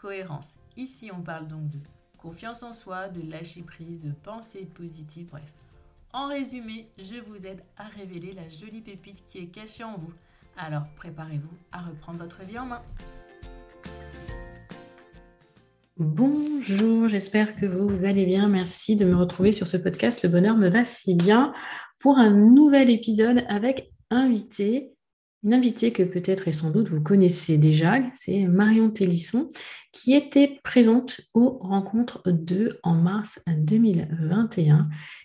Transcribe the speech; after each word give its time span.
cohérence. 0.00 0.58
Ici, 0.76 1.10
on 1.12 1.22
parle 1.22 1.46
donc 1.46 1.68
de 1.70 1.78
confiance 2.18 2.62
en 2.62 2.72
soi, 2.72 3.08
de 3.08 3.28
lâcher 3.30 3.62
prise, 3.62 4.00
de 4.00 4.12
pensée 4.22 4.66
positive, 4.74 5.28
bref. 5.30 5.52
En 6.12 6.28
résumé, 6.28 6.88
je 6.98 7.20
vous 7.20 7.46
aide 7.46 7.62
à 7.76 7.84
révéler 7.84 8.32
la 8.32 8.48
jolie 8.48 8.80
pépite 8.80 9.22
qui 9.26 9.38
est 9.38 9.46
cachée 9.46 9.84
en 9.84 9.96
vous. 9.96 10.12
Alors 10.56 10.84
préparez-vous 10.96 11.56
à 11.72 11.82
reprendre 11.82 12.18
votre 12.18 12.42
vie 12.44 12.58
en 12.58 12.66
main. 12.66 12.82
Bonjour, 15.96 17.08
j'espère 17.08 17.54
que 17.56 17.66
vous 17.66 18.04
allez 18.04 18.24
bien. 18.24 18.48
Merci 18.48 18.96
de 18.96 19.04
me 19.04 19.14
retrouver 19.14 19.52
sur 19.52 19.66
ce 19.66 19.76
podcast. 19.76 20.22
Le 20.22 20.30
bonheur 20.30 20.56
me 20.56 20.68
va 20.68 20.84
si 20.84 21.14
bien 21.14 21.52
pour 21.98 22.18
un 22.18 22.30
nouvel 22.30 22.90
épisode 22.90 23.44
avec 23.48 23.92
invité 24.10 24.94
une 25.42 25.54
invitée 25.54 25.92
que 25.92 26.02
peut-être 26.02 26.48
et 26.48 26.52
sans 26.52 26.70
doute 26.70 26.88
vous 26.88 27.00
connaissez 27.00 27.56
déjà, 27.56 27.98
c'est 28.14 28.44
Marion 28.46 28.90
Télisson, 28.90 29.48
qui 29.92 30.14
était 30.14 30.60
présente 30.62 31.22
aux 31.34 31.58
rencontres 31.62 32.30
2 32.30 32.78
en 32.82 32.94
mars 32.94 33.40
2021. 33.46 34.82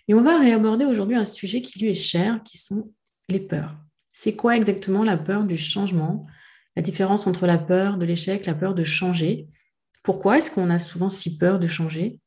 Et 0.08 0.14
on 0.14 0.22
va 0.22 0.38
réaborder 0.38 0.84
aujourd'hui 0.84 1.16
un 1.16 1.24
sujet 1.24 1.60
qui 1.60 1.78
lui 1.78 1.90
est 1.90 1.94
cher, 1.94 2.42
qui 2.44 2.58
sont 2.58 2.92
les 3.28 3.40
peurs. 3.40 3.76
C'est 4.12 4.34
quoi 4.34 4.56
exactement 4.56 5.04
la 5.04 5.18
peur 5.18 5.44
du 5.44 5.56
changement? 5.56 6.26
La 6.74 6.82
différence 6.82 7.26
entre 7.26 7.46
la 7.46 7.58
peur 7.58 7.98
de 7.98 8.06
l'échec, 8.06 8.46
la 8.46 8.54
peur 8.54 8.74
de 8.74 8.82
changer? 8.82 9.48
Pourquoi 10.02 10.38
est-ce 10.38 10.50
qu'on 10.50 10.70
a 10.70 10.78
souvent 10.78 11.10
si 11.10 11.36
peur 11.36 11.58
de 11.58 11.66
changer? 11.66 12.18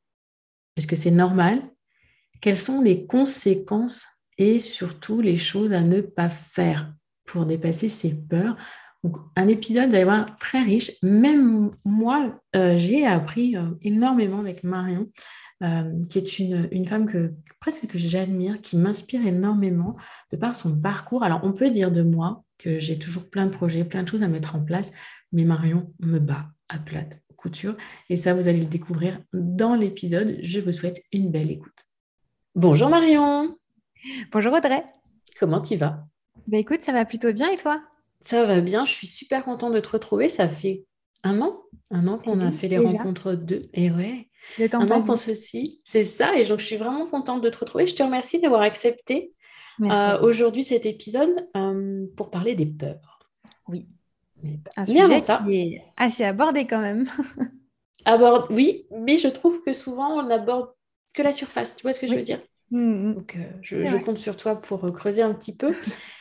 Est-ce 0.77 0.87
que 0.87 0.95
c'est 0.95 1.11
normal? 1.11 1.61
Quelles 2.41 2.57
sont 2.57 2.81
les 2.81 3.05
conséquences 3.05 4.05
et 4.37 4.59
surtout 4.59 5.21
les 5.21 5.37
choses 5.37 5.73
à 5.73 5.81
ne 5.81 6.01
pas 6.01 6.29
faire? 6.29 6.93
Pour 7.31 7.45
dépasser 7.45 7.89
ses 7.89 8.13
peurs. 8.13 8.57
Donc, 9.03 9.17
un 9.35 9.47
épisode 9.47 9.91
d'ailleurs 9.91 10.35
très 10.39 10.61
riche. 10.61 10.91
Même 11.01 11.71
moi, 11.85 12.41
euh, 12.55 12.75
j'ai 12.77 13.05
appris 13.05 13.55
euh, 13.55 13.71
énormément 13.81 14.39
avec 14.39 14.63
Marion, 14.63 15.07
euh, 15.63 15.91
qui 16.09 16.17
est 16.17 16.39
une, 16.39 16.67
une, 16.71 16.85
femme 16.85 17.05
que 17.05 17.33
presque 17.61 17.87
que 17.87 17.97
j'admire, 17.97 18.59
qui 18.61 18.75
m'inspire 18.75 19.25
énormément 19.25 19.95
de 20.31 20.37
par 20.37 20.55
son 20.55 20.77
parcours. 20.77 21.23
Alors, 21.23 21.39
on 21.43 21.53
peut 21.53 21.69
dire 21.69 21.91
de 21.91 22.01
moi 22.01 22.43
que 22.57 22.77
j'ai 22.77 22.99
toujours 22.99 23.29
plein 23.29 23.45
de 23.45 23.51
projets, 23.51 23.85
plein 23.85 24.03
de 24.03 24.07
choses 24.09 24.23
à 24.23 24.27
mettre 24.27 24.55
en 24.55 24.61
place, 24.61 24.91
mais 25.31 25.45
Marion 25.45 25.93
me 25.99 26.19
bat 26.19 26.47
à 26.67 26.77
plate 26.77 27.21
couture. 27.39 27.75
Et 28.09 28.17
ça, 28.17 28.33
vous 28.33 28.47
allez 28.47 28.59
le 28.59 28.65
découvrir 28.65 29.19
dans 29.33 29.75
l'épisode. 29.75 30.37
Je 30.41 30.59
vous 30.59 30.73
souhaite 30.73 31.01
une 31.11 31.31
belle 31.31 31.51
écoute. 31.51 31.85
Bonjour 32.55 32.89
Marion. 32.89 33.55
Bonjour 34.31 34.53
Audrey. 34.53 34.83
Comment 35.39 35.61
tu 35.61 35.77
vas? 35.77 36.05
Bah 36.47 36.57
écoute, 36.57 36.81
ça 36.81 36.91
va 36.91 37.05
plutôt 37.05 37.31
bien 37.33 37.51
et 37.51 37.57
toi? 37.57 37.81
Ça 38.21 38.45
va 38.45 38.59
bien, 38.59 38.85
je 38.85 38.91
suis 38.91 39.07
super 39.07 39.43
contente 39.43 39.73
de 39.73 39.79
te 39.79 39.89
retrouver. 39.89 40.29
Ça 40.29 40.49
fait 40.49 40.85
un 41.23 41.41
an, 41.41 41.61
un 41.91 42.07
an 42.07 42.17
qu'on 42.17 42.41
a 42.41 42.51
fait 42.51 42.67
les 42.67 42.77
rencontres 42.77 43.33
deux. 43.33 43.69
Et 43.73 43.91
ouais, 43.91 44.29
un 44.73 44.89
an 44.89 45.01
qu'on 45.01 45.15
ceci. 45.15 45.81
C'est 45.83 46.03
ça, 46.03 46.35
et 46.35 46.45
donc 46.45 46.59
je 46.59 46.65
suis 46.65 46.77
vraiment 46.77 47.05
contente 47.05 47.41
de 47.41 47.49
te 47.49 47.57
retrouver. 47.57 47.87
Je 47.87 47.95
te 47.95 48.03
remercie 48.03 48.39
d'avoir 48.39 48.61
accepté 48.61 49.33
euh, 49.81 50.19
aujourd'hui 50.21 50.63
cet 50.63 50.85
épisode 50.85 51.47
euh, 51.55 52.05
pour 52.17 52.29
parler 52.29 52.55
des 52.55 52.65
peurs. 52.65 53.19
Oui. 53.67 53.87
Un 54.77 54.85
sujet 54.85 55.19
ça. 55.19 55.43
qui 55.45 55.55
est 55.55 55.83
assez 55.97 56.23
abordé 56.23 56.65
quand 56.65 56.79
même. 56.79 57.09
Aborde, 58.05 58.47
oui, 58.49 58.85
mais 58.91 59.17
je 59.17 59.27
trouve 59.27 59.61
que 59.61 59.73
souvent 59.73 60.23
on 60.23 60.29
aborde 60.29 60.69
que 61.13 61.21
la 61.21 61.33
surface. 61.33 61.75
Tu 61.75 61.81
vois 61.81 61.91
ce 61.91 61.99
que 61.99 62.07
je 62.07 62.15
veux 62.15 62.23
dire? 62.23 62.41
Mmh, 62.71 62.79
mmh. 62.79 63.15
Donc, 63.15 63.35
euh, 63.35 63.51
je, 63.61 63.85
je 63.85 63.97
compte 63.97 64.17
sur 64.17 64.37
toi 64.37 64.55
pour 64.55 64.93
creuser 64.93 65.21
un 65.21 65.33
petit 65.33 65.53
peu. 65.53 65.73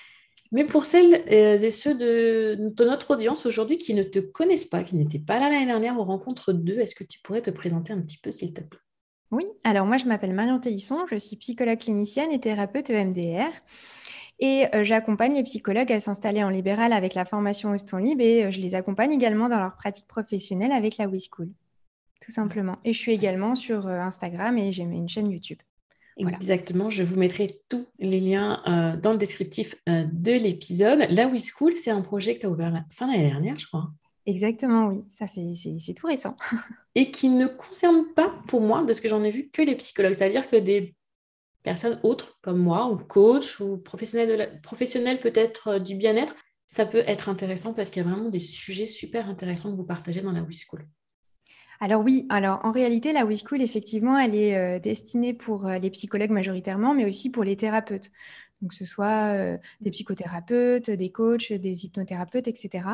Mais 0.50 0.64
pour 0.64 0.86
celles 0.86 1.22
euh, 1.30 1.58
et 1.58 1.70
ceux 1.70 1.94
de, 1.94 2.56
notre 2.84 3.12
audience 3.12 3.44
aujourd'hui 3.44 3.76
qui 3.76 3.94
ne 3.94 4.02
te 4.02 4.18
connaissent 4.18 4.64
pas, 4.64 4.82
qui 4.82 4.96
n'étaient 4.96 5.18
pas 5.18 5.38
là 5.38 5.50
l'année 5.50 5.66
dernière 5.66 5.98
aux 5.98 6.04
rencontres 6.04 6.52
2, 6.52 6.78
est-ce 6.78 6.94
que 6.94 7.04
tu 7.04 7.20
pourrais 7.20 7.42
te 7.42 7.50
présenter 7.50 7.92
un 7.92 8.00
petit 8.00 8.18
peu, 8.18 8.32
s'il 8.32 8.54
te 8.54 8.62
plaît? 8.62 8.80
Oui, 9.30 9.44
alors 9.62 9.84
moi, 9.84 9.98
je 9.98 10.06
m'appelle 10.06 10.32
Marion 10.32 10.58
Télisson, 10.58 11.06
je 11.10 11.16
suis 11.16 11.36
psychologue 11.36 11.78
clinicienne 11.78 12.32
et 12.32 12.40
thérapeute 12.40 12.88
EMDR. 12.88 13.52
Et 14.40 14.66
euh, 14.74 14.84
j'accompagne 14.84 15.34
les 15.34 15.42
psychologues 15.42 15.92
à 15.92 16.00
s'installer 16.00 16.42
en 16.44 16.48
libéral 16.48 16.92
avec 16.92 17.14
la 17.14 17.24
formation 17.24 17.74
Euston 17.74 17.98
Libre 17.98 18.22
et 18.22 18.46
euh, 18.46 18.50
je 18.50 18.60
les 18.60 18.74
accompagne 18.74 19.12
également 19.12 19.48
dans 19.48 19.58
leur 19.58 19.74
pratique 19.74 20.06
professionnelle 20.06 20.72
avec 20.72 20.96
la 20.96 21.08
WeSchool, 21.08 21.50
tout 22.24 22.30
simplement. 22.30 22.78
Et 22.84 22.94
je 22.94 22.98
suis 22.98 23.12
également 23.12 23.54
sur 23.54 23.86
Instagram 23.88 24.56
et 24.56 24.72
j'ai 24.72 24.84
une 24.84 25.08
chaîne 25.08 25.30
YouTube. 25.30 25.58
Exactement, 26.18 26.90
je 26.90 27.02
vous 27.02 27.16
mettrai 27.16 27.46
tous 27.68 27.86
les 27.98 28.20
liens 28.20 28.60
euh, 28.66 28.96
dans 28.96 29.12
le 29.12 29.18
descriptif 29.18 29.76
euh, 29.88 30.04
de 30.12 30.32
l'épisode. 30.32 31.06
La 31.10 31.28
WeSchool, 31.28 31.74
c'est 31.74 31.90
un 31.90 32.00
projet 32.00 32.34
que 32.34 32.40
tu 32.40 32.46
as 32.46 32.50
ouvert 32.50 32.84
fin 32.90 33.06
d'année 33.06 33.28
dernière, 33.28 33.58
je 33.58 33.66
crois. 33.66 33.90
Exactement, 34.26 34.88
oui, 34.88 35.04
ça 35.10 35.26
fait 35.26 35.54
c'est 35.56 35.94
tout 35.94 36.06
récent. 36.06 36.36
Et 36.94 37.10
qui 37.10 37.28
ne 37.28 37.46
concerne 37.46 38.04
pas, 38.14 38.34
pour 38.46 38.60
moi, 38.60 38.84
de 38.84 38.92
ce 38.92 39.00
que 39.00 39.08
j'en 39.08 39.22
ai 39.22 39.30
vu, 39.30 39.48
que 39.50 39.62
les 39.62 39.76
psychologues. 39.76 40.14
C'est-à-dire 40.14 40.50
que 40.50 40.56
des 40.56 40.94
personnes 41.62 41.98
autres 42.02 42.38
comme 42.42 42.58
moi, 42.58 42.90
ou 42.90 42.96
coach, 42.96 43.60
ou 43.60 43.78
professionnels, 43.78 44.60
professionnels 44.62 45.20
peut-être 45.20 45.68
euh, 45.68 45.78
du 45.78 45.94
bien-être, 45.94 46.34
ça 46.66 46.84
peut 46.84 47.04
être 47.06 47.28
intéressant 47.28 47.72
parce 47.72 47.90
qu'il 47.90 48.02
y 48.02 48.06
a 48.06 48.08
vraiment 48.08 48.28
des 48.28 48.38
sujets 48.38 48.86
super 48.86 49.28
intéressants 49.28 49.70
que 49.70 49.76
vous 49.76 49.84
partagez 49.84 50.20
dans 50.20 50.32
la 50.32 50.42
WeSchool. 50.42 50.86
Alors 51.80 52.02
oui, 52.02 52.26
alors 52.28 52.58
en 52.64 52.72
réalité, 52.72 53.12
la 53.12 53.24
WeSchool, 53.24 53.62
effectivement, 53.62 54.18
elle 54.18 54.34
est 54.34 54.56
euh, 54.56 54.78
destinée 54.80 55.32
pour 55.32 55.66
euh, 55.66 55.78
les 55.78 55.90
psychologues 55.90 56.30
majoritairement, 56.30 56.92
mais 56.92 57.06
aussi 57.06 57.30
pour 57.30 57.44
les 57.44 57.56
thérapeutes. 57.56 58.10
Donc, 58.60 58.72
ce 58.72 58.84
soit 58.84 59.32
euh, 59.34 59.56
des 59.80 59.92
psychothérapeutes, 59.92 60.90
des 60.90 61.12
coachs, 61.12 61.52
des 61.52 61.84
hypnothérapeutes, 61.84 62.48
etc. 62.48 62.84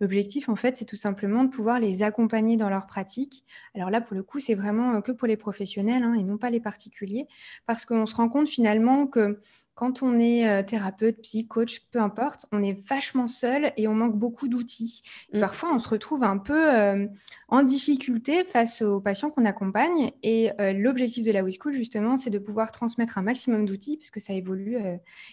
L'objectif, 0.00 0.48
en 0.48 0.54
fait, 0.54 0.76
c'est 0.76 0.84
tout 0.84 0.94
simplement 0.96 1.42
de 1.42 1.50
pouvoir 1.50 1.80
les 1.80 2.04
accompagner 2.04 2.56
dans 2.56 2.70
leur 2.70 2.86
pratique. 2.86 3.44
Alors 3.74 3.90
là, 3.90 4.00
pour 4.00 4.14
le 4.14 4.22
coup, 4.22 4.38
c'est 4.38 4.54
vraiment 4.54 5.02
que 5.02 5.10
pour 5.10 5.26
les 5.26 5.36
professionnels 5.36 6.04
hein, 6.04 6.14
et 6.14 6.22
non 6.22 6.38
pas 6.38 6.50
les 6.50 6.60
particuliers, 6.60 7.26
parce 7.66 7.84
qu'on 7.84 8.06
se 8.06 8.14
rend 8.14 8.28
compte 8.28 8.48
finalement 8.48 9.08
que 9.08 9.40
quand 9.78 10.02
on 10.02 10.18
est 10.18 10.48
euh, 10.48 10.64
thérapeute, 10.64 11.22
psy, 11.22 11.46
coach, 11.46 11.82
peu 11.92 12.00
importe, 12.00 12.46
on 12.50 12.64
est 12.64 12.84
vachement 12.88 13.28
seul 13.28 13.72
et 13.76 13.86
on 13.86 13.94
manque 13.94 14.18
beaucoup 14.18 14.48
d'outils. 14.48 15.02
Mm. 15.32 15.38
Parfois, 15.38 15.72
on 15.72 15.78
se 15.78 15.88
retrouve 15.88 16.24
un 16.24 16.36
peu 16.36 16.74
euh, 16.76 17.06
en 17.46 17.62
difficulté 17.62 18.44
face 18.44 18.82
aux 18.82 19.00
patients 19.00 19.30
qu'on 19.30 19.44
accompagne. 19.44 20.10
Et 20.24 20.50
euh, 20.60 20.72
l'objectif 20.72 21.24
de 21.24 21.30
la 21.30 21.44
WeSchool, 21.44 21.72
justement, 21.72 22.16
c'est 22.16 22.28
de 22.28 22.40
pouvoir 22.40 22.72
transmettre 22.72 23.18
un 23.18 23.22
maximum 23.22 23.66
d'outils, 23.66 23.96
puisque 23.96 24.20
ça 24.20 24.32
évolue 24.32 24.78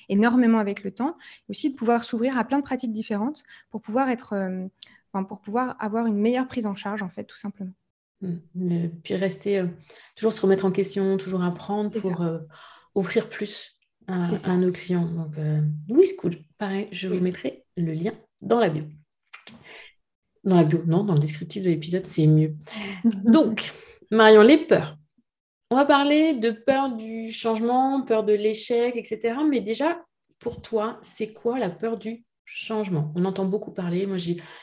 énormément 0.10 0.60
avec 0.60 0.84
le 0.84 0.92
temps, 0.92 1.18
et 1.50 1.50
aussi 1.50 1.72
de 1.72 1.76
pouvoir 1.76 2.04
s'ouvrir 2.04 2.38
à 2.38 2.44
plein 2.44 2.60
de 2.60 2.64
pratiques 2.64 2.94
différentes 2.94 3.44
pour 3.72 3.82
pouvoir 3.82 4.12
être, 4.12 4.36
pour 5.28 5.42
pouvoir 5.42 5.76
avoir 5.80 6.06
une 6.06 6.20
meilleure 6.20 6.48
prise 6.48 6.68
en 6.68 6.76
charge, 6.76 7.02
en 7.02 7.10
fait, 7.10 7.24
tout 7.24 7.38
simplement. 7.38 7.74
Mm. 8.22 8.90
Puis 9.04 9.16
rester, 9.16 9.66
toujours 10.16 10.34
se 10.34 10.42
remettre 10.42 10.66
en 10.66 10.72
question, 10.72 11.18
toujours 11.18 11.44
apprendre 11.44 11.92
pour 12.00 12.24
offrir 12.94 13.28
plus 13.28 13.75
à, 14.08 14.58
nos 14.58 14.72
clients. 14.72 15.08
Donc, 15.08 15.38
euh, 15.38 15.62
oui, 15.90 16.06
cool. 16.18 16.38
Pareil, 16.58 16.88
je 16.92 17.08
vous 17.08 17.20
mettrai 17.20 17.66
le 17.78 17.94
lien 17.94 18.14
dans 18.42 18.60
la 18.60 18.70
bio. 18.70 18.84
Dans 20.44 20.56
la 20.56 20.64
bio, 20.64 20.84
non, 20.86 21.04
dans 21.04 21.14
le 21.14 21.20
descriptif 21.20 21.64
de 21.64 21.70
l'épisode, 21.70 22.06
c'est 22.06 22.28
mieux. 22.28 22.56
Donc, 23.04 23.74
Marion, 24.12 24.42
les 24.42 24.58
peurs. 24.58 24.98
On 25.72 25.76
va 25.76 25.86
parler 25.86 26.36
de 26.36 26.52
peur 26.52 26.96
du 26.96 27.32
changement, 27.32 28.04
peur 28.04 28.24
de 28.24 28.34
l'échec, 28.34 28.96
etc. 28.96 29.36
Mais 29.50 29.62
déjà, 29.62 30.06
pour 30.40 30.62
toi, 30.62 31.00
c'est 31.02 31.34
quoi 31.34 31.58
la 31.58 31.70
peur 31.70 31.98
du 31.98 32.24
changement? 32.46 33.12
On 33.16 33.26
entend 33.26 33.46
beaucoup 33.46 33.72
parler. 33.72 34.06
Moi, 34.06 34.18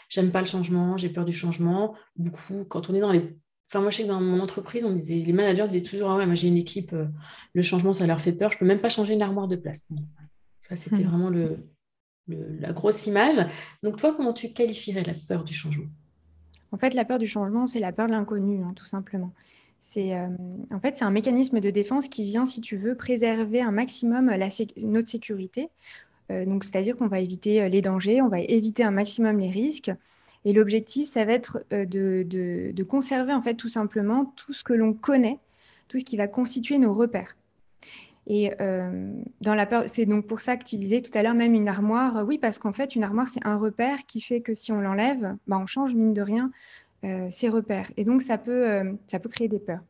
j'aime 0.08 0.30
pas 0.30 0.40
le 0.40 0.46
changement, 0.46 0.96
j'ai 0.96 1.08
peur 1.08 1.24
du 1.24 1.32
changement. 1.32 1.94
Beaucoup, 2.14 2.64
quand 2.64 2.88
on 2.88 2.94
est 2.94 3.00
dans 3.00 3.10
les 3.10 3.36
Enfin, 3.72 3.80
moi, 3.80 3.90
je 3.90 3.96
sais 3.96 4.02
que 4.02 4.08
dans 4.08 4.20
mon 4.20 4.40
entreprise, 4.40 4.84
on 4.84 4.90
disait, 4.90 5.14
les 5.14 5.32
managers 5.32 5.66
disaient 5.66 5.80
toujours 5.80 6.10
Ah 6.10 6.18
ouais, 6.18 6.26
moi 6.26 6.34
j'ai 6.34 6.48
une 6.48 6.58
équipe, 6.58 6.92
euh, 6.92 7.06
le 7.54 7.62
changement, 7.62 7.94
ça 7.94 8.06
leur 8.06 8.20
fait 8.20 8.32
peur, 8.32 8.50
je 8.50 8.56
ne 8.56 8.58
peux 8.58 8.66
même 8.66 8.82
pas 8.82 8.90
changer 8.90 9.14
une 9.14 9.22
armoire 9.22 9.48
de 9.48 9.56
place. 9.56 9.86
Ça, 10.68 10.76
c'était 10.76 11.02
hmm. 11.02 11.06
vraiment 11.06 11.30
le, 11.30 11.56
la 12.28 12.74
grosse 12.74 13.06
image. 13.06 13.46
Donc, 13.82 13.96
toi, 13.96 14.12
comment 14.14 14.34
tu 14.34 14.52
qualifierais 14.52 15.04
la 15.04 15.14
peur 15.26 15.42
du 15.42 15.54
changement? 15.54 15.86
En 16.70 16.76
fait, 16.76 16.92
la 16.92 17.06
peur 17.06 17.18
du 17.18 17.26
changement, 17.26 17.66
c'est 17.66 17.80
la 17.80 17.92
peur 17.92 18.08
de 18.08 18.12
l'inconnu, 18.12 18.62
hein, 18.62 18.74
tout 18.76 18.84
simplement. 18.84 19.32
C'est, 19.80 20.14
euh, 20.14 20.28
en 20.70 20.78
fait, 20.78 20.94
c'est 20.94 21.06
un 21.06 21.10
mécanisme 21.10 21.58
de 21.58 21.70
défense 21.70 22.08
qui 22.08 22.24
vient, 22.24 22.44
si 22.44 22.60
tu 22.60 22.76
veux, 22.76 22.94
préserver 22.94 23.62
un 23.62 23.72
maximum 23.72 24.26
la 24.28 24.48
notre 24.82 25.08
sécurité. 25.08 25.70
Euh, 26.30 26.44
donc, 26.44 26.64
c'est-à-dire 26.64 26.94
qu'on 26.94 27.08
va 27.08 27.20
éviter 27.20 27.70
les 27.70 27.80
dangers, 27.80 28.20
on 28.20 28.28
va 28.28 28.40
éviter 28.40 28.84
un 28.84 28.90
maximum 28.90 29.38
les 29.38 29.48
risques. 29.48 29.90
Et 30.44 30.52
l'objectif, 30.52 31.06
ça 31.06 31.24
va 31.24 31.32
être 31.32 31.64
de, 31.70 32.24
de, 32.24 32.82
conserver 32.82 33.32
en 33.32 33.42
fait 33.42 33.54
tout 33.54 33.68
simplement 33.68 34.24
tout 34.36 34.52
ce 34.52 34.64
que 34.64 34.72
l'on 34.72 34.92
connaît, 34.92 35.38
tout 35.88 35.98
ce 35.98 36.04
qui 36.04 36.16
va 36.16 36.26
constituer 36.26 36.78
nos 36.78 36.92
repères. 36.92 37.36
Et 38.26 38.50
dans 39.40 39.54
la 39.54 39.88
c'est 39.88 40.06
donc 40.06 40.26
pour 40.26 40.40
ça 40.40 40.56
que 40.56 40.64
tu 40.64 40.76
disais 40.76 41.00
tout 41.00 41.16
à 41.16 41.22
l'heure 41.22 41.34
même 41.34 41.54
une 41.54 41.68
armoire. 41.68 42.24
Oui, 42.26 42.38
parce 42.38 42.58
qu'en 42.58 42.72
fait, 42.72 42.96
une 42.96 43.04
armoire, 43.04 43.28
c'est 43.28 43.44
un 43.46 43.56
repère 43.56 44.04
qui 44.06 44.20
fait 44.20 44.40
que 44.40 44.54
si 44.54 44.72
on 44.72 44.80
l'enlève, 44.80 45.36
bah, 45.46 45.58
on 45.60 45.66
change 45.66 45.94
mine 45.94 46.12
de 46.12 46.22
rien 46.22 46.50
ses 47.30 47.48
repères. 47.48 47.90
Et 47.96 48.04
donc, 48.04 48.22
ça 48.22 48.38
peut, 48.38 48.96
ça 49.06 49.18
peut 49.18 49.28
créer 49.28 49.48
des 49.48 49.58
peurs. 49.58 49.80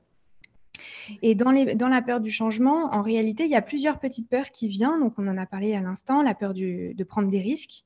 Et 1.22 1.34
dans, 1.34 1.50
la 1.52 2.02
peur 2.02 2.20
du 2.20 2.30
changement, 2.30 2.94
en 2.94 3.02
réalité, 3.02 3.44
il 3.44 3.50
y 3.50 3.56
a 3.56 3.62
plusieurs 3.62 3.98
petites 3.98 4.28
peurs 4.28 4.50
qui 4.50 4.68
viennent. 4.68 5.00
Donc, 5.00 5.14
on 5.18 5.26
en 5.28 5.36
a 5.36 5.46
parlé 5.46 5.74
à 5.74 5.80
l'instant, 5.80 6.22
la 6.22 6.34
peur 6.34 6.54
de 6.54 7.04
prendre 7.04 7.28
des 7.28 7.40
risques. 7.40 7.84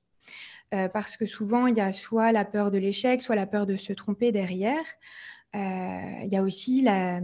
Euh, 0.74 0.88
parce 0.88 1.16
que 1.16 1.26
souvent, 1.26 1.66
il 1.66 1.76
y 1.76 1.80
a 1.80 1.92
soit 1.92 2.32
la 2.32 2.44
peur 2.44 2.70
de 2.70 2.78
l'échec, 2.78 3.22
soit 3.22 3.36
la 3.36 3.46
peur 3.46 3.66
de 3.66 3.76
se 3.76 3.92
tromper 3.92 4.32
derrière. 4.32 4.84
Euh, 5.54 5.58
il 6.24 6.32
y 6.32 6.36
a 6.36 6.42
aussi 6.42 6.82
la, 6.82 7.20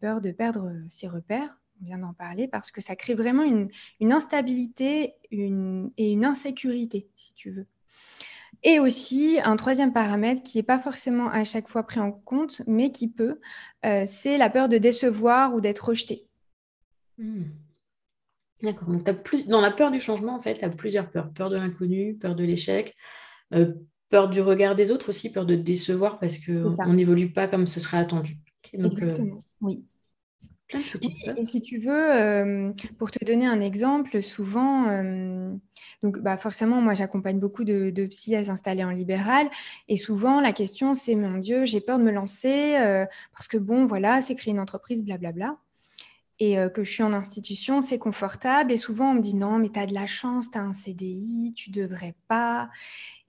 peur 0.00 0.20
de 0.20 0.30
perdre 0.30 0.72
ses 0.88 1.08
repères, 1.08 1.58
on 1.80 1.86
vient 1.86 1.98
d'en 1.98 2.14
parler, 2.14 2.48
parce 2.48 2.70
que 2.70 2.80
ça 2.80 2.96
crée 2.96 3.14
vraiment 3.14 3.42
une, 3.42 4.12
instabilité 4.12 5.14
et 5.30 6.12
une 6.12 6.24
insécurité, 6.24 7.08
si 7.16 7.34
tu 7.34 7.50
veux. 7.50 7.66
Et 8.62 8.78
aussi, 8.78 9.38
un 9.42 9.56
troisième 9.56 9.92
paramètre 9.92 10.42
qui 10.42 10.58
n'est 10.58 10.62
pas 10.62 10.78
forcément 10.78 11.28
à 11.28 11.42
chaque 11.44 11.68
fois 11.68 11.84
pris 11.84 12.00
en 12.00 12.12
compte, 12.12 12.62
mais 12.66 12.92
qui 12.92 13.08
peut, 13.08 13.40
euh, 13.84 14.04
c'est 14.06 14.38
la 14.38 14.50
peur 14.50 14.68
de 14.68 14.78
décevoir 14.78 15.54
ou 15.54 15.60
d'être 15.60 15.88
rejeté. 15.88 16.26
Hmm. 17.18 17.44
D'accord. 18.62 18.88
Donc, 18.88 19.08
as 19.08 19.14
plus... 19.14 19.44
dans 19.44 19.60
la 19.60 19.70
peur 19.70 19.90
du 19.90 20.00
changement, 20.00 20.36
en 20.36 20.40
fait, 20.40 20.58
tu 20.58 20.64
as 20.64 20.68
plusieurs 20.68 21.10
peurs. 21.10 21.32
Peur 21.32 21.50
de 21.50 21.56
l'inconnu, 21.56 22.14
peur 22.14 22.34
de 22.34 22.44
l'échec, 22.44 22.94
euh, 23.54 23.74
peur 24.08 24.28
du 24.28 24.40
regard 24.40 24.74
des 24.74 24.90
autres 24.90 25.10
aussi, 25.10 25.30
peur 25.30 25.46
de 25.46 25.54
décevoir 25.54 26.18
parce 26.18 26.38
qu'on 26.38 26.92
n'évolue 26.92 27.32
pas 27.32 27.48
comme 27.48 27.66
ce 27.66 27.80
serait 27.80 27.98
attendu. 27.98 28.38
Euh, 28.74 28.84
Exactement, 28.84 29.36
oui 29.60 29.84
et 31.36 31.44
si 31.44 31.60
tu 31.60 31.78
veux, 31.78 32.12
euh, 32.12 32.72
pour 32.98 33.10
te 33.10 33.24
donner 33.24 33.46
un 33.46 33.60
exemple, 33.60 34.22
souvent, 34.22 34.88
euh, 34.88 35.52
donc 36.02 36.18
bah 36.20 36.36
forcément, 36.36 36.80
moi 36.80 36.94
j'accompagne 36.94 37.38
beaucoup 37.38 37.64
de, 37.64 37.90
de 37.90 38.06
psy 38.06 38.34
à 38.36 38.44
s'installer 38.44 38.84
en 38.84 38.90
libéral, 38.90 39.48
et 39.88 39.96
souvent 39.96 40.40
la 40.40 40.52
question 40.52 40.94
c'est 40.94 41.14
mon 41.14 41.38
Dieu, 41.38 41.64
j'ai 41.64 41.80
peur 41.80 41.98
de 41.98 42.04
me 42.04 42.10
lancer 42.10 42.76
euh, 42.76 43.06
parce 43.34 43.48
que 43.48 43.58
bon, 43.58 43.84
voilà, 43.84 44.20
c'est 44.20 44.34
créer 44.34 44.52
une 44.52 44.60
entreprise, 44.60 45.02
blablabla. 45.02 45.56
Et 46.44 46.56
que 46.74 46.82
je 46.82 46.90
suis 46.90 47.04
en 47.04 47.12
institution, 47.12 47.82
c'est 47.82 47.98
confortable. 47.98 48.72
Et 48.72 48.76
souvent, 48.76 49.12
on 49.12 49.14
me 49.14 49.20
dit 49.20 49.36
non, 49.36 49.58
mais 49.58 49.68
tu 49.68 49.78
as 49.78 49.86
de 49.86 49.94
la 49.94 50.06
chance, 50.06 50.50
tu 50.50 50.58
as 50.58 50.62
un 50.62 50.72
CDI, 50.72 51.52
tu 51.54 51.70
devrais 51.70 52.16
pas. 52.26 52.68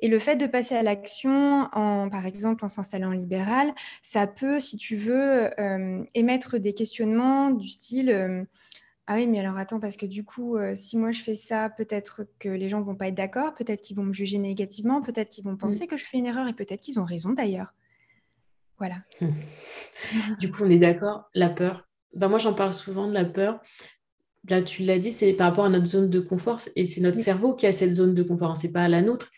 Et 0.04 0.10
le 0.10 0.20
fait 0.20 0.36
de 0.36 0.48
passer 0.48 0.76
à 0.76 0.84
l'action, 0.84 1.70
en, 1.72 2.10
par 2.10 2.26
exemple 2.26 2.66
en 2.66 2.68
s'installant 2.68 3.08
en 3.08 3.14
libéral, 3.14 3.74
ça 4.02 4.28
peut, 4.28 4.60
si 4.60 4.76
tu 4.76 4.98
veux, 4.98 5.50
euh, 5.58 6.04
émettre 6.14 6.60
des 6.60 6.74
questionnements 6.74 7.52
du 7.52 7.70
style 7.70 8.10
euh, 8.10 8.44
Ah 9.08 9.16
oui, 9.16 9.28
mais 9.28 9.40
alors 9.40 9.56
attends, 9.58 9.80
parce 9.80 9.96
que 9.96 10.06
du 10.06 10.26
coup, 10.26 10.58
euh, 10.58 10.76
si 10.76 10.98
moi 10.98 11.12
je 11.12 11.22
fais 11.22 11.36
ça, 11.36 11.70
peut-être 11.70 12.28
que 12.38 12.50
les 12.50 12.68
gens 12.68 12.82
vont 12.82 12.96
pas 12.96 13.08
être 13.08 13.16
d'accord, 13.16 13.54
peut-être 13.54 13.82
qu'ils 13.82 13.96
vont 13.96 14.04
me 14.04 14.12
juger 14.12 14.40
négativement, 14.40 15.02
peut-être 15.02 15.30
qu'ils 15.30 15.46
vont 15.46 15.56
penser 15.56 15.86
mm. 15.86 15.88
que 15.88 15.96
je 15.96 16.04
fais 16.04 16.18
une 16.18 16.26
erreur 16.26 16.50
et 16.50 16.54
peut-être 16.54 16.82
qu'ils 16.82 17.00
ont 17.00 17.06
raison 17.06 17.30
d'ailleurs. 17.30 17.74
Voilà. 18.80 18.98
du 20.38 20.52
coup, 20.52 20.64
on 20.66 20.70
est 20.70 20.80
d'accord, 20.80 21.30
la 21.34 21.48
peur. 21.48 21.88
Ben, 22.16 22.28
moi, 22.28 22.40
j'en 22.40 22.54
parle 22.54 22.74
souvent 22.74 23.08
de 23.08 23.14
la 23.14 23.26
peur. 23.26 23.60
Là, 24.50 24.62
tu 24.62 24.84
l'as 24.84 25.00
dit, 25.00 25.12
c'est 25.12 25.34
par 25.34 25.50
rapport 25.50 25.66
à 25.66 25.70
notre 25.70 25.86
zone 25.86 26.10
de 26.10 26.20
confort 26.20 26.60
et 26.76 26.86
c'est 26.86 27.02
notre 27.02 27.18
cerveau 27.18 27.56
qui 27.56 27.66
a 27.66 27.72
cette 27.72 27.94
zone 27.94 28.14
de 28.14 28.24
confort, 28.24 28.52
hein, 28.52 28.56
c'est 28.56 28.72
pas 28.72 28.88
la 28.90 29.02
nôtre. 29.02 29.32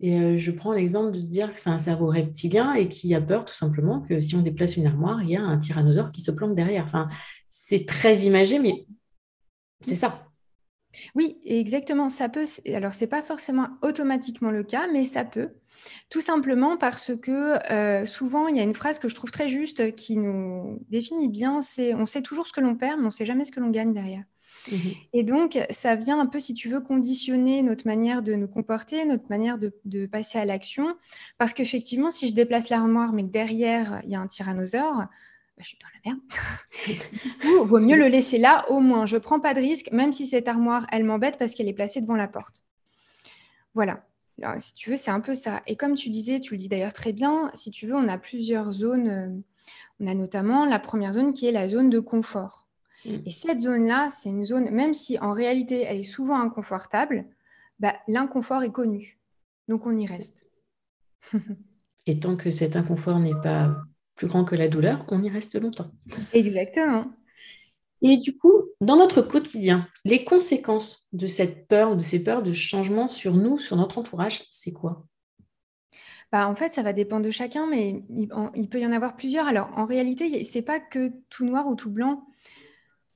Et 0.00 0.18
euh, 0.18 0.36
je 0.36 0.50
prends 0.50 0.72
l'exemple 0.72 1.12
de 1.12 1.20
se 1.20 1.28
dire 1.28 1.52
que 1.52 1.58
c'est 1.58 1.70
un 1.70 1.78
cerveau 1.78 2.06
reptilien 2.06 2.74
et 2.74 2.88
qui 2.88 3.14
a 3.14 3.20
peur 3.20 3.44
tout 3.44 3.54
simplement 3.54 4.00
que 4.00 4.20
si 4.20 4.34
on 4.34 4.42
déplace 4.42 4.76
une 4.76 4.86
armoire, 4.86 5.22
il 5.22 5.30
y 5.30 5.36
a 5.36 5.42
un 5.42 5.58
tyrannosaure 5.58 6.12
qui 6.12 6.20
se 6.20 6.30
plante 6.30 6.54
derrière. 6.54 6.84
Enfin, 6.84 7.08
c'est 7.48 7.86
très 7.86 8.20
imagé, 8.20 8.58
mais 8.58 8.86
c'est 9.80 9.94
ça. 9.94 10.25
Oui, 11.14 11.38
exactement. 11.44 12.08
Ça 12.08 12.28
peut. 12.28 12.46
Alors, 12.72 12.92
c'est 12.92 13.06
pas 13.06 13.22
forcément 13.22 13.68
automatiquement 13.82 14.50
le 14.50 14.62
cas, 14.62 14.86
mais 14.92 15.04
ça 15.04 15.24
peut. 15.24 15.50
Tout 16.10 16.20
simplement 16.20 16.76
parce 16.76 17.12
que 17.16 17.58
euh, 17.72 18.04
souvent, 18.04 18.48
il 18.48 18.56
y 18.56 18.60
a 18.60 18.62
une 18.62 18.74
phrase 18.74 18.98
que 18.98 19.08
je 19.08 19.14
trouve 19.14 19.30
très 19.30 19.48
juste 19.48 19.94
qui 19.94 20.16
nous 20.16 20.84
définit 20.88 21.28
bien. 21.28 21.60
C'est 21.60 21.94
on 21.94 22.06
sait 22.06 22.22
toujours 22.22 22.46
ce 22.46 22.52
que 22.52 22.60
l'on 22.60 22.76
perd, 22.76 22.98
mais 22.98 23.04
on 23.04 23.06
ne 23.06 23.10
sait 23.10 23.26
jamais 23.26 23.44
ce 23.44 23.52
que 23.52 23.60
l'on 23.60 23.70
gagne 23.70 23.92
derrière. 23.92 24.24
Mmh 24.70 24.76
et 25.12 25.22
donc, 25.22 25.58
ça 25.70 25.94
vient 25.94 26.20
un 26.20 26.26
peu, 26.26 26.40
si 26.40 26.52
tu 26.52 26.68
veux, 26.68 26.80
conditionner 26.80 27.62
notre 27.62 27.86
manière 27.86 28.22
de 28.22 28.34
nous 28.34 28.48
comporter, 28.48 29.04
notre 29.06 29.28
manière 29.30 29.58
de, 29.58 30.06
passer 30.06 30.38
à 30.38 30.44
l'action. 30.44 30.94
Parce 31.38 31.54
qu'effectivement, 31.54 32.10
si 32.10 32.28
je 32.28 32.34
déplace 32.34 32.68
l'armoire, 32.68 33.12
mais 33.12 33.22
que 33.22 33.28
derrière, 33.28 34.00
il 34.04 34.10
y 34.10 34.14
a 34.14 34.20
un 34.20 34.26
tyrannosaure, 34.26 35.06
bah, 35.56 35.62
je 35.62 35.68
suis 35.68 35.78
dans 35.78 35.88
la 35.94 36.10
merde. 36.10 37.00
Ou 37.62 37.64
vaut 37.64 37.80
mieux 37.80 37.96
le 37.96 38.08
laisser 38.08 38.38
là, 38.38 38.66
au 38.70 38.80
moins. 38.80 39.06
Je 39.06 39.16
ne 39.16 39.20
prends 39.20 39.40
pas 39.40 39.54
de 39.54 39.60
risque, 39.60 39.90
même 39.92 40.12
si 40.12 40.26
cette 40.26 40.48
armoire, 40.48 40.86
elle 40.92 41.04
m'embête 41.04 41.38
parce 41.38 41.54
qu'elle 41.54 41.68
est 41.68 41.72
placée 41.72 42.00
devant 42.00 42.16
la 42.16 42.28
porte. 42.28 42.64
Voilà. 43.74 44.04
Alors, 44.42 44.60
si 44.60 44.74
tu 44.74 44.90
veux, 44.90 44.96
c'est 44.96 45.10
un 45.10 45.20
peu 45.20 45.34
ça. 45.34 45.62
Et 45.66 45.76
comme 45.76 45.94
tu 45.94 46.10
disais, 46.10 46.40
tu 46.40 46.54
le 46.54 46.58
dis 46.58 46.68
d'ailleurs 46.68 46.92
très 46.92 47.12
bien, 47.12 47.50
si 47.54 47.70
tu 47.70 47.86
veux, 47.86 47.94
on 47.94 48.08
a 48.08 48.18
plusieurs 48.18 48.72
zones. 48.72 49.08
Euh, 49.08 49.28
on 49.98 50.06
a 50.06 50.14
notamment 50.14 50.66
la 50.66 50.78
première 50.78 51.14
zone 51.14 51.32
qui 51.32 51.46
est 51.46 51.52
la 51.52 51.68
zone 51.68 51.88
de 51.88 52.00
confort. 52.00 52.68
Mm. 53.04 53.16
Et 53.24 53.30
cette 53.30 53.60
zone-là, 53.60 54.10
c'est 54.10 54.28
une 54.28 54.44
zone, 54.44 54.70
même 54.70 54.94
si 54.94 55.18
en 55.18 55.32
réalité 55.32 55.82
elle 55.82 55.98
est 55.98 56.02
souvent 56.02 56.38
inconfortable, 56.38 57.24
bah, 57.78 57.94
l'inconfort 58.08 58.62
est 58.62 58.72
connu. 58.72 59.18
Donc 59.68 59.86
on 59.86 59.96
y 59.96 60.06
reste. 60.06 60.46
Et 62.06 62.20
tant 62.20 62.36
que 62.36 62.50
cet 62.50 62.76
inconfort 62.76 63.18
n'est 63.18 63.40
pas 63.42 63.76
plus 64.16 64.26
grand 64.26 64.44
que 64.44 64.56
la 64.56 64.68
douleur, 64.68 65.04
on 65.08 65.22
y 65.22 65.30
reste 65.30 65.60
longtemps. 65.60 65.90
Exactement. 66.32 67.06
Et 68.02 68.16
du 68.16 68.36
coup, 68.36 68.64
dans 68.80 68.96
notre 68.96 69.22
quotidien, 69.22 69.86
les 70.04 70.24
conséquences 70.24 71.06
de 71.12 71.26
cette 71.26 71.68
peur 71.68 71.92
ou 71.92 71.94
de 71.94 72.02
ces 72.02 72.22
peurs 72.22 72.42
de 72.42 72.52
changement 72.52 73.08
sur 73.08 73.34
nous, 73.34 73.58
sur 73.58 73.76
notre 73.76 73.98
entourage, 73.98 74.44
c'est 74.50 74.72
quoi? 74.72 75.06
Bah, 76.32 76.48
en 76.48 76.54
fait, 76.54 76.72
ça 76.72 76.82
va 76.82 76.92
dépendre 76.92 77.24
de 77.24 77.30
chacun, 77.30 77.66
mais 77.66 78.02
il, 78.10 78.28
il, 78.54 78.68
peut 78.68 78.80
y 78.80 78.86
en 78.86 78.92
avoir 78.92 79.16
plusieurs. 79.16 79.46
Alors, 79.46 79.70
en 79.76 79.86
réalité, 79.86 80.44
c'est 80.44 80.62
pas 80.62 80.80
que 80.80 81.12
tout 81.30 81.44
noir 81.44 81.68
ou 81.68 81.76
tout 81.76 81.90
blanc 81.90 82.26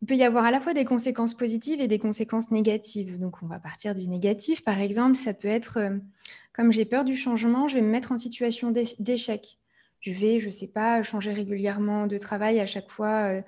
il 0.02 0.06
peut 0.06 0.16
y 0.16 0.22
avoir 0.22 0.44
à 0.44 0.50
la 0.50 0.60
fois 0.60 0.72
des 0.72 0.84
conséquences 0.84 1.34
positives 1.34 1.80
et 1.80 1.88
des 1.88 1.98
conséquences 1.98 2.50
négatives. 2.50 3.18
Donc, 3.18 3.42
on 3.42 3.46
va 3.46 3.58
partir 3.58 3.94
du 3.94 4.08
négatif. 4.08 4.64
Par 4.64 4.80
exemple, 4.80 5.16
ça 5.16 5.34
peut 5.34 5.48
être, 5.48 5.78
euh, 5.78 5.98
comme 6.54 6.72
j'ai 6.72 6.86
peur 6.86 7.04
du 7.04 7.16
changement, 7.16 7.68
je 7.68 7.74
vais 7.74 7.82
me 7.82 7.90
mettre 7.90 8.12
en 8.12 8.18
situation 8.18 8.72
d'échec. 8.98 9.58
Je 10.00 10.12
vais, 10.12 10.40
je 10.40 10.46
ne 10.46 10.50
sais 10.50 10.66
pas, 10.66 11.02
changer 11.02 11.32
régulièrement 11.32 12.06
de 12.06 12.18
travail 12.18 12.60
à 12.60 12.66
chaque 12.66 12.90
fois, 12.90 13.32
euh, 13.32 13.42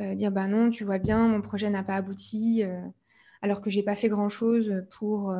euh, 0.00 0.14
dire, 0.14 0.30
bah 0.30 0.46
non, 0.46 0.70
tu 0.70 0.84
vois 0.84 0.98
bien, 0.98 1.26
mon 1.28 1.40
projet 1.40 1.68
n'a 1.70 1.82
pas 1.82 1.96
abouti, 1.96 2.62
alors 3.42 3.60
que 3.60 3.70
je 3.70 3.78
n'ai 3.78 3.84
pas 3.84 3.96
fait 3.96 4.08
grand-chose 4.08 4.84
pour, 4.90 5.34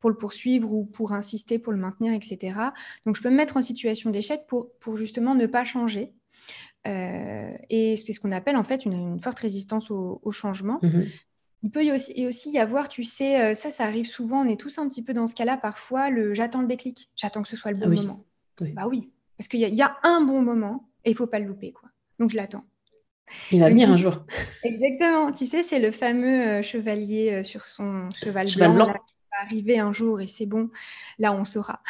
pour 0.00 0.10
le 0.10 0.16
poursuivre 0.16 0.72
ou 0.72 0.84
pour 0.84 1.12
insister, 1.12 1.58
pour 1.58 1.72
le 1.72 1.78
maintenir, 1.78 2.12
etc. 2.12 2.58
Donc, 3.06 3.16
je 3.16 3.22
peux 3.22 3.30
me 3.30 3.36
mettre 3.36 3.56
en 3.56 3.62
situation 3.62 4.10
d'échec 4.10 4.46
pour, 4.48 4.72
pour 4.80 4.96
justement 4.96 5.34
ne 5.34 5.46
pas 5.46 5.64
changer. 5.64 6.12
Euh, 6.86 7.52
et 7.70 7.96
c'est 7.96 8.12
ce 8.12 8.20
qu'on 8.20 8.32
appelle 8.32 8.56
en 8.56 8.64
fait 8.64 8.84
une, 8.84 9.18
forte 9.20 9.38
résistance 9.38 9.90
au, 9.90 10.30
changement. 10.32 10.78
Mmh 10.82 11.02
Il 11.62 11.70
peut 11.70 11.84
y 11.84 11.92
aussi, 11.92 12.26
aussi, 12.26 12.50
y 12.50 12.58
avoir, 12.58 12.88
tu 12.88 13.04
sais, 13.04 13.40
euh, 13.40 13.54
ça, 13.54 13.70
ça 13.70 13.84
arrive 13.84 14.06
souvent, 14.06 14.44
on 14.44 14.48
est 14.48 14.58
tous 14.58 14.78
un 14.78 14.88
petit 14.88 15.02
peu 15.02 15.14
dans 15.14 15.28
ce 15.28 15.34
cas-là, 15.34 15.56
parfois, 15.56 16.10
le 16.10 16.34
j'attends 16.34 16.60
le 16.60 16.66
déclic, 16.66 17.08
j'attends 17.14 17.42
que 17.42 17.48
ce 17.48 17.56
soit 17.56 17.70
le 17.70 17.78
bon 17.78 17.86
ah 17.86 18.02
moment. 18.02 18.24
Bah 18.74 18.86
oui, 18.88 19.10
parce 19.42 19.48
qu'il 19.48 19.60
y, 19.60 19.82
a 19.82 19.96
un 20.04 20.20
bon 20.20 20.40
moment 20.40 20.88
et 21.04 21.10
il 21.10 21.16
faut 21.16 21.26
pas 21.26 21.40
le 21.40 21.46
louper, 21.46 21.72
quoi. 21.72 21.88
Donc 22.20 22.30
je 22.30 22.36
l'attends. 22.36 22.62
Il 23.50 23.58
va 23.58 23.70
venir 23.70 23.90
un 23.90 23.96
jour. 23.96 24.24
Exactement. 24.62 25.32
Tu 25.32 25.46
sais, 25.46 25.64
c'est 25.64 25.80
le 25.80 25.90
fameux 25.90 26.46
euh, 26.46 26.62
chevalier 26.62 27.42
sur 27.42 27.66
son 27.66 28.08
cheval, 28.12 28.46
blanc 28.56 28.94
arriver 29.40 29.80
un 29.80 29.92
jour 29.92 30.20
et 30.20 30.26
c'est 30.28 30.46
bon, 30.46 30.68
là 31.18 31.32
on 31.32 31.44
saura. 31.46 31.82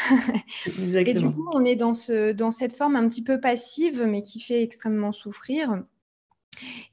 et 0.86 1.12
du 1.12 1.30
coup, 1.30 1.50
on 1.52 1.64
est 1.64 1.76
dans, 1.76 1.92
ce, 1.92 2.32
dans 2.32 2.52
cette 2.52 2.74
forme 2.74 2.96
un 2.96 3.06
petit 3.06 3.22
peu 3.22 3.38
passive, 3.40 4.06
mais 4.06 4.22
qui 4.22 4.40
fait 4.40 4.62
extrêmement 4.62 5.12
souffrir. 5.12 5.82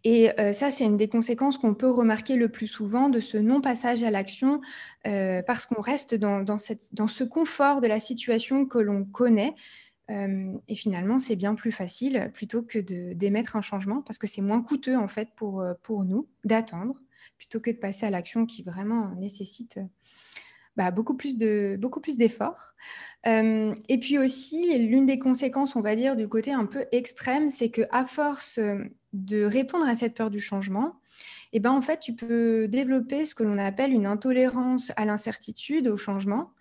Et 0.04 0.32
euh, 0.40 0.54
ça, 0.54 0.70
c'est 0.70 0.86
une 0.86 0.98
des 0.98 1.10
conséquences 1.10 1.58
qu'on 1.58 1.74
peut 1.74 1.90
remarquer 1.90 2.36
le 2.36 2.50
plus 2.50 2.68
souvent 2.68 3.10
de 3.10 3.20
ce 3.20 3.38
non-passage 3.38 4.04
à 4.04 4.12
l'action, 4.12 4.62
euh, 5.06 5.42
parce 5.46 5.66
qu'on 5.66 5.82
reste 5.82 6.16
dans, 6.16 6.42
dans, 6.42 6.58
cette, 6.58 6.94
dans, 6.96 7.08
ce 7.08 7.24
confort 7.24 7.82
de 7.82 7.88
la 7.88 8.00
situation 8.00 8.66
que 8.66 8.80
l'on 8.80 9.06
connaît. 9.06 9.54
Euh, 10.10 10.54
et 10.68 10.76
finalement, 10.76 11.20
c'est 11.20 11.36
bien 11.36 11.56
plus 11.56 11.72
facile 11.72 12.32
plutôt 12.34 12.64
que 12.64 12.80
d'émettre 13.14 13.56
un 13.56 13.62
changement, 13.62 14.02
parce 14.02 14.18
que 14.18 14.28
c'est 14.28 14.42
moins 14.42 14.62
coûteux 14.62 14.98
en 14.98 15.08
fait 15.08 15.30
pour, 15.36 15.64
pour 15.84 16.04
nous 16.04 16.28
d'attendre, 16.44 16.96
plutôt 17.38 17.60
que 17.60 17.70
de 17.70 17.78
passer 17.78 18.06
à 18.06 18.10
l'action 18.10 18.46
qui 18.46 18.64
vraiment 18.64 19.14
nécessite 19.16 19.80
bah, 20.80 20.92
beaucoup 20.92 21.16
plus 21.16 21.38
de 21.38 21.78
d'efforts. 22.18 22.74
Euh, 23.28 23.76
et 23.90 24.00
puis 24.00 24.18
aussi, 24.18 24.88
l'une 24.88 25.06
des 25.06 25.20
conséquences, 25.20 25.76
on 25.76 25.82
va 25.82 25.94
dire, 25.94 26.16
du 26.16 26.30
côté 26.30 26.54
un 26.54 26.66
peu 26.66 26.86
extrême, 26.94 27.52
c'est 27.52 27.70
que 27.70 27.82
à 27.92 28.06
force 28.06 28.60
euh, 28.60 28.78
de 29.12 29.44
répondre 29.44 29.86
à 29.86 29.96
cette 29.96 30.16
peur 30.16 30.30
du 30.30 30.40
changement, 30.40 30.96
et 31.52 31.60
ben 31.60 31.72
en 31.72 31.82
fait, 31.82 32.00
tu 32.00 32.14
peux 32.16 32.70
développer 32.70 33.26
ce 33.26 33.36
que 33.36 33.44
l'on 33.44 33.58
appelle 33.58 33.92
une 33.92 34.06
intolérance 34.06 34.94
à 34.96 35.04
l'incertitude, 35.04 35.90
au 35.90 35.98
changement. 35.98 36.52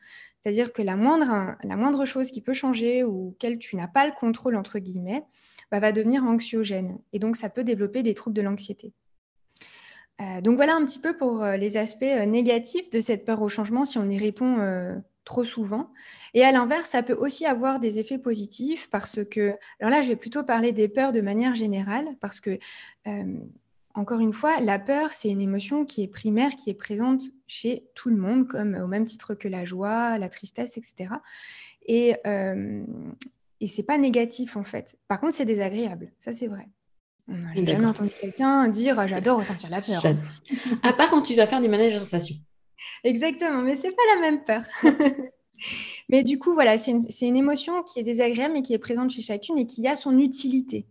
C'est-à-dire 0.41 0.73
que 0.73 0.83
la 0.83 0.97
moindre, 0.97 1.57
la 1.63 1.77
moindre 1.77 2.05
chose 2.05 2.31
qui 2.31 2.41
peut 2.41 2.53
changer 2.53 3.05
ou 3.05 3.35
qu'elle 3.39 3.59
tu 3.59 3.77
n'as 3.77 3.89
pas 3.89 4.07
le 4.07 4.13
contrôle, 4.13 4.57
entre 4.57 4.79
guillemets, 4.79 5.25
bah, 5.71 5.81
va 5.81 5.93
devenir 5.93 6.25
anxiogène. 6.25 6.99
Et 7.13 7.19
donc, 7.19 7.37
ça 7.37 7.51
peut 7.51 7.65
développer 7.65 8.03
des 8.03 8.15
troubles 8.15 8.37
de 8.37 8.43
l'anxiété. 8.43 8.93
Euh, 10.21 10.41
donc, 10.41 10.57
voilà 10.57 10.75
un 10.75 10.85
petit 10.85 10.99
peu 10.99 11.17
pour 11.17 11.43
euh, 11.43 11.57
les 11.57 11.77
aspects 11.77 12.03
euh, 12.03 12.25
négatifs 12.25 12.91
de 12.91 13.01
cette 13.01 13.25
peur 13.25 13.41
au 13.43 13.49
changement 13.49 13.85
si 13.85 13.99
on 13.99 14.09
y 14.09 14.19
répond 14.19 14.57
trop 15.25 15.45
souvent. 15.45 15.91
Et 16.33 16.43
à 16.43 16.53
l'inverse, 16.53 16.89
ça 16.89 17.03
peut 17.03 17.15
aussi 17.15 17.45
avoir 17.45 17.81
des 17.81 17.99
effets 17.99 18.19
positifs 18.19 18.89
parce 18.89 19.23
que, 19.25 19.55
alors 19.79 19.91
là, 19.91 20.01
je 20.01 20.09
vais 20.09 20.17
plutôt 20.17 20.43
parler 20.43 20.73
des 20.73 20.89
peurs 20.89 21.13
de 21.13 21.21
manière 21.21 21.55
générale 21.55 22.09
parce 22.21 22.41
que 22.41 22.59
encore 23.99 24.21
une 24.21 24.33
fois, 24.33 24.61
la 24.61 24.79
peur, 24.79 25.11
c'est 25.11 25.29
une 25.29 25.41
émotion 25.41 25.85
qui 25.85 26.05
est 26.05 26.07
primaire, 26.09 26.55
qui 26.55 26.71
est 26.71 26.75
présente 26.75 27.23
chez 27.49 27.89
tout 27.97 28.11
le 28.11 28.17
monde, 28.17 28.47
comme 28.47 28.77
au 28.77 28.87
même 28.87 29.05
titre 29.05 29.35
que 29.35 29.49
la 29.49 29.65
joie, 29.65 30.19
la 30.19 30.29
tristesse, 30.29 30.79
etc. 30.79 31.15
Et, 31.85 32.15
euh, 32.25 32.85
et 33.61 33.67
c'est 33.67 33.83
pas 33.83 33.99
négatif 33.99 34.57
en 34.57 34.63
fait. 34.63 34.97
Par 35.09 35.21
contre, 35.21 35.35
c'est 35.35 35.45
désagréable. 35.45 36.13
Ça, 36.21 36.33
c'est 36.33 36.47
vrai. 36.47 36.69
On 37.27 37.35
n'a 37.35 37.67
jamais 37.67 37.87
entendu 37.87 38.11
quelqu'un 38.21 38.69
dire 38.69 39.05
j'adore 39.09 39.41
ressentir 39.41 39.69
la 39.69 39.81
peur. 39.81 40.01
À 40.85 40.93
part 40.93 41.11
quand 41.11 41.23
tu 41.23 41.35
vas 41.35 41.49
faire 41.49 41.61
des 41.61 41.69
manèges 41.69 41.95
de 41.95 41.99
sensations. 41.99 42.37
Exactement, 43.03 43.63
mais 43.63 43.75
c'est 43.75 43.91
pas 43.91 44.03
la 44.15 44.21
même 44.21 44.45
peur. 44.45 44.63
mais 46.09 46.23
du 46.23 46.39
coup, 46.39 46.55
voilà, 46.55 46.79
c'est 46.79 46.93
une, 46.93 47.05
une, 47.21 47.37
émotion 47.37 47.83
qui 47.83 47.99
est 47.99 48.05
désagréable, 48.05 48.55
mais 48.55 48.63
qui 48.63 48.75
est 48.75 48.79
présente 48.79 49.11
chez 49.11 49.23
chacune 49.23 49.59
et 49.59 49.67
qui 49.67 49.89
a 49.89 49.97
son 49.97 50.17
utilité. 50.19 50.87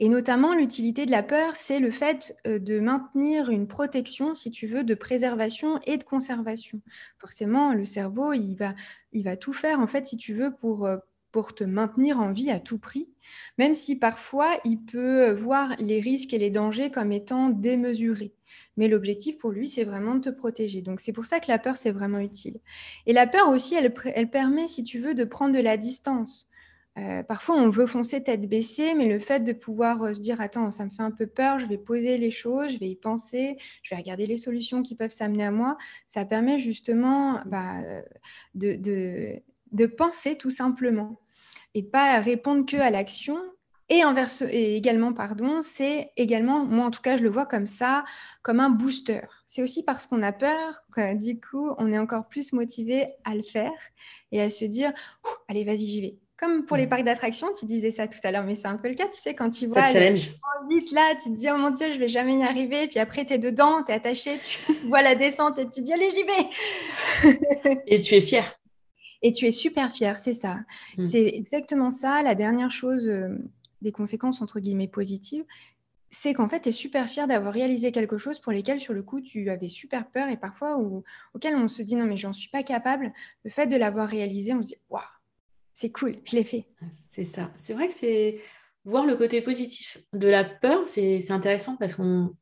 Et 0.00 0.08
notamment, 0.08 0.54
l'utilité 0.54 1.06
de 1.06 1.10
la 1.10 1.22
peur, 1.22 1.56
c'est 1.56 1.80
le 1.80 1.90
fait 1.90 2.36
euh, 2.46 2.58
de 2.58 2.80
maintenir 2.80 3.50
une 3.50 3.66
protection, 3.66 4.34
si 4.34 4.50
tu 4.50 4.66
veux, 4.66 4.84
de 4.84 4.94
préservation 4.94 5.80
et 5.86 5.96
de 5.96 6.04
conservation. 6.04 6.80
Forcément, 7.18 7.72
le 7.74 7.84
cerveau, 7.84 8.32
il 8.32 8.54
va, 8.54 8.74
il 9.12 9.24
va 9.24 9.36
tout 9.36 9.52
faire, 9.52 9.80
en 9.80 9.86
fait, 9.86 10.06
si 10.06 10.16
tu 10.16 10.34
veux, 10.34 10.54
pour, 10.54 10.86
euh, 10.86 10.96
pour 11.32 11.54
te 11.54 11.64
maintenir 11.64 12.20
en 12.20 12.32
vie 12.32 12.50
à 12.50 12.60
tout 12.60 12.78
prix, 12.78 13.08
même 13.58 13.74
si 13.74 13.96
parfois, 13.96 14.58
il 14.64 14.78
peut 14.78 15.30
voir 15.32 15.74
les 15.78 16.00
risques 16.00 16.32
et 16.32 16.38
les 16.38 16.50
dangers 16.50 16.90
comme 16.90 17.12
étant 17.12 17.50
démesurés. 17.50 18.34
Mais 18.76 18.88
l'objectif 18.88 19.38
pour 19.38 19.50
lui, 19.50 19.68
c'est 19.68 19.84
vraiment 19.84 20.14
de 20.14 20.30
te 20.30 20.34
protéger. 20.34 20.82
Donc, 20.82 21.00
c'est 21.00 21.12
pour 21.12 21.26
ça 21.26 21.40
que 21.40 21.50
la 21.50 21.58
peur, 21.58 21.76
c'est 21.76 21.90
vraiment 21.90 22.18
utile. 22.18 22.60
Et 23.06 23.12
la 23.12 23.26
peur 23.26 23.50
aussi, 23.50 23.74
elle, 23.74 23.92
elle 24.14 24.30
permet, 24.30 24.66
si 24.66 24.84
tu 24.84 25.00
veux, 25.00 25.14
de 25.14 25.24
prendre 25.24 25.54
de 25.54 25.60
la 25.60 25.76
distance. 25.76 26.47
Euh, 26.98 27.22
parfois, 27.22 27.56
on 27.56 27.68
veut 27.68 27.86
foncer 27.86 28.22
tête 28.22 28.48
baissée, 28.48 28.94
mais 28.94 29.08
le 29.08 29.18
fait 29.18 29.40
de 29.40 29.52
pouvoir 29.52 30.02
euh, 30.02 30.14
se 30.14 30.20
dire 30.20 30.40
attends, 30.40 30.70
ça 30.70 30.84
me 30.84 30.90
fait 30.90 31.02
un 31.02 31.10
peu 31.10 31.26
peur, 31.26 31.58
je 31.58 31.66
vais 31.66 31.78
poser 31.78 32.18
les 32.18 32.30
choses, 32.30 32.72
je 32.72 32.78
vais 32.78 32.88
y 32.88 32.96
penser, 32.96 33.56
je 33.82 33.94
vais 33.94 34.00
regarder 34.00 34.26
les 34.26 34.36
solutions 34.36 34.82
qui 34.82 34.96
peuvent 34.96 35.10
s'amener 35.10 35.44
à 35.44 35.50
moi, 35.50 35.76
ça 36.06 36.24
permet 36.24 36.58
justement 36.58 37.40
bah, 37.46 37.76
de, 38.54 38.76
de, 39.70 39.86
penser 39.86 40.36
tout 40.36 40.50
simplement 40.50 41.20
et 41.74 41.82
de 41.82 41.88
pas 41.88 42.20
répondre 42.20 42.66
que 42.66 42.76
à 42.76 42.90
l'action. 42.90 43.38
Et, 43.90 44.02
et 44.50 44.76
également, 44.76 45.14
pardon, 45.14 45.62
c'est 45.62 46.12
également, 46.16 46.64
moi 46.64 46.86
en 46.86 46.90
tout 46.90 47.00
cas, 47.00 47.16
je 47.16 47.22
le 47.22 47.30
vois 47.30 47.46
comme 47.46 47.66
ça, 47.66 48.04
comme 48.42 48.60
un 48.60 48.70
booster. 48.70 49.22
C'est 49.46 49.62
aussi 49.62 49.82
parce 49.82 50.06
qu'on 50.06 50.22
a 50.22 50.32
peur 50.32 50.82
que 50.92 51.14
du 51.14 51.40
coup, 51.40 51.70
on 51.78 51.92
est 51.92 51.98
encore 51.98 52.28
plus 52.28 52.52
motivé 52.52 53.06
à 53.24 53.34
le 53.34 53.42
faire 53.42 53.72
et 54.32 54.42
à 54.42 54.50
se 54.50 54.66
dire, 54.66 54.92
allez, 55.48 55.64
vas-y, 55.64 55.86
j'y 55.86 56.00
vais 56.02 56.18
comme 56.38 56.64
pour 56.64 56.76
les 56.76 56.86
parcs 56.86 57.04
d'attractions, 57.04 57.48
tu 57.58 57.66
disais 57.66 57.90
ça 57.90 58.06
tout 58.06 58.18
à 58.22 58.30
l'heure, 58.30 58.44
mais 58.44 58.54
c'est 58.54 58.68
un 58.68 58.76
peu 58.76 58.88
le 58.88 58.94
cas, 58.94 59.08
tu 59.08 59.20
sais, 59.20 59.34
quand 59.34 59.50
tu 59.50 59.66
vois 59.66 59.82
vite 59.82 60.92
là, 60.92 61.14
tu 61.16 61.30
te 61.30 61.36
dis, 61.36 61.48
oh 61.50 61.56
mon 61.56 61.70
Dieu, 61.70 61.92
je 61.92 61.98
vais 61.98 62.08
jamais 62.08 62.38
y 62.38 62.42
arriver, 62.42 62.86
puis 62.86 63.00
après, 63.00 63.26
tu 63.26 63.34
es 63.34 63.38
dedans, 63.38 63.82
tu 63.82 63.90
es 63.90 63.94
attaché, 63.94 64.38
tu 64.38 64.72
vois 64.88 65.02
la 65.02 65.16
descente 65.16 65.58
et 65.58 65.68
tu 65.68 65.82
dis, 65.82 65.92
allez, 65.92 66.08
j'y 66.10 66.22
vais. 66.22 67.80
et 67.86 68.00
tu 68.00 68.14
es 68.14 68.20
fier. 68.20 68.44
Et 69.20 69.32
tu 69.32 69.46
es 69.46 69.50
super 69.50 69.90
fier, 69.90 70.16
c'est 70.18 70.32
ça. 70.32 70.60
Hmm. 70.96 71.02
C'est 71.02 71.26
exactement 71.26 71.90
ça. 71.90 72.22
La 72.22 72.36
dernière 72.36 72.70
chose, 72.70 73.08
euh, 73.08 73.36
des 73.82 73.90
conséquences, 73.90 74.40
entre 74.40 74.60
guillemets, 74.60 74.86
positives, 74.86 75.44
c'est 76.10 76.34
qu'en 76.34 76.48
fait, 76.48 76.60
tu 76.60 76.68
es 76.68 76.72
super 76.72 77.08
fier 77.08 77.26
d'avoir 77.26 77.52
réalisé 77.52 77.90
quelque 77.90 78.16
chose 78.16 78.38
pour 78.38 78.52
lesquels, 78.52 78.78
sur 78.78 78.94
le 78.94 79.02
coup, 79.02 79.20
tu 79.20 79.50
avais 79.50 79.68
super 79.68 80.08
peur 80.08 80.28
et 80.28 80.36
parfois 80.36 80.78
ou, 80.78 81.02
auquel 81.34 81.56
on 81.56 81.66
se 81.66 81.82
dit, 81.82 81.96
non, 81.96 82.06
mais 82.06 82.16
j'en 82.16 82.32
suis 82.32 82.48
pas 82.48 82.62
capable. 82.62 83.12
Le 83.44 83.50
fait 83.50 83.66
de 83.66 83.76
l'avoir 83.76 84.08
réalisé, 84.08 84.54
on 84.54 84.62
se 84.62 84.68
dit, 84.68 84.76
waouh, 84.88 85.02
c'est 85.78 85.92
cool, 85.92 86.16
je 86.24 86.34
l'ai 86.34 86.42
fait. 86.42 86.66
C'est 87.08 87.22
ça. 87.22 87.52
C'est 87.54 87.72
vrai 87.72 87.86
que 87.86 87.94
c'est 87.94 88.40
voir 88.84 89.06
le 89.06 89.14
côté 89.14 89.40
positif 89.40 89.98
de 90.12 90.26
la 90.26 90.42
peur, 90.42 90.88
c'est 90.88 91.30
intéressant 91.30 91.76
parce 91.76 91.94
qu'on, 91.94 92.34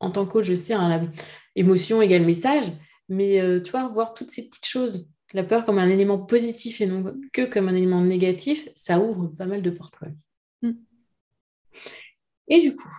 en 0.00 0.10
tant 0.10 0.26
que 0.26 0.32
coach, 0.32 0.46
je 0.46 0.54
sais, 0.54 0.74
hein, 0.74 1.08
émotion 1.54 2.02
égale 2.02 2.24
message, 2.24 2.72
mais 3.08 3.40
euh, 3.40 3.62
tu 3.62 3.70
vois, 3.70 3.86
voir 3.86 4.12
toutes 4.12 4.32
ces 4.32 4.48
petites 4.48 4.66
choses, 4.66 5.08
la 5.34 5.44
peur 5.44 5.66
comme 5.66 5.78
un 5.78 5.88
élément 5.88 6.18
positif 6.18 6.80
et 6.80 6.86
non 6.86 7.14
que 7.32 7.42
comme 7.42 7.68
un 7.68 7.76
élément 7.76 8.00
négatif, 8.00 8.68
ça 8.74 8.98
ouvre 8.98 9.28
pas 9.28 9.46
mal 9.46 9.62
de 9.62 9.70
portes. 9.70 9.94
Mm. 10.62 10.72
Et 12.48 12.60
du 12.60 12.74
coup, 12.74 12.92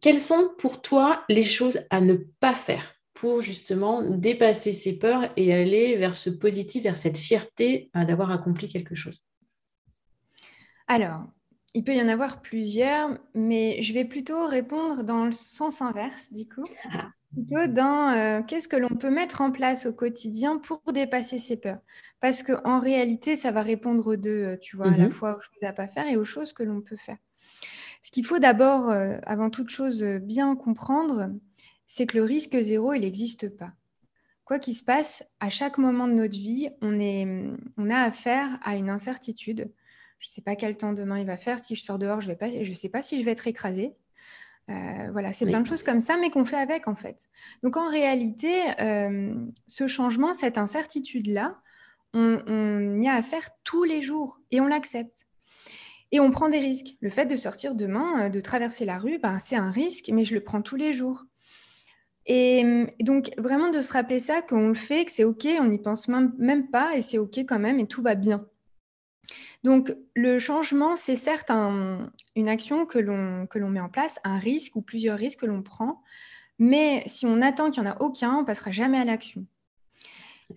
quelles 0.00 0.20
sont 0.20 0.50
pour 0.58 0.82
toi 0.82 1.24
les 1.28 1.44
choses 1.44 1.78
à 1.90 2.00
ne 2.00 2.14
pas 2.14 2.52
faire? 2.52 2.96
Pour 3.22 3.40
justement 3.40 4.02
dépasser 4.02 4.72
ses 4.72 4.98
peurs 4.98 5.30
et 5.36 5.54
aller 5.54 5.94
vers 5.94 6.16
ce 6.16 6.28
positif, 6.28 6.82
vers 6.82 6.98
cette 6.98 7.16
fierté 7.16 7.88
euh, 7.96 8.04
d'avoir 8.04 8.32
accompli 8.32 8.66
quelque 8.66 8.96
chose 8.96 9.24
Alors, 10.88 11.22
il 11.72 11.84
peut 11.84 11.94
y 11.94 12.02
en 12.02 12.08
avoir 12.08 12.42
plusieurs, 12.42 13.16
mais 13.32 13.80
je 13.80 13.94
vais 13.94 14.04
plutôt 14.04 14.44
répondre 14.48 15.04
dans 15.04 15.24
le 15.24 15.30
sens 15.30 15.82
inverse, 15.82 16.32
du 16.32 16.48
coup. 16.48 16.66
Plutôt 17.32 17.68
dans 17.68 18.10
euh, 18.10 18.42
qu'est-ce 18.42 18.66
que 18.66 18.74
l'on 18.74 18.88
peut 18.88 19.10
mettre 19.10 19.40
en 19.40 19.52
place 19.52 19.86
au 19.86 19.92
quotidien 19.92 20.58
pour 20.58 20.80
dépasser 20.92 21.38
ses 21.38 21.56
peurs? 21.56 21.78
Parce 22.18 22.42
qu'en 22.42 22.80
réalité, 22.80 23.36
ça 23.36 23.52
va 23.52 23.62
répondre 23.62 24.04
aux 24.04 24.16
deux, 24.16 24.30
euh, 24.30 24.56
tu 24.60 24.74
vois, 24.74 24.88
à 24.88 24.96
la 24.96 25.04
mhm. 25.04 25.12
fois 25.12 25.36
aux 25.36 25.40
choses 25.40 25.62
à 25.62 25.72
pas 25.72 25.86
faire 25.86 26.08
et 26.08 26.16
aux 26.16 26.24
choses 26.24 26.52
que 26.52 26.64
l'on 26.64 26.80
peut 26.80 26.96
faire. 26.96 27.18
Ce 28.02 28.10
qu'il 28.10 28.26
faut 28.26 28.40
d'abord, 28.40 28.90
avant 29.26 29.48
toute 29.48 29.68
chose, 29.68 30.02
bien 30.02 30.56
comprendre, 30.56 31.30
c'est 31.94 32.06
que 32.06 32.16
le 32.16 32.24
risque 32.24 32.58
zéro, 32.58 32.94
il 32.94 33.00
n'existe 33.00 33.54
pas. 33.54 33.72
Quoi 34.46 34.58
qu'il 34.58 34.72
se 34.72 34.82
passe, 34.82 35.24
à 35.40 35.50
chaque 35.50 35.76
moment 35.76 36.08
de 36.08 36.14
notre 36.14 36.38
vie, 36.38 36.70
on, 36.80 36.98
est, 36.98 37.26
on 37.76 37.90
a 37.90 37.98
affaire 37.98 38.58
à 38.62 38.76
une 38.76 38.88
incertitude. 38.88 39.70
Je 40.18 40.26
ne 40.26 40.30
sais 40.30 40.40
pas 40.40 40.56
quel 40.56 40.78
temps 40.78 40.94
demain 40.94 41.18
il 41.18 41.26
va 41.26 41.36
faire. 41.36 41.58
Si 41.58 41.74
je 41.74 41.82
sors 41.82 41.98
dehors, 41.98 42.22
je 42.22 42.30
ne 42.30 42.74
sais 42.74 42.88
pas 42.88 43.02
si 43.02 43.20
je 43.20 43.24
vais 43.26 43.32
être 43.32 43.46
écrasée. 43.46 43.92
Euh, 44.70 45.10
voilà, 45.12 45.34
c'est 45.34 45.44
plein 45.44 45.60
de 45.60 45.66
choses 45.66 45.82
comme 45.82 46.00
ça, 46.00 46.16
mais 46.16 46.30
qu'on 46.30 46.46
fait 46.46 46.56
avec 46.56 46.88
en 46.88 46.94
fait. 46.94 47.28
Donc 47.62 47.76
en 47.76 47.90
réalité, 47.90 48.62
euh, 48.80 49.34
ce 49.66 49.86
changement, 49.86 50.32
cette 50.32 50.56
incertitude-là, 50.56 51.60
on, 52.14 53.02
y 53.02 53.08
a 53.08 53.12
affaire 53.12 53.50
tous 53.64 53.84
les 53.84 54.00
jours 54.00 54.40
et 54.50 54.62
on 54.62 54.66
l'accepte. 54.66 55.26
Et 56.10 56.20
on 56.20 56.30
prend 56.30 56.48
des 56.48 56.60
risques. 56.60 56.96
Le 57.00 57.10
fait 57.10 57.26
de 57.26 57.36
sortir 57.36 57.74
demain, 57.74 58.24
euh, 58.24 58.28
de 58.30 58.40
traverser 58.40 58.86
la 58.86 58.96
rue, 58.96 59.18
ben, 59.18 59.38
c'est 59.38 59.56
un 59.56 59.70
risque, 59.70 60.08
mais 60.10 60.24
je 60.24 60.32
le 60.32 60.42
prends 60.42 60.62
tous 60.62 60.76
les 60.76 60.94
jours. 60.94 61.26
Et 62.26 62.86
donc, 63.00 63.30
vraiment 63.36 63.70
de 63.70 63.80
se 63.80 63.92
rappeler 63.92 64.20
ça, 64.20 64.42
qu'on 64.42 64.68
le 64.68 64.74
fait, 64.74 65.04
que 65.04 65.12
c'est 65.12 65.24
OK, 65.24 65.46
on 65.60 65.66
n'y 65.66 65.78
pense 65.78 66.08
même, 66.08 66.68
pas 66.70 66.96
et 66.96 67.02
c'est 67.02 67.18
OK 67.18 67.38
quand 67.38 67.58
même 67.58 67.80
et 67.80 67.86
tout 67.86 68.02
va 68.02 68.14
bien. 68.14 68.46
Donc, 69.64 69.94
le 70.14 70.38
changement, 70.38 70.96
c'est 70.96 71.16
certes 71.16 71.50
une 71.50 72.48
action 72.48 72.86
que 72.86 72.98
l'on 72.98 73.70
met 73.70 73.80
en 73.80 73.88
place, 73.88 74.20
un 74.24 74.38
risque 74.38 74.76
ou 74.76 74.82
plusieurs 74.82 75.18
risques 75.18 75.40
que 75.40 75.46
l'on 75.46 75.62
prend, 75.62 76.02
mais 76.58 77.02
si 77.06 77.26
on 77.26 77.42
attend 77.42 77.70
qu'il 77.70 77.82
n'y 77.82 77.88
en 77.88 77.92
a 77.92 78.00
aucun, 78.00 78.36
on 78.36 78.40
ne 78.42 78.46
passera 78.46 78.70
jamais 78.70 78.98
à 78.98 79.04
l'action. 79.04 79.46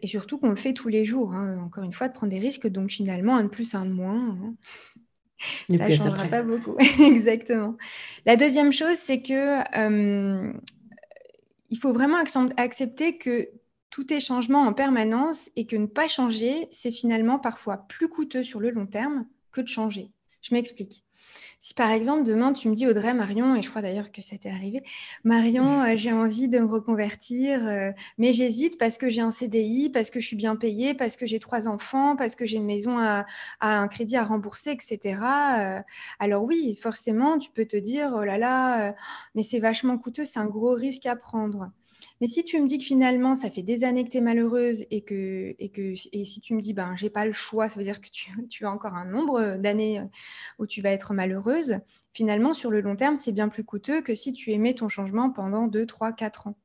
Et 0.01 0.07
surtout 0.07 0.37
qu'on 0.37 0.49
le 0.49 0.55
fait 0.55 0.73
tous 0.73 0.89
les 0.89 1.05
jours, 1.05 1.33
hein, 1.33 1.57
encore 1.63 1.83
une 1.83 1.93
fois, 1.93 2.07
de 2.07 2.13
prendre 2.13 2.31
des 2.31 2.39
risques, 2.39 2.67
donc 2.67 2.89
finalement, 2.89 3.35
un 3.35 3.43
de 3.43 3.49
plus, 3.49 3.73
un 3.75 3.85
de 3.85 3.91
moins. 3.91 4.29
Hein. 4.29 4.55
Ça 5.69 5.87
ne 5.87 5.95
changera 5.95 6.25
pas 6.25 6.41
beaucoup. 6.41 6.75
Exactement. 6.99 7.75
La 8.25 8.35
deuxième 8.35 8.71
chose, 8.71 8.95
c'est 8.95 9.21
que 9.21 9.61
il 11.69 11.77
faut 11.77 11.93
vraiment 11.93 12.17
accepter 12.57 13.17
que 13.17 13.49
tout 13.89 14.11
est 14.11 14.19
changement 14.19 14.61
en 14.61 14.73
permanence 14.73 15.49
et 15.55 15.65
que 15.65 15.75
ne 15.75 15.85
pas 15.85 16.07
changer, 16.07 16.67
c'est 16.71 16.91
finalement 16.91 17.39
parfois 17.39 17.77
plus 17.87 18.09
coûteux 18.09 18.43
sur 18.43 18.59
le 18.59 18.69
long 18.69 18.85
terme 18.85 19.25
que 19.51 19.61
de 19.61 19.67
changer. 19.67 20.11
Je 20.41 20.53
m'explique. 20.53 21.03
Si 21.59 21.73
par 21.73 21.91
exemple 21.91 22.23
demain 22.23 22.53
tu 22.53 22.69
me 22.69 22.75
dis 22.75 22.87
Audrey, 22.87 23.13
Marion, 23.13 23.55
et 23.55 23.61
je 23.61 23.69
crois 23.69 23.81
d'ailleurs 23.81 24.11
que 24.11 24.21
ça 24.21 24.37
t'est 24.37 24.49
arrivé, 24.49 24.83
Marion, 25.23 25.83
euh, 25.83 25.95
j'ai 25.95 26.11
envie 26.11 26.47
de 26.47 26.59
me 26.59 26.65
reconvertir, 26.65 27.65
euh, 27.67 27.91
mais 28.17 28.33
j'hésite 28.33 28.77
parce 28.77 28.97
que 28.97 29.09
j'ai 29.09 29.21
un 29.21 29.31
CDI, 29.31 29.89
parce 29.89 30.09
que 30.09 30.19
je 30.19 30.27
suis 30.27 30.35
bien 30.35 30.55
payée, 30.55 30.93
parce 30.93 31.15
que 31.15 31.25
j'ai 31.25 31.39
trois 31.39 31.67
enfants, 31.67 32.15
parce 32.15 32.35
que 32.35 32.45
j'ai 32.45 32.57
une 32.57 32.65
maison 32.65 32.97
à, 32.99 33.25
un 33.61 33.87
crédit 33.87 34.17
à 34.17 34.23
rembourser, 34.23 34.71
etc. 34.71 35.19
Euh, 35.59 35.81
alors 36.19 36.43
oui, 36.43 36.75
forcément, 36.81 37.37
tu 37.37 37.49
peux 37.51 37.65
te 37.65 37.77
dire 37.77 38.11
oh 38.15 38.23
là 38.23 38.37
là, 38.37 38.95
mais 39.35 39.43
c'est 39.43 39.59
vachement 39.59 39.97
coûteux, 39.97 40.25
c'est 40.25 40.39
un 40.39 40.45
gros 40.45 40.73
risque 40.73 41.05
à 41.05 41.15
prendre. 41.15 41.71
Mais 42.21 42.27
si 42.27 42.43
tu 42.43 42.61
me 42.61 42.67
dis 42.67 42.77
que 42.77 42.83
finalement, 42.83 43.35
ça 43.35 43.49
fait 43.49 43.61
des 43.61 43.83
années 43.83 44.05
que 44.05 44.09
tu 44.09 44.17
es 44.17 44.21
malheureuse 44.21 44.85
et 44.89 45.01
que, 45.01 45.55
et 45.59 45.69
que 45.69 45.93
et 46.13 46.25
si 46.25 46.39
tu 46.39 46.53
me 46.53 46.61
dis, 46.61 46.73
ben, 46.73 46.95
j'ai 46.95 47.09
pas 47.09 47.25
le 47.25 47.33
choix, 47.33 47.67
ça 47.67 47.77
veut 47.77 47.83
dire 47.83 47.99
que 47.99 48.09
tu, 48.09 48.31
tu 48.49 48.65
as 48.65 48.71
encore 48.71 48.93
un 48.93 49.05
nombre 49.05 49.57
d'années 49.57 50.01
où 50.59 50.65
tu 50.65 50.81
vas 50.81 50.91
être 50.91 51.13
malheureuse, 51.13 51.79
finalement, 52.13 52.53
sur 52.53 52.71
le 52.71 52.81
long 52.81 52.95
terme, 52.95 53.15
c'est 53.15 53.33
bien 53.33 53.49
plus 53.49 53.63
coûteux 53.63 54.01
que 54.01 54.15
si 54.15 54.33
tu 54.33 54.51
aimais 54.51 54.73
ton 54.73 54.87
changement 54.87 55.29
pendant 55.29 55.67
2, 55.67 55.85
3, 55.85 56.13
4 56.13 56.47
ans. 56.47 56.55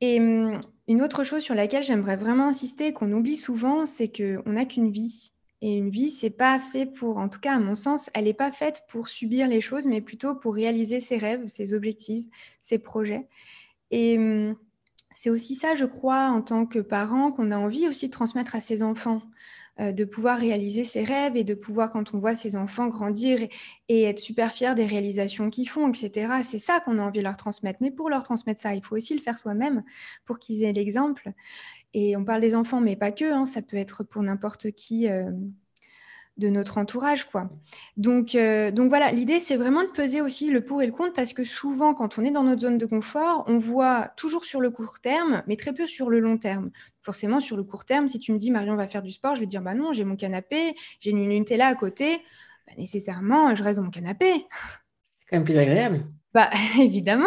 Et 0.00 0.18
hum, 0.20 0.60
une 0.88 1.02
autre 1.02 1.24
chose 1.24 1.42
sur 1.42 1.54
laquelle 1.54 1.84
j'aimerais 1.84 2.16
vraiment 2.16 2.48
insister, 2.48 2.92
qu'on 2.92 3.12
oublie 3.12 3.36
souvent, 3.36 3.86
c'est 3.86 4.08
qu'on 4.08 4.50
n'a 4.50 4.66
qu'une 4.66 4.90
vie. 4.90 5.30
Et 5.62 5.78
une 5.78 5.88
vie, 5.88 6.10
c'est 6.10 6.28
pas 6.28 6.58
fait 6.58 6.84
pour, 6.84 7.16
en 7.16 7.30
tout 7.30 7.40
cas 7.40 7.54
à 7.54 7.58
mon 7.58 7.74
sens, 7.74 8.10
elle 8.12 8.24
n'est 8.24 8.34
pas 8.34 8.52
faite 8.52 8.82
pour 8.90 9.08
subir 9.08 9.48
les 9.48 9.62
choses, 9.62 9.86
mais 9.86 10.02
plutôt 10.02 10.34
pour 10.34 10.54
réaliser 10.54 11.00
ses 11.00 11.16
rêves, 11.16 11.46
ses 11.46 11.72
objectifs, 11.72 12.26
ses 12.60 12.78
projets. 12.78 13.26
Et 13.90 14.18
hum, 14.18 14.56
c'est 15.14 15.30
aussi 15.30 15.54
ça, 15.54 15.74
je 15.74 15.84
crois, 15.84 16.28
en 16.28 16.42
tant 16.42 16.66
que 16.66 16.78
parent, 16.78 17.32
qu'on 17.32 17.50
a 17.50 17.58
envie 17.58 17.88
aussi 17.88 18.06
de 18.06 18.12
transmettre 18.12 18.54
à 18.54 18.60
ses 18.60 18.82
enfants. 18.82 19.22
Euh, 19.80 19.90
de 19.90 20.04
pouvoir 20.04 20.38
réaliser 20.38 20.84
ses 20.84 21.02
rêves 21.02 21.36
et 21.36 21.42
de 21.42 21.54
pouvoir, 21.54 21.90
quand 21.90 22.14
on 22.14 22.18
voit 22.18 22.36
ses 22.36 22.54
enfants 22.54 22.86
grandir 22.86 23.40
et, 23.88 24.02
être 24.04 24.20
super 24.20 24.52
fiers 24.52 24.76
des 24.76 24.86
réalisations 24.86 25.50
qu'ils 25.50 25.68
font, 25.68 25.88
etc. 25.88 26.32
C'est 26.44 26.58
ça 26.58 26.78
qu'on 26.78 27.00
a 27.00 27.02
envie 27.02 27.18
de 27.18 27.24
leur 27.24 27.36
transmettre. 27.36 27.80
Mais 27.82 27.90
pour 27.90 28.08
leur 28.08 28.22
transmettre 28.22 28.60
ça, 28.60 28.76
il 28.76 28.84
faut 28.84 28.94
aussi 28.94 29.14
le 29.14 29.20
faire 29.20 29.36
soi-même 29.36 29.82
pour 30.24 30.38
qu'ils 30.38 30.62
aient 30.62 30.72
l'exemple. 30.72 31.32
Et 31.92 32.16
on 32.16 32.24
parle 32.24 32.40
des 32.40 32.54
enfants, 32.54 32.80
mais 32.80 32.94
pas 32.94 33.10
que. 33.10 33.24
Hein. 33.24 33.46
ça 33.46 33.62
peut 33.62 33.76
être 33.76 34.04
pour 34.04 34.22
n'importe 34.22 34.70
qui. 34.70 35.08
Euh, 35.08 35.32
de 36.36 36.48
notre 36.48 36.78
entourage. 36.78 37.24
Quoi. 37.24 37.48
Donc, 37.96 38.34
euh, 38.34 38.70
donc 38.70 38.88
voilà, 38.88 39.12
l'idée, 39.12 39.40
c'est 39.40 39.56
vraiment 39.56 39.82
de 39.82 39.88
peser 39.88 40.20
aussi 40.20 40.50
le 40.50 40.64
pour 40.64 40.82
et 40.82 40.86
le 40.86 40.92
contre 40.92 41.12
parce 41.12 41.32
que 41.32 41.44
souvent, 41.44 41.94
quand 41.94 42.18
on 42.18 42.24
est 42.24 42.30
dans 42.30 42.42
notre 42.42 42.62
zone 42.62 42.78
de 42.78 42.86
confort, 42.86 43.44
on 43.46 43.58
voit 43.58 44.12
toujours 44.16 44.44
sur 44.44 44.60
le 44.60 44.70
court 44.70 45.00
terme, 45.00 45.42
mais 45.46 45.56
très 45.56 45.72
peu 45.72 45.86
sur 45.86 46.10
le 46.10 46.20
long 46.20 46.36
terme. 46.36 46.70
Forcément, 47.00 47.40
sur 47.40 47.56
le 47.56 47.62
court 47.62 47.84
terme, 47.84 48.08
si 48.08 48.18
tu 48.18 48.32
me 48.32 48.38
dis, 48.38 48.50
Marion 48.50 48.74
va 48.74 48.88
faire 48.88 49.02
du 49.02 49.12
sport, 49.12 49.34
je 49.34 49.40
vais 49.40 49.46
te 49.46 49.50
dire, 49.50 49.62
bah 49.62 49.74
non, 49.74 49.92
j'ai 49.92 50.04
mon 50.04 50.16
canapé, 50.16 50.74
j'ai 51.00 51.10
une 51.10 51.28
Nutella 51.28 51.68
à 51.68 51.74
côté, 51.74 52.18
bah, 52.66 52.72
nécessairement, 52.78 53.54
je 53.54 53.62
reste 53.62 53.78
dans 53.78 53.84
mon 53.84 53.90
canapé. 53.90 54.46
C'est 55.12 55.24
quand 55.30 55.36
même 55.36 55.44
plus 55.44 55.58
agréable. 55.58 56.04
Bah, 56.34 56.50
évidemment. 56.80 57.26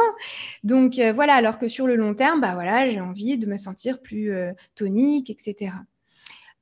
Donc 0.64 1.00
euh, 1.00 1.14
voilà, 1.14 1.36
alors 1.36 1.58
que 1.58 1.70
sur 1.70 1.88
le 1.88 1.96
long 1.96 2.14
terme, 2.14 2.42
bah 2.42 2.54
voilà, 2.54 2.90
j'ai 2.90 3.00
envie 3.00 3.38
de 3.38 3.48
me 3.48 3.56
sentir 3.56 4.02
plus 4.02 4.32
euh, 4.32 4.52
tonique, 4.76 5.30
etc. 5.30 5.72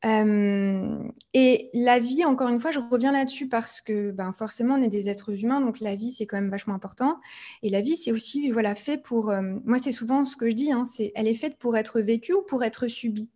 Euh, 0.06 1.00
et 1.34 1.70
la 1.74 2.00
vie, 2.00 2.24
encore 2.26 2.50
une 2.50 2.60
fois, 2.60 2.72
je 2.72 2.80
reviens 2.80 3.12
là-dessus 3.12 3.48
parce 3.48 3.82
que 3.82 4.12
ben, 4.12 4.32
forcément, 4.32 4.76
on 4.76 4.84
est 4.84 4.90
des 4.90 5.10
êtres 5.10 5.44
humains, 5.44 5.62
donc 5.62 5.80
la 5.80 5.96
vie, 5.96 6.12
c'est 6.12 6.26
quand 6.26 6.38
même 6.38 6.50
vachement 6.50 6.76
important. 6.76 7.20
Et 7.64 7.70
la 7.70 7.82
vie, 7.82 7.96
c'est 7.96 8.12
aussi 8.12 8.52
voilà, 8.52 8.76
fait 8.76 8.98
pour... 8.98 9.32
Euh, 9.32 9.42
moi, 9.66 9.80
c'est 9.80 9.92
souvent 9.92 10.26
ce 10.26 10.38
que 10.38 10.50
je 10.50 10.56
dis, 10.56 10.72
hein, 10.72 10.86
c'est, 10.86 11.12
elle 11.16 11.28
est 11.28 11.34
faite 11.34 11.58
pour 11.58 11.76
être 11.76 12.02
vécue 12.02 12.34
ou 12.34 12.42
pour 12.42 12.64
être 12.64 12.88
subie. 12.88 13.32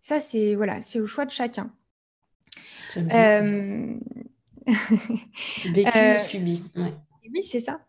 Ça, 0.00 0.20
c'est 0.20 0.54
voilà, 0.54 0.80
c'est 0.80 1.00
au 1.00 1.06
choix 1.06 1.26
de 1.26 1.30
chacun. 1.30 1.70
Euh... 2.96 3.94
Vécu 5.72 5.98
ou 5.98 6.20
subi. 6.20 6.62
Oui, 7.30 7.42
c'est 7.42 7.60
ça. 7.60 7.80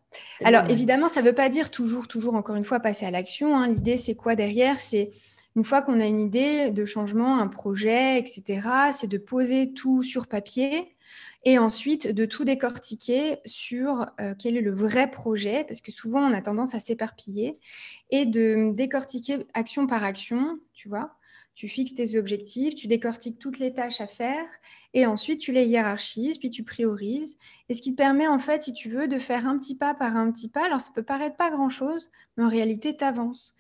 Alors, 0.44 0.70
évidemment, 0.70 1.08
ça 1.08 1.22
ne 1.22 1.28
veut 1.28 1.34
pas 1.34 1.50
dire 1.50 1.72
toujours, 1.72 2.08
toujours, 2.08 2.36
encore 2.36 2.56
une 2.56 2.66
fois, 2.66 2.80
passer 2.80 3.06
à 3.06 3.12
l'action. 3.12 3.56
Hein. 3.56 3.68
L'idée, 3.68 3.96
c'est 3.96 4.16
quoi 4.16 4.36
derrière? 4.36 4.80
C'est 4.80 5.12
une 5.60 5.66
fois 5.66 5.82
qu'on 5.82 6.00
a 6.00 6.06
une 6.06 6.22
idée 6.22 6.72
de 6.72 6.86
changement, 6.86 7.38
un 7.38 7.50
projet, 7.50 8.18
etc., 8.18 8.62
c'est 8.94 9.10
de 9.10 9.18
poser 9.18 9.74
tout 9.74 10.04
sur 10.04 10.28
papier 10.28 10.96
et 11.44 11.58
ensuite 11.58 12.08
de 12.08 12.24
tout 12.24 12.46
décortiquer 12.46 13.40
sur 13.44 14.06
euh, 14.22 14.34
quel 14.40 14.56
est 14.56 14.62
le 14.62 14.74
vrai 14.74 15.12
projet, 15.12 15.66
parce 15.66 15.82
que 15.82 15.92
souvent 15.92 16.22
on 16.22 16.34
a 16.34 16.42
tendance 16.42 16.76
à 16.76 16.80
s'éparpiller, 16.80 17.60
et 18.10 18.26
de 18.26 18.72
décortiquer 18.74 19.40
action 19.54 19.86
par 19.86 20.06
action, 20.06 20.62
tu 20.74 20.88
vois. 20.88 21.19
Tu 21.60 21.68
fixes 21.68 21.94
tes 21.94 22.18
objectifs, 22.18 22.74
tu 22.74 22.88
décortiques 22.88 23.38
toutes 23.38 23.60
les 23.60 23.74
tâches 23.74 24.00
à 24.00 24.08
faire, 24.08 24.46
et 24.94 25.06
ensuite 25.06 25.42
tu 25.42 25.52
les 25.52 25.66
hiérarchises, 25.66 26.38
puis 26.38 26.50
tu 26.50 26.64
priorises. 26.64 27.38
Et 27.68 27.74
ce 27.74 27.82
qui 27.82 27.92
te 27.92 27.98
permet, 27.98 28.30
en 28.30 28.40
fait, 28.40 28.64
si 28.64 28.72
tu 28.72 28.88
veux, 28.88 29.10
de 29.10 29.20
faire 29.20 29.46
un 29.46 29.60
petit 29.60 29.76
pas 29.76 29.94
par 29.94 30.16
un 30.16 30.32
petit 30.32 30.48
pas. 30.48 30.66
Alors 30.66 30.80
ça 30.80 30.94
peut 30.96 31.04
paraître 31.04 31.36
pas 31.36 31.50
grand-chose, 31.50 32.12
mais 32.38 32.46
en 32.46 32.48
réalité, 32.48 32.96
tu 32.96 33.04
avances. 33.04 33.58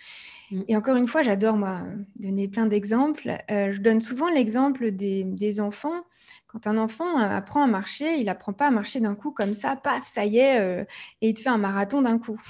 Mm. 0.49 0.61
Et 0.69 0.77
encore 0.77 0.95
une 0.95 1.09
fois, 1.09 1.23
j'adore, 1.23 1.57
moi, 1.57 1.81
donner 2.15 2.47
plein 2.47 2.67
d'exemples. 2.67 3.35
Euh, 3.51 3.73
je 3.73 3.81
donne 3.81 3.99
souvent 3.99 4.29
l'exemple 4.29 4.91
des, 4.91 5.59
enfants. 5.59 6.05
Quand 6.51 6.65
un 6.65 6.77
enfant 6.77 7.17
apprend 7.17 7.63
à 7.63 7.67
marcher, 7.67 8.17
il 8.17 8.27
apprend 8.27 8.53
pas 8.53 8.67
à 8.67 8.71
marcher 8.71 8.99
d'un 8.99 9.13
coup 9.13 9.31
comme 9.31 9.53
ça, 9.53 9.75
paf, 9.75 10.05
ça 10.07 10.25
y 10.25 10.39
est, 10.39 10.59
euh, 10.59 10.83
et 11.21 11.29
il 11.29 11.33
te 11.35 11.41
fait 11.41 11.49
un 11.49 11.59
marathon 11.59 12.01
d'un 12.01 12.17
coup. 12.17 12.41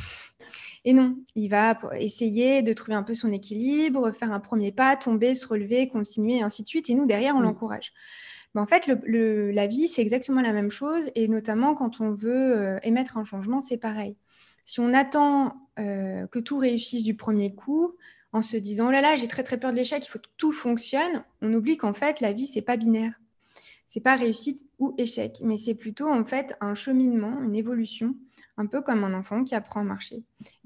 Et 0.86 0.94
non, 0.94 1.18
il 1.36 1.50
va 1.50 1.78
essayer 2.00 2.62
de 2.62 2.72
trouver 2.72 2.96
un 2.96 3.04
peu 3.04 3.14
son 3.14 3.32
équilibre, 3.34 4.12
faire 4.12 4.32
un 4.32 4.40
premier 4.40 4.72
pas, 4.72 4.96
tomber, 4.96 5.36
se 5.36 5.46
relever, 5.46 5.90
continuer, 5.90 6.38
et 6.38 6.42
ainsi 6.42 6.64
de 6.64 6.70
suite. 6.70 6.90
Et 6.90 6.94
nous, 6.94 7.06
derrière, 7.06 7.36
on 7.36 7.42
mm. 7.42 7.44
l'encourage. 7.44 7.92
Mais 8.56 8.62
en 8.62 8.66
fait, 8.66 8.88
la 8.88 9.68
vie, 9.68 9.90
c'est 9.90 10.02
exactement 10.02 10.42
la 10.42 10.54
même 10.54 10.72
chose. 10.72 11.12
Et 11.16 11.28
notamment, 11.28 11.76
quand 11.76 12.00
on 12.00 12.12
veut 12.12 12.58
euh, 12.58 12.80
émettre 12.84 13.18
un 13.18 13.26
changement, 13.26 13.60
c'est 13.60 13.78
pareil. 13.78 14.16
Si 14.64 14.80
on 14.80 14.94
attend 14.94 15.68
euh, 15.78 16.26
que 16.28 16.40
tout 16.40 16.58
réussisse 16.58 17.04
du 17.04 17.16
premier 17.16 17.54
coup, 17.54 17.96
en 18.32 18.42
se 18.42 18.56
disant 18.56 18.88
oh 18.88 18.92
là 18.92 19.02
là, 19.02 19.16
j'ai 19.16 19.28
très 19.28 19.44
très 19.44 19.60
peur 19.60 19.72
de 19.72 19.78
l'échec, 19.78 20.06
il 20.06 20.10
faut 20.10 20.20
que 20.20 20.28
tout 20.38 20.52
fonctionne, 20.52 21.24
on 21.42 21.54
oublie 21.54 21.78
qu'en 21.78 21.94
fait 21.94 22.22
la 22.22 22.34
vie 22.34 22.48
c'est 22.48 22.62
pas 22.62 22.78
binaire. 22.78 23.14
C'est 23.90 24.02
pas 24.02 24.16
réussite 24.16 24.68
ou 24.78 24.94
échec, 25.00 25.40
mais 25.44 25.58
c'est 25.58 25.74
plutôt 25.74 26.10
en 26.10 26.24
fait 26.24 26.56
un 26.62 26.76
cheminement, 26.76 27.42
une 27.42 27.56
évolution, 27.56 28.16
un 28.56 28.68
peu 28.68 28.84
comme 28.84 29.04
un 29.04 29.16
enfant 29.16 29.44
qui 29.44 29.56
apprend 29.56 29.80
à 29.80 29.84
marcher. 29.84 30.22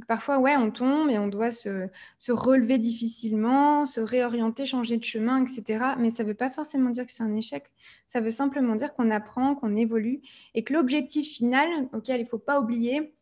Parfois, 0.10 0.40
ouais, 0.40 0.58
on 0.58 0.72
tombe 0.72 1.10
et 1.10 1.18
on 1.18 1.30
doit 1.30 1.50
se, 1.50 1.88
relever 2.28 2.78
difficilement, 2.80 3.86
se 3.86 4.02
réorienter, 4.02 4.66
changer 4.66 4.98
de 4.98 5.06
chemin, 5.06 5.42
etc. 5.42 5.86
Mais 6.00 6.10
ça 6.10 6.24
ne 6.24 6.28
veut 6.28 6.34
pas 6.34 6.50
forcément 6.50 6.90
dire 6.90 7.06
que 7.06 7.14
c'est 7.14 7.24
un 7.24 7.34
échec. 7.34 7.72
Ça 8.08 8.20
veut 8.20 8.30
simplement 8.30 8.76
dire 8.76 8.94
qu'on 8.94 9.10
apprend, 9.10 9.56
qu'on 9.56 9.78
évolue 9.78 10.20
et 10.54 10.66
que 10.66 10.74
l'objectif 10.74 11.26
final, 11.26 11.70
auquel 11.94 12.20
il 12.20 12.24
ne 12.24 12.28
faut 12.28 12.40
pas 12.40 12.60
oublier, 12.60 13.16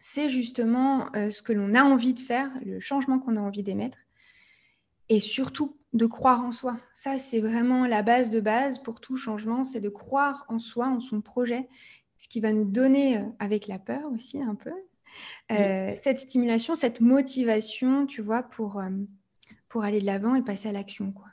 c'est 0.00 0.28
justement 0.28 1.14
euh, 1.14 1.30
ce 1.30 1.42
que 1.42 1.52
l'on 1.52 1.74
a 1.74 1.84
envie 1.84 2.12
de 2.12 2.18
faire, 2.18 2.50
le 2.66 2.80
changement 2.80 3.20
qu'on 3.20 3.36
a 3.36 3.40
envie 3.40 3.62
d'émettre, 3.62 3.98
et 5.08 5.20
surtout 5.20 5.77
de 5.92 6.06
croire 6.06 6.44
en 6.44 6.52
soi. 6.52 6.76
Ça, 6.92 7.18
c'est 7.18 7.40
vraiment 7.40 7.86
la 7.86 8.02
base 8.02 8.30
de 8.30 8.40
base 8.40 8.82
pour 8.82 9.00
tout 9.00 9.16
changement, 9.16 9.64
c'est 9.64 9.80
de 9.80 9.88
croire 9.88 10.44
en 10.48 10.58
soi, 10.58 10.88
en 10.88 11.00
son 11.00 11.20
projet, 11.20 11.68
ce 12.18 12.28
qui 12.28 12.40
va 12.40 12.52
nous 12.52 12.64
donner, 12.64 13.18
euh, 13.18 13.22
avec 13.38 13.66
la 13.66 13.78
peur 13.78 14.10
aussi 14.12 14.40
un 14.40 14.54
peu, 14.54 14.72
euh, 15.50 15.92
cette 15.96 16.18
stimulation, 16.18 16.74
cette 16.74 17.00
motivation, 17.00 18.06
tu 18.06 18.22
vois, 18.22 18.42
pour, 18.42 18.82
pour 19.68 19.84
aller 19.84 20.00
de 20.00 20.06
l'avant 20.06 20.34
et 20.34 20.42
passer 20.42 20.68
à 20.68 20.72
l'action, 20.72 21.12
quoi. 21.12 21.26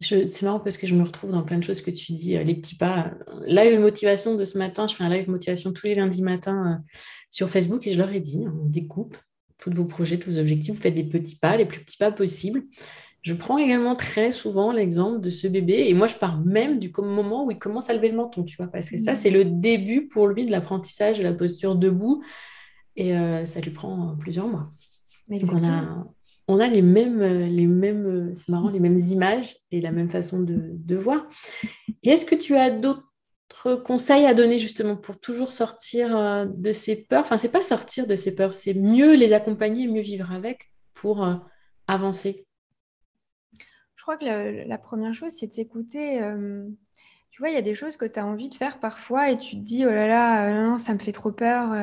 c'est 0.00 0.42
marrant 0.42 0.60
parce 0.60 0.76
que 0.76 0.86
je 0.86 0.94
me 0.94 1.02
retrouve 1.02 1.32
dans 1.32 1.42
plein 1.42 1.58
de 1.58 1.64
choses 1.64 1.80
que 1.80 1.90
tu 1.90 2.12
dis, 2.12 2.36
les 2.36 2.54
petits 2.54 2.76
pas. 2.76 3.12
Live 3.46 3.80
motivation 3.80 4.36
de 4.36 4.44
ce 4.44 4.58
matin, 4.58 4.86
je 4.86 4.94
fais 4.94 5.04
un 5.04 5.08
live 5.08 5.30
motivation 5.30 5.72
tous 5.72 5.86
les 5.86 5.94
lundis 5.94 6.22
matins 6.22 6.82
sur 7.30 7.48
Facebook 7.48 7.86
et 7.86 7.92
je 7.92 7.98
leur 7.98 8.12
ai 8.12 8.20
dit, 8.20 8.44
on 8.46 8.66
découpe 8.66 9.16
tous 9.58 9.72
vos 9.72 9.84
projets, 9.84 10.18
tous 10.18 10.30
vos 10.30 10.38
objectifs, 10.38 10.74
vous 10.74 10.80
faites 10.80 10.94
des 10.94 11.04
petits 11.04 11.36
pas, 11.36 11.56
les 11.56 11.64
plus 11.64 11.80
petits 11.80 11.96
pas 11.96 12.12
possibles. 12.12 12.64
Je 13.26 13.34
prends 13.34 13.58
également 13.58 13.96
très 13.96 14.30
souvent 14.30 14.70
l'exemple 14.70 15.20
de 15.20 15.30
ce 15.30 15.48
bébé 15.48 15.88
et 15.88 15.94
moi 15.94 16.06
je 16.06 16.14
pars 16.14 16.40
même 16.44 16.78
du 16.78 16.92
moment 16.96 17.44
où 17.44 17.50
il 17.50 17.58
commence 17.58 17.90
à 17.90 17.92
lever 17.92 18.08
le 18.08 18.16
menton, 18.16 18.44
tu 18.44 18.56
vois, 18.56 18.68
parce 18.68 18.88
que 18.88 18.98
ça 18.98 19.16
c'est 19.16 19.30
le 19.30 19.44
début 19.44 20.06
pour 20.06 20.28
lui 20.28 20.46
de 20.46 20.52
l'apprentissage 20.52 21.18
de 21.18 21.24
la 21.24 21.32
posture 21.32 21.74
debout 21.74 22.22
et 22.94 23.16
euh, 23.16 23.44
ça 23.44 23.60
lui 23.60 23.72
prend 23.72 24.16
plusieurs 24.16 24.46
mois. 24.46 24.70
Donc 25.28 25.42
on 25.52 25.64
a, 25.64 26.06
on 26.46 26.60
a 26.60 26.68
les 26.68 26.82
mêmes, 26.82 27.20
les 27.20 27.66
mêmes, 27.66 28.32
c'est 28.32 28.48
marrant, 28.48 28.68
les 28.68 28.78
mêmes 28.78 28.98
images 28.98 29.56
et 29.72 29.80
la 29.80 29.90
même 29.90 30.08
façon 30.08 30.40
de, 30.42 30.60
de 30.74 30.94
voir. 30.94 31.26
Et 32.04 32.10
est-ce 32.10 32.26
que 32.26 32.36
tu 32.36 32.54
as 32.54 32.70
d'autres 32.70 33.74
conseils 33.82 34.24
à 34.26 34.34
donner 34.34 34.60
justement 34.60 34.94
pour 34.94 35.18
toujours 35.18 35.50
sortir 35.50 36.16
euh, 36.16 36.46
de 36.46 36.70
ces 36.70 36.94
peurs? 36.94 37.24
Enfin, 37.24 37.38
c'est 37.38 37.50
pas 37.50 37.60
sortir 37.60 38.06
de 38.06 38.14
ces 38.14 38.36
peurs, 38.36 38.54
c'est 38.54 38.74
mieux 38.74 39.16
les 39.16 39.32
accompagner, 39.32 39.88
mieux 39.88 40.00
vivre 40.00 40.30
avec 40.30 40.70
pour 40.94 41.24
euh, 41.24 41.34
avancer. 41.88 42.45
Crois 44.06 44.18
que 44.18 44.68
la, 44.68 44.78
première 44.78 45.12
chose, 45.12 45.32
c'est 45.32 45.48
de 45.48 45.52
s'écouter. 45.52 46.22
Euh, 46.22 46.64
tu 47.32 47.42
vois, 47.42 47.48
il 47.48 47.54
y 47.54 47.58
a 47.58 47.62
des 47.62 47.74
choses 47.74 47.96
que 47.96 48.04
tu 48.04 48.20
as 48.20 48.24
envie 48.24 48.48
de 48.48 48.54
faire 48.54 48.78
parfois 48.78 49.32
et 49.32 49.36
tu 49.36 49.56
te 49.56 49.62
dis, 49.62 49.84
oh 49.84 49.90
là 49.90 50.06
là, 50.06 50.52
non, 50.52 50.78
ça 50.78 50.94
me 50.94 51.00
fait 51.00 51.10
trop 51.10 51.32
peur. 51.32 51.74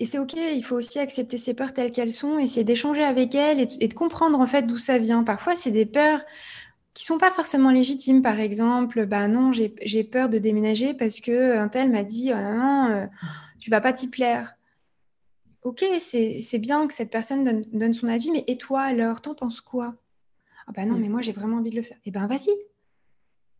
Et 0.00 0.06
c'est 0.06 0.18
OK, 0.18 0.32
il 0.32 0.62
faut 0.62 0.76
aussi 0.76 0.98
accepter 0.98 1.36
ces 1.36 1.52
peurs 1.52 1.74
telles 1.74 1.92
qu'elles 1.92 2.14
sont, 2.14 2.38
essayer 2.38 2.64
d'échanger 2.64 3.04
avec 3.04 3.34
elles 3.34 3.66
et 3.80 3.86
de 3.86 3.92
comprendre 3.92 4.40
en 4.40 4.46
fait 4.46 4.62
d'où 4.62 4.78
ça 4.78 4.96
vient. 4.96 5.24
Parfois, 5.24 5.56
c'est 5.56 5.70
des 5.70 5.84
peurs 5.84 6.24
qui 6.94 7.04
sont 7.04 7.18
pas 7.18 7.30
forcément 7.30 7.70
légitimes. 7.70 8.22
Par 8.22 8.40
exemple, 8.40 9.04
bah 9.04 9.28
non, 9.28 9.52
j'ai 9.52 10.04
peur 10.04 10.30
de 10.30 10.38
déménager 10.38 10.94
parce 10.94 11.20
que 11.20 11.58
un 11.58 11.68
tel 11.68 11.90
m'a 11.90 12.02
dit 12.02 12.30
oh 12.32 12.38
non, 12.38 12.86
euh, 12.92 13.06
tu 13.58 13.68
vas 13.68 13.82
pas 13.82 13.92
t'y 13.92 14.08
plaire. 14.08 14.56
Ok, 15.64 15.84
c'est 16.00 16.58
bien 16.58 16.86
que 16.86 16.94
cette 16.94 17.10
personne 17.10 17.44
donne, 17.44 17.62
donne, 17.74 17.92
son 17.92 18.08
avis, 18.08 18.30
mais 18.30 18.44
et 18.46 18.56
toi 18.56 18.80
alors, 18.80 19.20
t'en 19.20 19.34
penses 19.34 19.60
quoi? 19.60 19.96
Ah 20.66 20.72
bah 20.74 20.84
non, 20.84 20.94
mm. 20.94 21.00
mais 21.00 21.08
moi 21.08 21.22
j'ai 21.22 21.32
vraiment 21.32 21.58
envie 21.58 21.70
de 21.70 21.76
le 21.76 21.82
faire. 21.82 21.98
Eh 22.04 22.10
ben 22.10 22.26
vas-y. 22.26 22.50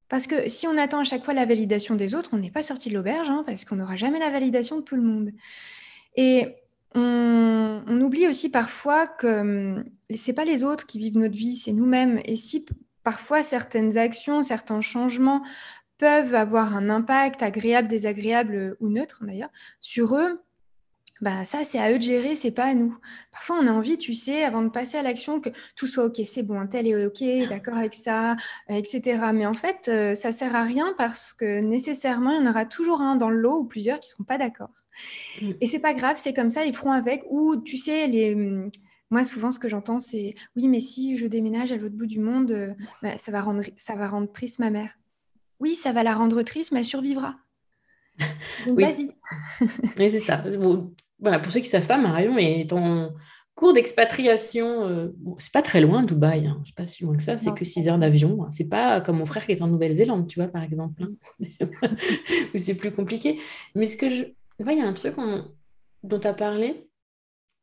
Parce 0.09 0.27
que 0.27 0.49
si 0.49 0.67
on 0.67 0.79
attend 0.79 1.01
à 1.01 1.05
chaque 1.05 1.25
fois 1.25 1.35
la 1.35 1.47
validation 1.47 1.97
des 1.97 2.15
autres, 2.15 2.31
on 2.33 2.39
n'est 2.39 2.51
pas 2.51 2.63
sorti 2.63 2.89
de 2.91 2.95
l'auberge, 2.95 3.29
hein, 3.29 3.43
parce 3.45 3.65
qu'on 3.65 3.77
n'aura 3.77 3.97
jamais 3.97 4.21
la 4.21 4.31
validation 4.31 4.77
de 4.79 4.83
tout 4.83 4.95
le 4.97 5.03
monde. 5.03 5.33
Et 6.15 6.47
on, 6.95 7.83
on, 7.87 8.01
oublie 8.01 8.29
aussi 8.29 8.49
parfois 8.49 9.07
que 9.07 9.41
hum, 9.41 9.85
c'est 10.15 10.33
pas 10.33 10.45
les 10.45 10.65
autres 10.65 10.87
qui 10.87 10.99
vivent 10.99 11.19
notre 11.19 11.37
vie, 11.37 11.57
c'est 11.57 11.73
nous-mêmes. 11.73 12.21
Et 12.25 12.37
si 12.37 12.65
parfois 13.03 13.43
certaines 13.43 13.99
actions, 13.99 14.43
certains 14.43 14.81
changements 14.81 15.43
peuvent 15.99 16.35
avoir 16.35 16.77
un 16.77 16.89
impact 16.89 17.43
agréable, 17.43 17.89
désagréable 17.89 18.77
ou 18.81 18.89
neutre 18.89 19.25
d'ailleurs 19.25 19.51
sur 19.81 20.17
eux, 20.17 20.41
bah 21.21 21.45
ça 21.45 21.65
c'est 21.65 21.79
à 21.79 21.93
eux 21.93 21.99
de 21.99 22.03
gérer, 22.03 22.37
c'est 22.37 22.51
pas 22.51 22.65
à 22.65 22.75
nous. 22.75 22.97
Parfois 23.33 23.59
on 23.61 23.67
a 23.67 23.73
envie, 23.73 23.99
tu 23.99 24.15
sais, 24.15 24.45
avant 24.45 24.63
de 24.63 24.69
passer 24.69 24.99
à 24.99 25.03
l'action, 25.03 25.41
que 25.41 25.51
tout 25.77 25.87
soit 25.87 26.05
ok, 26.07 26.21
c'est 26.25 26.43
bon, 26.43 26.67
tel 26.67 26.87
est 26.87 27.07
ok, 27.07 27.49
d'accord 27.49 27.77
avec 27.77 27.95
ça, 27.95 28.37
etc. 28.69 29.31
Mais 29.33 29.47
en 29.47 29.55
fait, 29.55 29.89
euh, 29.89 30.15
ça 30.15 30.33
sert 30.33 30.55
à 30.55 30.65
rien 30.65 30.95
parce 30.99 31.33
que 31.33 31.61
nécessairement 31.61 32.33
il 32.33 32.45
y 32.45 32.47
en 32.47 32.51
aura 32.51 32.67
toujours 32.67 33.01
un 33.01 33.17
dans 33.17 33.31
le 33.31 33.39
lot 33.39 33.61
ou 33.61 33.65
plusieurs 33.65 34.01
qui 34.01 34.09
seront 34.09 34.25
pas 34.25 34.39
d'accord. 34.39 34.71
Mm. 35.41 35.53
Et 35.61 35.67
c'est 35.67 35.81
pas 35.81 35.95
grave, 35.95 36.17
c'est 36.17 36.33
comme 36.33 36.51
ça, 36.51 36.65
ils 36.65 36.75
feront 36.75 36.93
avec. 36.93 37.25
Ou 37.29 37.57
tu 37.57 37.77
sais, 37.77 38.07
les 38.07 38.35
hum, 38.35 38.71
moi, 39.11 39.25
souvent, 39.25 39.53
ce 39.53 39.59
que 39.59 39.69
j'entends, 39.69 40.01
c'est 40.01 40.35
oui, 40.57 40.69
mais 40.69 40.81
si 40.81 41.17
je 41.17 41.27
déménage 41.27 41.71
à 41.73 41.77
l'autre 41.77 41.95
bout 41.95 42.07
du 42.07 42.19
monde, 42.19 42.51
euh, 42.51 42.75
bah, 43.03 43.17
ça, 43.19 43.31
va 43.31 43.41
rendre, 43.41 43.63
ça 43.77 43.95
va 43.95 44.09
rendre 44.09 44.31
triste 44.33 44.59
ma 44.59 44.71
mère. 44.71 44.99
Oui, 45.61 45.75
ça 45.77 45.93
va 45.93 46.03
la 46.03 46.15
rendre 46.15 46.43
triste, 46.43 46.73
mais 46.73 46.81
elle 46.81 46.85
survivra. 46.85 47.37
Donc, 48.67 48.81
vas-y. 48.81 49.11
oui, 49.99 50.11
c'est 50.11 50.21
ça. 50.21 50.43
Voilà, 51.19 51.39
pour 51.39 51.53
ceux 51.53 51.61
qui 51.61 51.67
ne 51.67 51.71
savent 51.71 51.87
pas, 51.87 51.99
Marion 51.99 52.37
est 52.39 52.73
en 52.73 53.11
cours 53.55 53.73
d'expatriation. 53.73 54.87
Euh, 54.87 55.09
c'est 55.39 55.53
pas 55.53 55.63
très 55.63 55.81
loin, 55.81 56.03
Dubaï. 56.03 56.47
Hein. 56.47 56.61
C'est 56.65 56.77
pas 56.77 56.87
si 56.87 57.05
loin 57.05 57.17
que 57.17 57.23
ça. 57.23 57.39
C'est 57.39 57.55
que 57.55 57.65
6 57.65 57.89
heures 57.89 57.99
d'avion. 57.99 58.47
C'est 58.51 58.69
pas 58.69 59.01
comme 59.01 59.19
mon 59.19 59.27
frère 59.27 59.47
qui 59.47 59.53
est 59.53 59.63
en 59.63 59.69
Nouvelle-Zélande, 59.69 60.29
tu 60.29 60.39
vois, 60.39 60.49
par 60.49 60.63
exemple. 60.63 61.03
Hein. 61.03 61.13
Où 62.55 62.59
c'est 62.59 62.75
plus 62.75 62.93
compliqué. 62.93 63.41
Mais 63.75 63.87
ce 63.87 63.97
que 63.97 64.11
je. 64.11 64.25
il 64.61 64.79
y 64.79 64.81
a 64.81 64.87
un 64.87 64.93
truc 64.93 65.15
dont 66.03 66.21
tu 66.21 66.27
as 66.27 66.35
parlé 66.35 66.87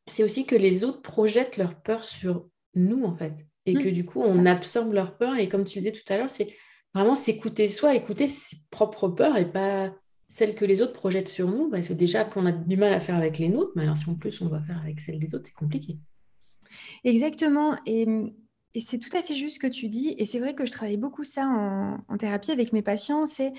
c'est 0.06 0.24
aussi 0.24 0.46
que 0.46 0.54
les 0.54 0.84
autres 0.84 1.02
projettent 1.02 1.56
leur 1.56 1.74
peur 1.74 2.04
sur 2.04 2.48
nous, 2.74 3.04
en 3.04 3.16
fait. 3.16 3.34
Et 3.66 3.74
que 3.74 3.88
mmh, 3.88 3.92
du 3.92 4.04
coup, 4.04 4.22
on 4.22 4.44
absorbe 4.44 4.92
leur 4.92 5.16
peur. 5.16 5.36
Et 5.36 5.48
comme 5.48 5.64
tu 5.64 5.78
le 5.78 5.84
disais 5.84 5.92
tout 5.92 6.12
à 6.12 6.18
l'heure, 6.18 6.30
c'est 6.30 6.54
vraiment 6.92 7.14
s'écouter 7.14 7.68
soi, 7.68 7.94
écouter 7.94 8.28
ses 8.28 8.58
propres 8.70 9.08
peurs 9.08 9.36
et 9.38 9.50
pas 9.50 9.94
celles 10.28 10.54
que 10.54 10.64
les 10.64 10.82
autres 10.82 10.92
projettent 10.92 11.28
sur 11.28 11.48
nous. 11.48 11.68
Bah, 11.68 11.82
c'est 11.82 11.94
déjà 11.94 12.24
qu'on 12.24 12.46
a 12.46 12.52
du 12.52 12.76
mal 12.76 12.92
à 12.92 13.00
faire 13.00 13.16
avec 13.16 13.38
les 13.38 13.48
nôtres, 13.48 13.72
mais 13.76 13.82
alors 13.82 13.96
si 13.96 14.08
en 14.08 14.14
plus 14.14 14.40
on 14.40 14.46
doit 14.46 14.62
faire 14.62 14.80
avec 14.80 15.00
celles 15.00 15.18
des 15.18 15.34
autres, 15.34 15.44
c'est 15.46 15.54
compliqué. 15.54 15.98
Exactement. 17.04 17.76
Et, 17.86 18.06
c'est 18.80 18.98
tout 18.98 19.16
à 19.16 19.22
fait 19.22 19.34
juste 19.34 19.56
ce 19.56 19.60
que 19.60 19.68
tu 19.68 19.88
dis. 19.88 20.16
Et 20.18 20.24
c'est 20.24 20.40
vrai 20.40 20.54
que 20.56 20.66
je 20.66 20.72
travaille 20.72 20.96
beaucoup 20.96 21.22
ça 21.22 21.46
en, 21.46 22.18
thérapie 22.18 22.50
avec 22.50 22.72
mes 22.72 22.82
patients. 22.82 23.24
C'est 23.24 23.52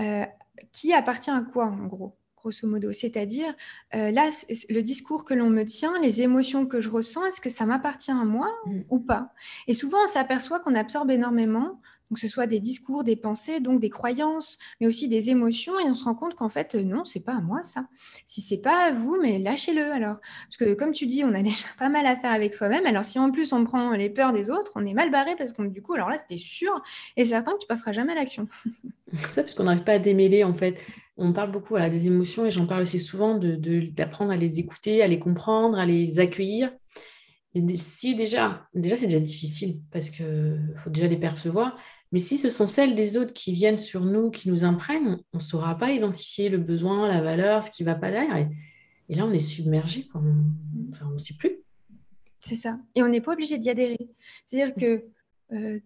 euh, 0.00 0.24
qui 0.72 0.94
appartient 0.94 1.30
à 1.30 1.42
quoi, 1.42 1.66
en 1.66 1.86
gros 1.86 2.16
grosso 2.36 2.66
modo? 2.66 2.92
C'est-à-dire, 2.92 3.54
euh, 3.94 4.10
là, 4.10 4.30
le 4.70 4.80
discours 4.80 5.24
que 5.24 5.34
l'on 5.34 5.50
me 5.50 5.64
tient, 5.64 6.00
les 6.00 6.22
émotions 6.22 6.64
que 6.64 6.80
je 6.80 6.88
ressens, 6.88 7.26
est-ce 7.26 7.40
que 7.40 7.50
ça 7.50 7.66
m'appartient 7.66 8.10
à 8.10 8.24
moi 8.24 8.48
mm. 8.66 8.80
ou 8.88 9.00
pas? 9.00 9.32
Et 9.66 9.74
souvent, 9.74 9.98
on 10.04 10.06
s'aperçoit 10.06 10.60
qu'on 10.60 10.74
absorbe 10.74 11.10
énormément 11.10 11.80
donc 12.10 12.18
ce 12.18 12.28
soit 12.28 12.46
des 12.46 12.60
discours, 12.60 13.04
des 13.04 13.16
pensées, 13.16 13.60
donc 13.60 13.80
des 13.80 13.90
croyances, 13.90 14.58
mais 14.80 14.86
aussi 14.86 15.08
des 15.08 15.30
émotions, 15.30 15.78
et 15.78 15.84
on 15.84 15.94
se 15.94 16.04
rend 16.04 16.14
compte 16.14 16.34
qu'en 16.34 16.48
fait, 16.48 16.74
non, 16.74 17.04
c'est 17.04 17.20
pas 17.20 17.34
à 17.34 17.40
moi 17.40 17.62
ça. 17.62 17.86
Si 18.26 18.40
c'est 18.40 18.58
pas 18.58 18.86
à 18.86 18.92
vous, 18.92 19.18
mais 19.20 19.38
lâchez-le 19.38 19.92
alors. 19.92 20.16
Parce 20.48 20.56
que 20.58 20.74
comme 20.74 20.92
tu 20.92 21.06
dis, 21.06 21.24
on 21.24 21.34
a 21.34 21.42
déjà 21.42 21.66
pas 21.78 21.88
mal 21.88 22.06
à 22.06 22.16
faire 22.16 22.32
avec 22.32 22.54
soi-même, 22.54 22.86
alors 22.86 23.04
si 23.04 23.18
en 23.18 23.30
plus 23.30 23.52
on 23.52 23.64
prend 23.64 23.90
les 23.92 24.10
peurs 24.10 24.32
des 24.32 24.50
autres, 24.50 24.72
on 24.74 24.86
est 24.86 24.94
mal 24.94 25.10
barré 25.10 25.36
parce 25.36 25.52
qu'on 25.52 25.64
du 25.64 25.82
coup, 25.82 25.94
alors 25.94 26.08
là, 26.08 26.18
c'était 26.18 26.38
sûr 26.38 26.82
et 27.16 27.24
certain 27.24 27.52
que 27.52 27.58
tu 27.58 27.66
passeras 27.66 27.92
jamais 27.92 28.12
à 28.12 28.16
l'action. 28.16 28.48
ça, 29.16 29.42
parce 29.42 29.54
qu'on 29.54 29.64
n'arrive 29.64 29.84
pas 29.84 29.92
à 29.92 29.98
démêler 29.98 30.44
en 30.44 30.54
fait. 30.54 30.84
On 31.16 31.32
parle 31.32 31.50
beaucoup 31.50 31.70
voilà, 31.70 31.88
des 31.88 32.06
émotions, 32.06 32.44
et 32.44 32.50
j'en 32.50 32.66
parle 32.66 32.82
aussi 32.82 32.98
souvent, 32.98 33.38
d'apprendre 33.38 34.30
de, 34.30 34.34
à 34.34 34.36
les 34.36 34.60
écouter, 34.60 35.02
à 35.02 35.08
les 35.08 35.18
comprendre, 35.18 35.78
à 35.78 35.86
les 35.86 36.18
accueillir. 36.18 36.70
Et 37.54 37.76
si 37.76 38.14
déjà, 38.14 38.68
déjà 38.74 38.96
c'est 38.96 39.06
déjà 39.06 39.20
difficile 39.20 39.80
parce 39.90 40.10
qu'il 40.10 40.74
faut 40.84 40.90
déjà 40.90 41.06
les 41.06 41.16
percevoir, 41.16 41.74
mais 42.12 42.18
si 42.18 42.38
ce 42.38 42.50
sont 42.50 42.66
celles 42.66 42.94
des 42.94 43.16
autres 43.16 43.32
qui 43.32 43.52
viennent 43.52 43.76
sur 43.76 44.04
nous, 44.04 44.30
qui 44.30 44.48
nous 44.48 44.64
imprègnent, 44.64 45.18
on 45.32 45.38
ne 45.38 45.42
saura 45.42 45.76
pas 45.76 45.90
identifier 45.92 46.48
le 46.48 46.58
besoin, 46.58 47.08
la 47.08 47.20
valeur, 47.20 47.64
ce 47.64 47.70
qui 47.70 47.82
ne 47.82 47.88
va 47.88 47.94
pas 47.94 48.10
derrière. 48.10 48.48
Et, 49.08 49.14
là, 49.14 49.26
on 49.26 49.32
est 49.32 49.38
submergé, 49.38 50.08
on 50.14 51.12
ne 51.12 51.18
sait 51.18 51.34
plus. 51.34 51.58
C'est 52.40 52.56
ça. 52.56 52.78
Et 52.94 53.02
on 53.02 53.08
n'est 53.08 53.20
pas 53.20 53.32
obligé 53.32 53.58
d'y 53.58 53.70
adhérer. 53.70 54.08
C'est-à-dire 54.44 54.74
que, 54.76 55.04
euh, 55.52 55.80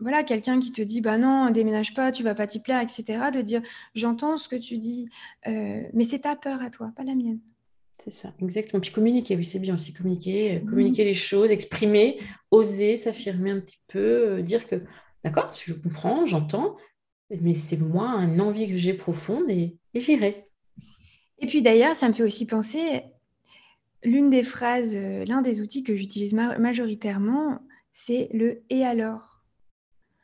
voilà, 0.00 0.24
quelqu'un 0.24 0.58
qui 0.58 0.72
te 0.72 0.80
dit, 0.80 1.02
bah 1.02 1.18
non, 1.18 1.50
déménage 1.50 1.92
pas, 1.92 2.10
tu 2.12 2.22
vas 2.22 2.34
pas 2.34 2.46
t'y 2.46 2.60
plaire, 2.60 2.80
etc., 2.80 3.26
de 3.32 3.42
dire, 3.42 3.62
j'entends 3.94 4.38
ce 4.38 4.48
que 4.48 4.56
tu 4.56 4.78
dis, 4.78 5.10
euh, 5.46 5.82
mais 5.92 6.04
c'est 6.04 6.20
ta 6.20 6.34
peur 6.34 6.62
à 6.62 6.70
toi, 6.70 6.92
pas 6.96 7.04
la 7.04 7.14
mienne. 7.14 7.40
C'est 8.02 8.14
ça, 8.14 8.32
exactement. 8.40 8.80
Puis 8.80 8.92
communiquer, 8.92 9.36
oui, 9.36 9.44
c'est 9.44 9.58
bien 9.58 9.74
aussi 9.74 9.92
communiquer, 9.92 10.56
euh, 10.56 10.60
communiquer 10.60 11.04
les 11.04 11.14
choses, 11.14 11.50
exprimer, 11.50 12.18
oser 12.50 12.96
s'affirmer 12.96 13.50
un 13.50 13.60
petit 13.60 13.80
peu, 13.88 14.40
dire 14.40 14.66
que 14.66 14.82
D'accord? 15.24 15.52
Je 15.52 15.74
comprends, 15.74 16.26
j'entends, 16.26 16.76
mais 17.40 17.54
c'est 17.54 17.76
moi 17.76 18.10
une 18.18 18.40
envie 18.40 18.68
que 18.68 18.76
j'ai 18.76 18.94
profonde 18.94 19.50
et, 19.50 19.76
j'irai. 19.94 20.48
Et 21.38 21.46
puis 21.46 21.62
d'ailleurs, 21.62 21.94
ça 21.94 22.08
me 22.08 22.12
fait 22.12 22.22
aussi 22.22 22.46
penser, 22.46 23.02
l'une 24.02 24.30
des 24.30 24.42
phrases, 24.42 24.94
euh, 24.94 25.24
l'un 25.24 25.42
des 25.42 25.60
outils 25.60 25.82
que 25.82 25.94
j'utilise 25.94 26.34
majoritairement, 26.34 27.60
c'est 27.92 28.28
le 28.32 28.62
et 28.70 28.84
alors. 28.84 29.42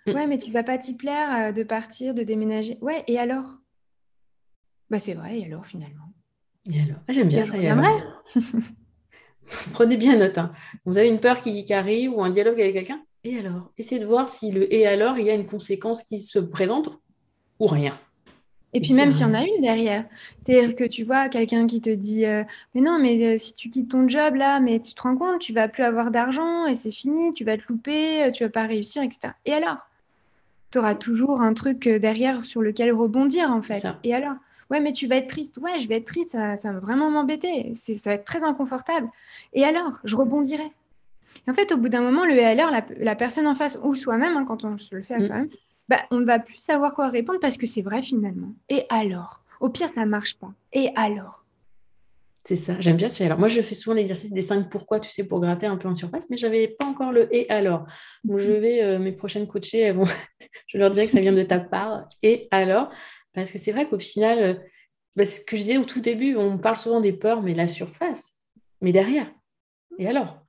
Mm. 0.07 0.13
Ouais, 0.13 0.27
mais 0.27 0.39
tu 0.39 0.51
vas 0.51 0.63
pas 0.63 0.79
t'y 0.79 0.95
plaire 0.95 1.49
euh, 1.49 1.53
de 1.53 1.63
partir, 1.63 2.15
de 2.15 2.23
déménager. 2.23 2.79
Ouais, 2.81 3.03
et 3.07 3.19
alors? 3.19 3.59
Bah 4.91 4.99
c'est 4.99 5.15
vrai, 5.15 5.41
et 5.41 5.45
alors 5.47 5.67
finalement? 5.67 6.13
Et 6.67 6.81
alors? 6.81 6.99
Ah, 7.09 7.13
J'aime 7.13 7.29
bien 7.29 7.45
ça. 7.45 7.57
Et 7.59 7.69
alors. 7.69 8.23
Prenez 9.73 9.97
bien 9.97 10.17
note. 10.17 10.39
Hein. 10.39 10.51
Vous 10.85 10.99
avez 10.99 11.09
une 11.09 11.21
peur 11.21 11.41
qui, 11.41 11.65
qui 11.65 11.75
arrive 11.75 12.13
ou 12.13 12.23
un 12.23 12.31
dialogue 12.31 12.61
avec 12.61 12.75
quelqu'un? 12.75 13.05
Et 13.25 13.39
alors? 13.39 13.73
Essayez 13.79 14.01
de 14.01 14.07
voir 14.07 14.29
si 14.29 14.53
le 14.53 14.73
et 14.73 14.87
alors, 14.87 15.19
il 15.19 15.25
y 15.27 15.31
a 15.31 15.35
une 15.35 15.47
conséquence 15.47 16.03
qui 16.03 16.21
se 16.21 16.39
présente 16.39 16.91
ou 17.59 17.67
rien. 17.67 17.99
Et 18.77 18.81
puis 18.81 18.93
même 18.93 19.13
s'il 19.13 19.25
y 19.25 19.31
en 19.31 19.35
a 19.35 19.45
une 19.45 19.63
derrière, 19.63 20.05
c'est-à-dire 20.43 20.75
que 20.75 20.83
tu 20.83 21.05
vois 21.05 21.29
quelqu'un 21.29 21.69
qui 21.69 21.81
te 21.81 21.91
dit 21.91 22.27
euh, 22.27 22.43
mais 22.75 22.81
non 22.81 22.99
mais 22.99 23.25
euh, 23.25 23.39
si 23.39 23.55
tu 23.55 23.69
quittes 23.69 23.93
ton 23.93 24.09
job 24.09 24.35
là, 24.35 24.59
mais 24.59 24.81
tu 24.81 24.95
te 24.95 25.03
rends 25.03 25.17
compte, 25.17 25.41
tu 25.41 25.53
vas 25.53 25.69
plus 25.69 25.85
avoir 25.85 26.11
d'argent 26.11 26.67
et 26.67 26.75
c'est 26.75 26.91
fini, 26.91 27.33
tu 27.35 27.45
vas 27.45 27.57
te 27.57 27.63
louper, 27.69 28.25
euh, 28.25 28.31
tu 28.33 28.43
vas 28.43 28.51
pas 28.51 28.67
réussir, 28.67 29.03
etc. 29.03 29.35
Et 29.47 29.53
alors? 29.53 29.79
Tu 30.73 30.79
auras 30.79 30.97
toujours 30.97 31.41
un 31.41 31.55
truc 31.55 31.89
derrière 31.89 32.45
sur 32.45 32.61
lequel 32.61 32.93
rebondir 32.93 33.53
en 33.53 33.63
fait. 33.63 33.87
Et 34.03 34.13
alors? 34.13 34.35
Ouais, 34.71 34.81
mais 34.81 34.91
tu 34.91 35.07
vas 35.07 35.17
être 35.17 35.29
triste. 35.29 35.59
Ouais, 35.59 35.79
je 35.79 35.87
vais 35.87 35.99
être 35.99 36.07
triste, 36.07 36.33
ça, 36.33 36.57
ça 36.57 36.73
va 36.73 36.81
vraiment 36.81 37.11
m'embêter. 37.11 37.73
Ça 37.75 38.11
va 38.11 38.15
être 38.15 38.25
très 38.25 38.43
inconfortable. 38.43 39.09
Et 39.53 39.63
alors? 39.63 40.01
Je 40.03 40.17
rebondirai 40.17 40.73
en 41.49 41.55
fait, 41.55 41.73
au 41.73 41.77
bout 41.77 41.89
d'un 41.89 42.01
moment, 42.01 42.25
le 42.25 42.35
LR, 42.35 42.71
la, 42.71 42.85
la 42.99 43.15
personne 43.15 43.47
en 43.47 43.55
face 43.55 43.79
ou 43.83 43.95
soi-même, 43.95 44.37
hein, 44.37 44.45
quand 44.47 44.65
on 44.65 44.79
se 44.79 44.95
le 44.95 45.03
fait 45.03 45.15
à 45.15 45.19
mm. 45.19 45.23
soi-même, 45.23 45.49
bah, 45.89 45.99
on 46.11 46.21
ne 46.21 46.25
va 46.25 46.39
plus 46.39 46.59
savoir 46.59 46.95
quoi 46.95 47.09
répondre 47.09 47.41
parce 47.41 47.57
que 47.57 47.67
c'est 47.67 47.83
vrai 47.83 48.03
finalement. 48.03 48.55
Et 48.69 48.85
alors? 48.89 49.43
Au 49.61 49.69
pire, 49.69 49.89
ça 49.89 50.05
ne 50.05 50.11
marche 50.11 50.39
pas. 50.39 50.53
Et 50.73 50.91
alors? 50.97 51.45
C'est 52.47 52.57
ça, 52.57 52.75
j'aime 52.79 52.97
bien 52.97 53.09
ce 53.09 53.17
fait 53.17 53.25
alors. 53.25 53.39
Moi, 53.39 53.49
je 53.49 53.63
fais 53.63 53.75
souvent 53.75 53.95
l'exercice 53.95 54.31
des 54.31 54.43
5 54.43 54.69
pourquoi, 54.69 55.01
tu 55.01 55.11
sais, 55.11 55.25
pour 55.25 55.41
gratter 55.41 55.67
un 55.67 55.79
peu 55.79 55.89
en 55.89 55.95
surface, 55.95 56.29
mais 56.29 56.37
je 56.37 56.47
n'avais 56.47 56.69
pas 56.69 56.85
encore 56.85 57.11
le 57.11 57.35
et 57.35 57.49
alors. 57.49 57.87
Donc, 58.23 58.39
je 58.39 58.51
vais, 58.51 58.83
euh, 58.83 58.99
mes 58.99 59.13
prochaines 59.13 59.47
coachées, 59.47 59.95
je 60.67 60.79
leur 60.79 60.91
dirai 60.91 61.07
que 61.07 61.13
ça 61.13 61.21
vient 61.21 61.33
de 61.33 61.43
ta 61.43 61.61
part. 61.61 62.07
Et 62.23 62.49
alors? 62.51 62.91
Parce 63.33 63.51
que 63.51 63.59
c'est 63.59 63.73
vrai 63.73 63.89
qu'au 63.89 63.99
final, 63.99 64.39
euh, 64.43 64.55
bah, 65.17 65.25
ce 65.25 65.41
que 65.41 65.57
je 65.57 65.63
disais 65.63 65.79
au 65.79 65.85
tout 65.85 66.01
début, 66.01 66.37
on 66.37 66.59
parle 66.59 66.77
souvent 66.77 67.01
des 67.01 67.13
peurs, 67.13 67.43
mais 67.43 67.55
la 67.55 67.67
surface. 67.67 68.35
Mais 68.83 68.93
derrière, 68.93 69.31
et 69.99 70.07
alors? 70.07 70.44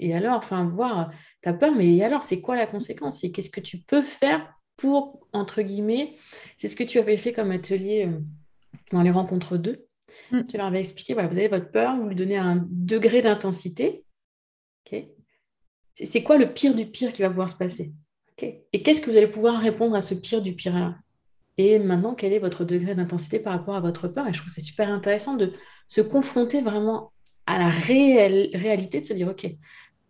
Et 0.00 0.14
alors, 0.14 0.38
enfin, 0.38 0.64
voir, 0.64 1.10
tu 1.42 1.48
as 1.48 1.52
peur, 1.52 1.74
mais 1.74 2.02
alors, 2.02 2.22
c'est 2.22 2.40
quoi 2.40 2.56
la 2.56 2.66
conséquence? 2.66 3.22
Et 3.22 3.30
qu'est-ce 3.30 3.50
que 3.50 3.60
tu 3.60 3.78
peux 3.78 4.02
faire 4.02 4.54
pour, 4.76 5.26
entre 5.34 5.60
guillemets, 5.60 6.16
c'est 6.56 6.68
ce 6.68 6.74
que 6.74 6.84
tu 6.84 6.98
avais 6.98 7.18
fait 7.18 7.34
comme 7.34 7.50
atelier 7.50 8.06
euh, 8.06 8.18
dans 8.92 9.02
les 9.02 9.10
rencontres 9.10 9.58
2. 9.58 9.86
Mm. 10.32 10.46
Tu 10.48 10.56
leur 10.56 10.66
avais 10.66 10.80
expliqué, 10.80 11.12
voilà, 11.12 11.28
vous 11.28 11.36
avez 11.36 11.48
votre 11.48 11.70
peur, 11.70 11.98
vous 11.98 12.08
lui 12.08 12.14
donnez 12.14 12.38
un 12.38 12.66
degré 12.70 13.20
d'intensité. 13.20 14.04
c'est 15.94 16.22
quoi 16.22 16.38
le 16.38 16.50
pire 16.52 16.74
du 16.74 16.86
pire 16.86 17.12
qui 17.12 17.20
va 17.20 17.28
pouvoir 17.28 17.50
se 17.50 17.56
passer 17.56 17.92
Et 18.72 18.82
qu'est-ce 18.82 19.02
que 19.02 19.10
vous 19.10 19.18
allez 19.18 19.26
pouvoir 19.26 19.60
répondre 19.60 19.94
à 19.94 20.00
ce 20.00 20.14
pire 20.14 20.40
du 20.40 20.54
pire 20.54 20.78
là 20.78 20.96
Et 21.58 21.78
maintenant, 21.78 22.14
quel 22.14 22.32
est 22.32 22.38
votre 22.38 22.64
degré 22.64 22.94
d'intensité 22.94 23.38
par 23.38 23.52
rapport 23.52 23.74
à 23.74 23.80
votre 23.80 24.08
peur? 24.08 24.26
Et 24.26 24.32
je 24.32 24.38
trouve 24.38 24.48
que 24.48 24.54
c'est 24.54 24.62
super 24.62 24.88
intéressant 24.88 25.36
de 25.36 25.52
se 25.88 26.00
confronter 26.00 26.62
vraiment 26.62 27.12
à 27.46 27.58
la 27.58 27.68
réelle, 27.68 28.48
réalité, 28.54 29.00
de 29.00 29.06
se 29.06 29.12
dire, 29.12 29.28
OK, 29.28 29.46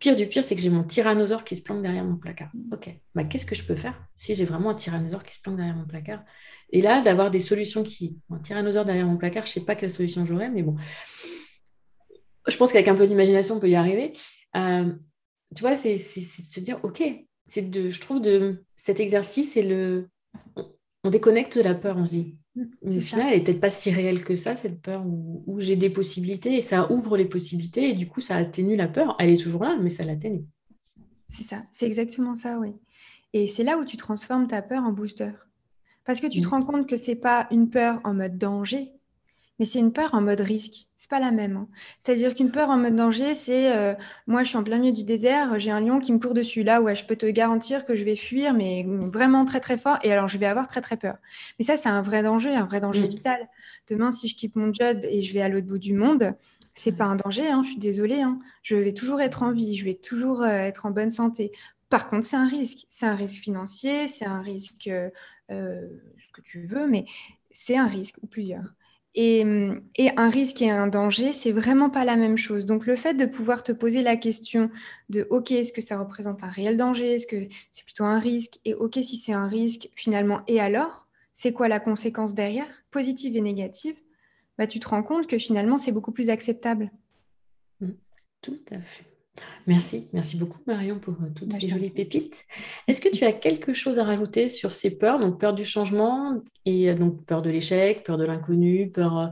pire 0.01 0.15
du 0.15 0.27
pire, 0.27 0.43
c'est 0.43 0.55
que 0.55 0.61
j'ai 0.61 0.71
mon 0.71 0.83
tyrannosaure 0.83 1.43
qui 1.45 1.55
se 1.55 1.61
planque 1.61 1.83
derrière 1.83 2.03
mon 2.03 2.17
placard. 2.17 2.49
Ok, 2.73 2.89
bah, 3.13 3.23
qu'est-ce 3.23 3.45
que 3.45 3.55
je 3.55 3.63
peux 3.63 3.75
faire 3.75 4.03
si 4.15 4.33
j'ai 4.35 4.45
vraiment 4.45 4.71
un 4.71 4.75
tyrannosaure 4.75 5.23
qui 5.23 5.35
se 5.35 5.39
planque 5.39 5.57
derrière 5.57 5.75
mon 5.75 5.85
placard? 5.85 6.25
Et 6.71 6.81
là, 6.81 7.01
d'avoir 7.01 7.31
des 7.31 7.39
solutions 7.39 7.83
qui. 7.83 8.17
Un 8.31 8.39
tyrannosaure 8.39 8.83
derrière 8.83 9.05
mon 9.05 9.17
placard, 9.17 9.45
je 9.45 9.51
ne 9.51 9.53
sais 9.53 9.65
pas 9.65 9.75
quelle 9.75 9.91
solution 9.91 10.25
j'aurais, 10.25 10.49
mais 10.49 10.63
bon. 10.63 10.75
Je 12.47 12.57
pense 12.57 12.73
qu'avec 12.73 12.87
un 12.87 12.95
peu 12.95 13.05
d'imagination, 13.05 13.55
on 13.55 13.59
peut 13.59 13.69
y 13.69 13.75
arriver. 13.75 14.13
Euh, 14.57 14.91
tu 15.55 15.61
vois, 15.61 15.75
c'est 15.75 15.93
de 15.93 15.99
se 15.99 16.59
dire, 16.59 16.79
ok, 16.83 17.03
c'est 17.45 17.69
de, 17.69 17.89
je 17.89 18.01
trouve 18.01 18.21
de 18.21 18.63
cet 18.75 18.99
exercice, 18.99 19.53
c'est 19.53 19.61
le, 19.61 20.09
on, 21.03 21.09
déconnecte 21.11 21.57
de 21.57 21.63
la 21.63 21.75
peur, 21.75 21.97
on 21.97 22.07
se 22.07 22.11
dit, 22.11 22.37
Au 22.57 22.91
final, 22.91 23.27
elle 23.29 23.37
n'est 23.37 23.43
peut-être 23.43 23.61
pas 23.61 23.69
si 23.69 23.91
réelle 23.91 24.23
que 24.23 24.35
ça, 24.35 24.55
cette 24.55 24.81
peur 24.81 25.05
où, 25.05 25.59
j'ai 25.59 25.75
des 25.75 25.89
possibilités 25.89 26.57
et 26.57 26.61
ça 26.61 26.91
ouvre 26.91 27.15
les 27.15 27.25
possibilités 27.25 27.89
et 27.89 27.93
du 27.93 28.07
coup, 28.07 28.19
ça 28.19 28.35
atténue 28.35 28.75
la 28.75 28.87
peur. 28.87 29.15
Elle 29.19 29.29
est 29.29 29.41
toujours 29.41 29.63
là, 29.63 29.77
mais 29.81 29.89
ça 29.89 30.03
l'atténue. 30.03 30.43
C'est 31.27 31.43
ça, 31.43 31.63
c'est 31.71 31.85
exactement 31.85 32.35
ça, 32.35 32.59
oui. 32.59 32.73
Et 33.33 33.47
c'est 33.47 33.63
là 33.63 33.77
où 33.77 33.85
tu 33.85 33.95
transformes 33.95 34.47
ta 34.47 34.61
peur 34.61 34.83
en 34.83 34.91
booster. 34.91 35.31
Parce 36.03 36.19
que 36.19 36.27
tu 36.27 36.41
te 36.41 36.47
mm. 36.47 36.49
rends 36.49 36.63
compte 36.63 36.89
que 36.89 36.97
c'est 36.97 37.15
pas 37.15 37.47
une 37.51 37.69
peur 37.69 38.01
en 38.03 38.13
mode 38.13 38.37
danger, 38.37 38.91
mais 39.61 39.65
c'est 39.65 39.77
une 39.77 39.93
peur 39.93 40.15
en 40.15 40.21
mode 40.21 40.39
risque. 40.39 40.87
C'est 40.97 41.07
pas 41.07 41.19
la 41.19 41.29
même. 41.29 41.55
Hein. 41.55 41.67
C'est-à-dire 41.99 42.33
qu'une 42.33 42.49
peur 42.49 42.71
en 42.71 42.79
mode 42.79 42.95
danger, 42.95 43.35
c'est 43.35 43.71
euh, 43.71 43.93
moi, 44.25 44.41
je 44.41 44.47
suis 44.49 44.57
en 44.57 44.63
plein 44.63 44.79
milieu 44.79 44.91
du 44.91 45.03
désert, 45.03 45.59
j'ai 45.59 45.69
un 45.69 45.79
lion 45.79 45.99
qui 45.99 46.11
me 46.11 46.17
court 46.17 46.33
dessus. 46.33 46.63
Là, 46.63 46.81
ouais, 46.81 46.95
je 46.95 47.05
peux 47.05 47.15
te 47.15 47.27
garantir 47.27 47.85
que 47.85 47.93
je 47.93 48.03
vais 48.03 48.15
fuir, 48.15 48.55
mais 48.55 48.87
vraiment 48.87 49.45
très 49.45 49.59
très 49.59 49.77
fort. 49.77 49.99
Et 50.01 50.11
alors, 50.11 50.27
je 50.27 50.39
vais 50.39 50.47
avoir 50.47 50.67
très 50.67 50.81
très 50.81 50.97
peur. 50.97 51.17
Mais 51.59 51.65
ça, 51.65 51.77
c'est 51.77 51.89
un 51.89 52.01
vrai 52.01 52.23
danger, 52.23 52.55
un 52.55 52.65
vrai 52.65 52.81
danger 52.81 53.03
mm. 53.03 53.09
vital. 53.09 53.49
Demain, 53.87 54.11
si 54.11 54.27
je 54.27 54.35
quitte 54.35 54.55
mon 54.55 54.73
job 54.73 55.01
et 55.03 55.21
je 55.21 55.31
vais 55.31 55.43
à 55.43 55.47
l'autre 55.47 55.67
bout 55.67 55.77
du 55.77 55.93
monde, 55.93 56.33
c'est 56.73 56.93
pas 56.93 57.05
un 57.05 57.17
danger. 57.17 57.47
Hein, 57.47 57.61
je 57.63 57.69
suis 57.69 57.79
désolée. 57.79 58.23
Hein. 58.23 58.39
Je 58.63 58.75
vais 58.75 58.95
toujours 58.95 59.21
être 59.21 59.43
en 59.43 59.51
vie, 59.51 59.75
je 59.77 59.85
vais 59.85 59.93
toujours 59.93 60.41
euh, 60.41 60.47
être 60.47 60.87
en 60.87 60.89
bonne 60.89 61.11
santé. 61.11 61.51
Par 61.91 62.09
contre, 62.09 62.25
c'est 62.25 62.35
un 62.35 62.47
risque. 62.47 62.87
C'est 62.89 63.05
un 63.05 63.15
risque 63.15 63.43
financier, 63.43 64.07
c'est 64.07 64.25
un 64.25 64.41
risque, 64.41 64.87
euh, 64.87 65.87
ce 66.17 66.27
que 66.33 66.41
tu 66.41 66.63
veux, 66.63 66.87
mais 66.87 67.05
c'est 67.51 67.77
un 67.77 67.87
risque 67.87 68.15
ou 68.23 68.27
plusieurs. 68.27 68.73
Et, 69.13 69.43
un 70.15 70.29
risque 70.29 70.61
et 70.61 70.69
un 70.69 70.87
danger, 70.87 71.33
c'est 71.33 71.51
vraiment 71.51 71.89
pas 71.89 72.05
la 72.05 72.15
même 72.15 72.37
chose. 72.37 72.65
Donc, 72.65 72.85
le 72.85 72.95
fait 72.95 73.13
de 73.13 73.25
pouvoir 73.25 73.63
te 73.63 73.71
poser 73.71 74.03
la 74.03 74.15
question 74.15 74.69
de 75.09 75.27
OK, 75.29 75.51
est-ce 75.51 75.73
que 75.73 75.81
ça 75.81 75.99
représente 75.99 76.43
un 76.43 76.49
réel 76.49 76.77
danger? 76.77 77.15
Est-ce 77.15 77.27
que 77.27 77.47
c'est 77.73 77.83
plutôt 77.83 78.05
un 78.05 78.19
risque? 78.19 78.59
Et 78.63 78.73
OK, 78.73 78.95
si 79.01 79.17
c'est 79.17 79.33
un 79.33 79.47
risque, 79.47 79.89
finalement, 79.95 80.41
et 80.47 80.59
alors? 80.59 81.07
C'est 81.33 81.53
quoi 81.53 81.67
la 81.67 81.79
conséquence 81.79 82.33
derrière? 82.33 82.67
Positive 82.91 83.35
et 83.35 83.41
négative 83.41 83.95
bah, 84.57 84.67
Tu 84.67 84.79
te 84.79 84.87
rends 84.87 85.03
compte 85.03 85.27
que 85.27 85.37
finalement, 85.37 85.77
c'est 85.77 85.91
beaucoup 85.91 86.11
plus 86.11 86.29
acceptable. 86.29 86.91
Mmh, 87.79 87.89
tout 88.41 88.59
à 88.71 88.79
fait. 88.79 89.10
Merci, 89.67 90.09
merci 90.11 90.37
beaucoup 90.37 90.59
Marion 90.65 90.99
pour 90.99 91.13
euh, 91.13 91.29
toutes 91.33 91.49
bah, 91.49 91.57
ces 91.59 91.67
jolies 91.67 91.89
pépites. 91.89 92.45
Est-ce 92.87 92.99
que 92.99 93.09
tu 93.09 93.23
as 93.25 93.31
quelque 93.31 93.73
chose 93.73 93.99
à 93.99 94.03
rajouter 94.03 94.49
sur 94.49 94.71
ces 94.71 94.91
peurs, 94.91 95.19
donc 95.19 95.39
peur 95.39 95.53
du 95.53 95.63
changement 95.63 96.41
et 96.65 96.89
euh, 96.89 96.95
donc 96.95 97.25
peur 97.25 97.41
de 97.41 97.49
l'échec, 97.49 98.03
peur 98.03 98.17
de 98.17 98.25
l'inconnu, 98.25 98.91
peur, 98.91 99.17
euh, 99.17 99.27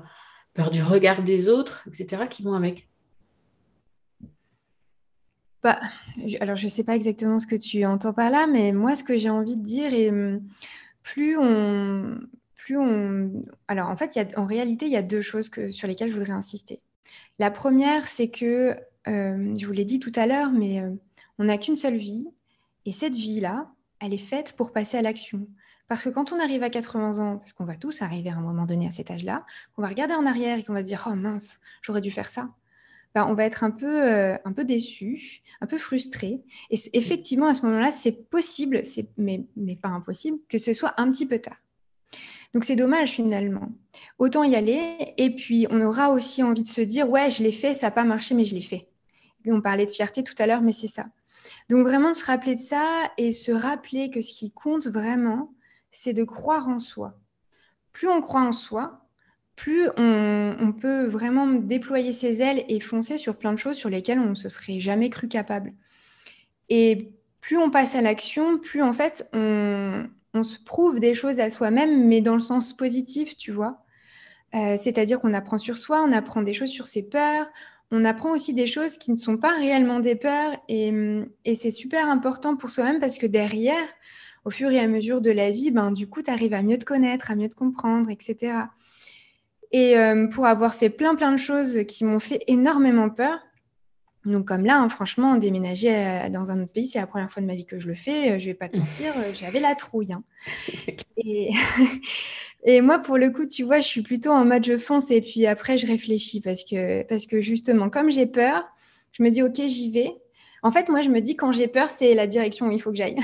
peur 0.54 0.72
du 0.72 0.82
regard 0.82 1.24
des 1.24 1.50
autres, 1.50 1.88
etc., 1.88 2.24
qui 2.30 2.44
vont 2.44 2.54
avec? 2.54 2.90
Bah, 5.62 5.80
alors 6.40 6.56
je 6.56 6.66
ne 6.66 6.70
sais 6.70 6.84
pas 6.84 6.96
exactement 6.96 7.40
ce 7.40 7.48
que 7.48 7.56
tu 7.56 7.84
entends 7.86 8.14
par 8.14 8.30
là, 8.30 8.48
mais 8.48 8.72
moi 8.72 8.96
ce 8.96 9.04
que 9.04 9.18
j'ai 9.18 9.30
envie 9.30 9.56
de 9.56 9.64
dire 9.64 9.94
est 9.94 10.10
hum, 10.10 10.42
plus 11.04 11.38
on, 11.38 12.18
plus 12.56 12.78
on, 12.78 13.44
alors 13.68 13.90
en 13.90 13.98
fait, 13.98 14.16
y 14.16 14.20
a, 14.20 14.28
en 14.38 14.46
réalité, 14.46 14.86
il 14.86 14.92
y 14.92 14.98
a 14.98 15.02
deux 15.02 15.22
choses 15.22 15.50
que, 15.50 15.70
sur 15.70 15.88
lesquelles 15.88 16.10
je 16.10 16.16
voudrais 16.16 16.32
insister. 16.32 16.82
La 17.40 17.52
première, 17.52 18.08
c'est 18.08 18.30
que 18.30 18.78
euh, 19.08 19.54
je 19.58 19.66
vous 19.66 19.72
l'ai 19.72 19.86
dit 19.86 20.00
tout 20.00 20.12
à 20.16 20.26
l'heure, 20.26 20.52
mais 20.52 20.82
euh, 20.82 20.92
on 21.38 21.46
n'a 21.46 21.58
qu'une 21.58 21.76
seule 21.76 21.98
vie. 21.98 22.28
Et 22.86 22.92
cette 22.92 23.16
vie-là, 23.16 23.72
elle 24.00 24.14
est 24.14 24.18
faite 24.18 24.54
pour 24.56 24.72
passer 24.72 24.98
à 24.98 25.02
l'action. 25.02 25.48
Parce 25.88 26.04
que 26.04 26.10
quand 26.10 26.32
on 26.32 26.40
arrive 26.40 26.64
à 26.64 26.70
80 26.70 27.18
ans, 27.18 27.38
parce 27.38 27.54
qu'on 27.54 27.66
va 27.66 27.76
tous 27.76 28.02
arriver 28.02 28.30
à 28.30 28.36
un 28.36 28.42
moment 28.42 28.66
donné 28.66 28.88
à 28.88 28.92
cet 28.92 29.10
âge-là, 29.10 29.46
qu'on 29.76 29.82
va 29.82 29.88
regarder 29.88 30.14
en 30.14 30.26
arrière 30.26 30.58
et 30.58 30.64
qu'on 30.64 30.74
va 30.74 30.84
dire 30.84 31.08
Oh 31.10 31.16
mince, 31.16 31.60
j'aurais 31.82 32.02
dû 32.02 32.12
faire 32.12 32.30
ça. 32.30 32.50
Ben, 33.16 33.26
on 33.28 33.34
va 33.34 33.46
être 33.46 33.64
un 33.64 33.72
peu, 33.72 34.04
euh, 34.04 34.38
un 34.46 34.54
peu 34.54 34.64
déçu, 34.64 35.42
un 35.62 35.66
peu 35.66 35.80
frustré. 35.80 36.44
Et 36.70 36.78
effectivement, 36.94 37.48
à 37.48 37.56
ce 37.56 37.66
moment-là, 37.66 37.90
c'est 37.90 38.12
possible, 38.12 38.84
mais, 39.18 39.48
mais 39.56 39.76
pas 39.76 39.90
impossible, 39.90 40.38
que 40.48 40.60
ce 40.60 40.74
soit 40.74 40.94
un 40.98 41.10
petit 41.10 41.26
peu 41.26 41.40
tard. 41.40 41.58
Donc 42.54 42.64
c'est 42.64 42.76
dommage 42.76 43.12
finalement. 43.12 43.70
Autant 44.18 44.44
y 44.44 44.56
aller 44.56 45.14
et 45.18 45.30
puis 45.36 45.68
on 45.70 45.82
aura 45.82 46.10
aussi 46.10 46.42
envie 46.42 46.64
de 46.64 46.68
se 46.68 46.82
dire 46.82 47.10
ouais, 47.10 47.30
je 47.30 47.44
l'ai 47.44 47.52
fait, 47.52 47.74
ça 47.74 47.88
n'a 47.88 47.92
pas 47.92 48.04
marché, 48.04 48.34
mais 48.34 48.46
je 48.46 48.56
l'ai 48.56 48.62
fait. 48.62 48.88
on 49.46 49.62
parlait 49.62 49.86
de 49.86 49.92
fierté 49.92 50.24
tout 50.24 50.36
à 50.40 50.48
l'heure, 50.48 50.62
mais 50.62 50.72
c'est 50.72 50.88
ça. 50.88 51.06
Donc 51.70 51.86
vraiment 51.86 52.14
se 52.14 52.26
rappeler 52.26 52.56
de 52.56 52.60
ça 52.60 53.12
et 53.18 53.32
se 53.32 53.52
rappeler 53.52 54.10
que 54.10 54.22
ce 54.22 54.34
qui 54.34 54.52
compte 54.52 54.88
vraiment, 54.88 55.54
c'est 55.92 56.14
de 56.14 56.24
croire 56.24 56.68
en 56.68 56.80
soi. 56.80 57.20
Plus 57.92 58.08
on 58.08 58.22
croit 58.22 58.42
en 58.42 58.52
soi, 58.52 59.06
plus 59.56 59.90
on, 59.98 60.56
on, 60.60 60.72
peut 60.72 61.06
vraiment 61.06 61.48
déployer 61.48 62.14
ses 62.14 62.42
ailes 62.42 62.64
et 62.70 62.80
foncer 62.80 63.18
sur 63.18 63.36
plein 63.36 63.52
de 63.52 63.58
choses 63.58 63.76
sur 63.76 63.90
lesquelles 63.90 64.20
on 64.20 64.30
ne 64.30 64.36
se 64.36 64.48
serait 64.48 64.80
jamais 64.80 65.10
cru 65.10 65.28
capable. 65.28 65.74
Et 66.70 67.14
plus 67.42 67.58
on 67.58 67.70
passe 67.70 67.96
à 67.96 68.02
l'action, 68.02 68.58
plus 68.58 68.82
en 68.82 68.94
fait 68.94 69.30
on, 69.34 70.08
on 70.34 70.44
se 70.44 70.60
prouve 70.60 71.00
des 71.00 71.14
choses 71.14 71.40
à 71.40 71.50
soi-même, 71.50 72.08
mais 72.08 72.22
dans 72.22 72.34
le 72.34 72.40
sens 72.40 72.74
positif, 72.74 73.38
tu 73.38 73.52
vois. 73.52 73.84
Euh, 74.56 74.78
c'est-à-dire 74.78 75.20
qu'on 75.20 75.34
apprend 75.34 75.58
sur 75.58 75.78
soi, 75.78 76.04
on 76.08 76.12
apprend 76.12 76.42
des 76.42 76.54
choses 76.54 76.70
sur 76.70 76.88
ses 76.88 77.04
peurs, 77.04 77.48
on 77.92 78.06
apprend 78.06 78.32
aussi 78.32 78.54
des 78.54 78.68
choses 78.68 78.98
qui 78.98 79.12
ne 79.12 79.16
sont 79.16 79.38
pas 79.38 79.56
réellement 79.56 80.00
des 80.00 80.16
peurs, 80.16 80.56
et, 80.68 80.94
c'est 81.56 81.72
super 81.72 82.10
important 82.10 82.56
pour 82.56 82.70
soi-même 82.70 83.00
parce 83.00 83.18
que 83.18 83.26
derrière, 83.26 83.88
au 84.46 84.52
fur 84.52 84.72
et 84.72 84.80
à 84.80 84.88
mesure 84.88 85.22
de 85.22 85.32
la 85.32 85.52
vie, 85.52 85.72
ben, 85.72 85.92
du 85.92 86.08
coup, 86.08 86.22
tu 86.22 86.32
arrives 86.32 86.54
à 86.54 86.62
mieux 86.62 86.78
te 86.78 86.86
connaître, 86.86 87.32
à 87.32 87.36
mieux 87.36 87.50
te 87.50 87.56
comprendre, 87.56 88.10
etc. 88.10 88.54
Et 89.72 89.98
euh, 89.98 90.28
pour 90.28 90.46
avoir 90.46 90.74
fait 90.76 90.90
plein, 90.90 91.16
plein 91.16 91.32
de 91.32 91.38
choses 91.38 91.80
qui 91.88 92.06
m'ont 92.06 92.20
fait 92.20 92.44
énormément 92.48 93.10
peur, 93.10 93.40
donc 94.26 94.46
comme 94.46 94.66
là, 94.66 94.80
hein, 94.80 94.90
franchement, 94.90 95.38
déménager 95.38 95.96
euh, 95.96 96.30
dans 96.30 96.52
un 96.52 96.62
autre 96.62 96.72
pays, 96.72 96.88
c'est 96.88 97.00
la 97.00 97.08
première 97.08 97.32
fois 97.32 97.42
de 97.42 97.48
ma 97.48 97.56
vie 97.56 97.66
que 97.66 97.80
je 97.80 97.88
le 97.88 97.94
fais. 97.94 98.32
Euh, 98.32 98.40
je 98.40 98.48
vais 98.48 98.54
pas 98.54 98.68
te 98.68 98.78
mentir, 98.78 99.14
euh, 99.18 99.32
j'avais 99.34 99.60
la 99.60 99.76
trouille. 99.76 100.14
Hein. 100.14 100.24
Et... 102.66 102.82
moi, 102.82 103.00
pour 103.00 103.18
le 103.18 103.30
coup, 103.30 103.46
tu 103.46 103.64
vois, 103.64 103.80
je 103.80 103.88
suis 103.88 104.02
plutôt 104.02 104.32
en 104.32 104.44
mode 104.46 104.66
je 104.66 104.78
fonce 104.78 105.10
et 105.12 105.22
puis 105.22 105.46
après, 105.46 105.78
je 105.78 105.88
réfléchis 105.88 106.42
parce 106.42 106.64
que, 106.64 107.04
parce 107.04 107.26
que 107.26 107.40
justement, 107.40 107.90
comme 107.90 108.12
j'ai 108.12 108.26
peur, 108.26 108.66
je 109.14 109.24
me 109.24 109.30
dis, 109.30 109.42
OK, 109.42 109.56
j'y 109.66 109.92
vais. 109.92 110.14
En 110.62 110.72
fait, 110.72 110.90
moi, 110.90 111.02
je 111.02 111.10
me 111.10 111.22
dis, 111.22 111.38
quand 111.38 111.54
j'ai 111.54 111.68
peur, 111.68 111.90
c'est 111.90 112.14
la 112.14 112.28
direction 112.28 112.68
où 112.68 112.72
il 112.72 112.82
faut 112.82 112.92
que 112.92 112.98
j'aille. 112.98 113.18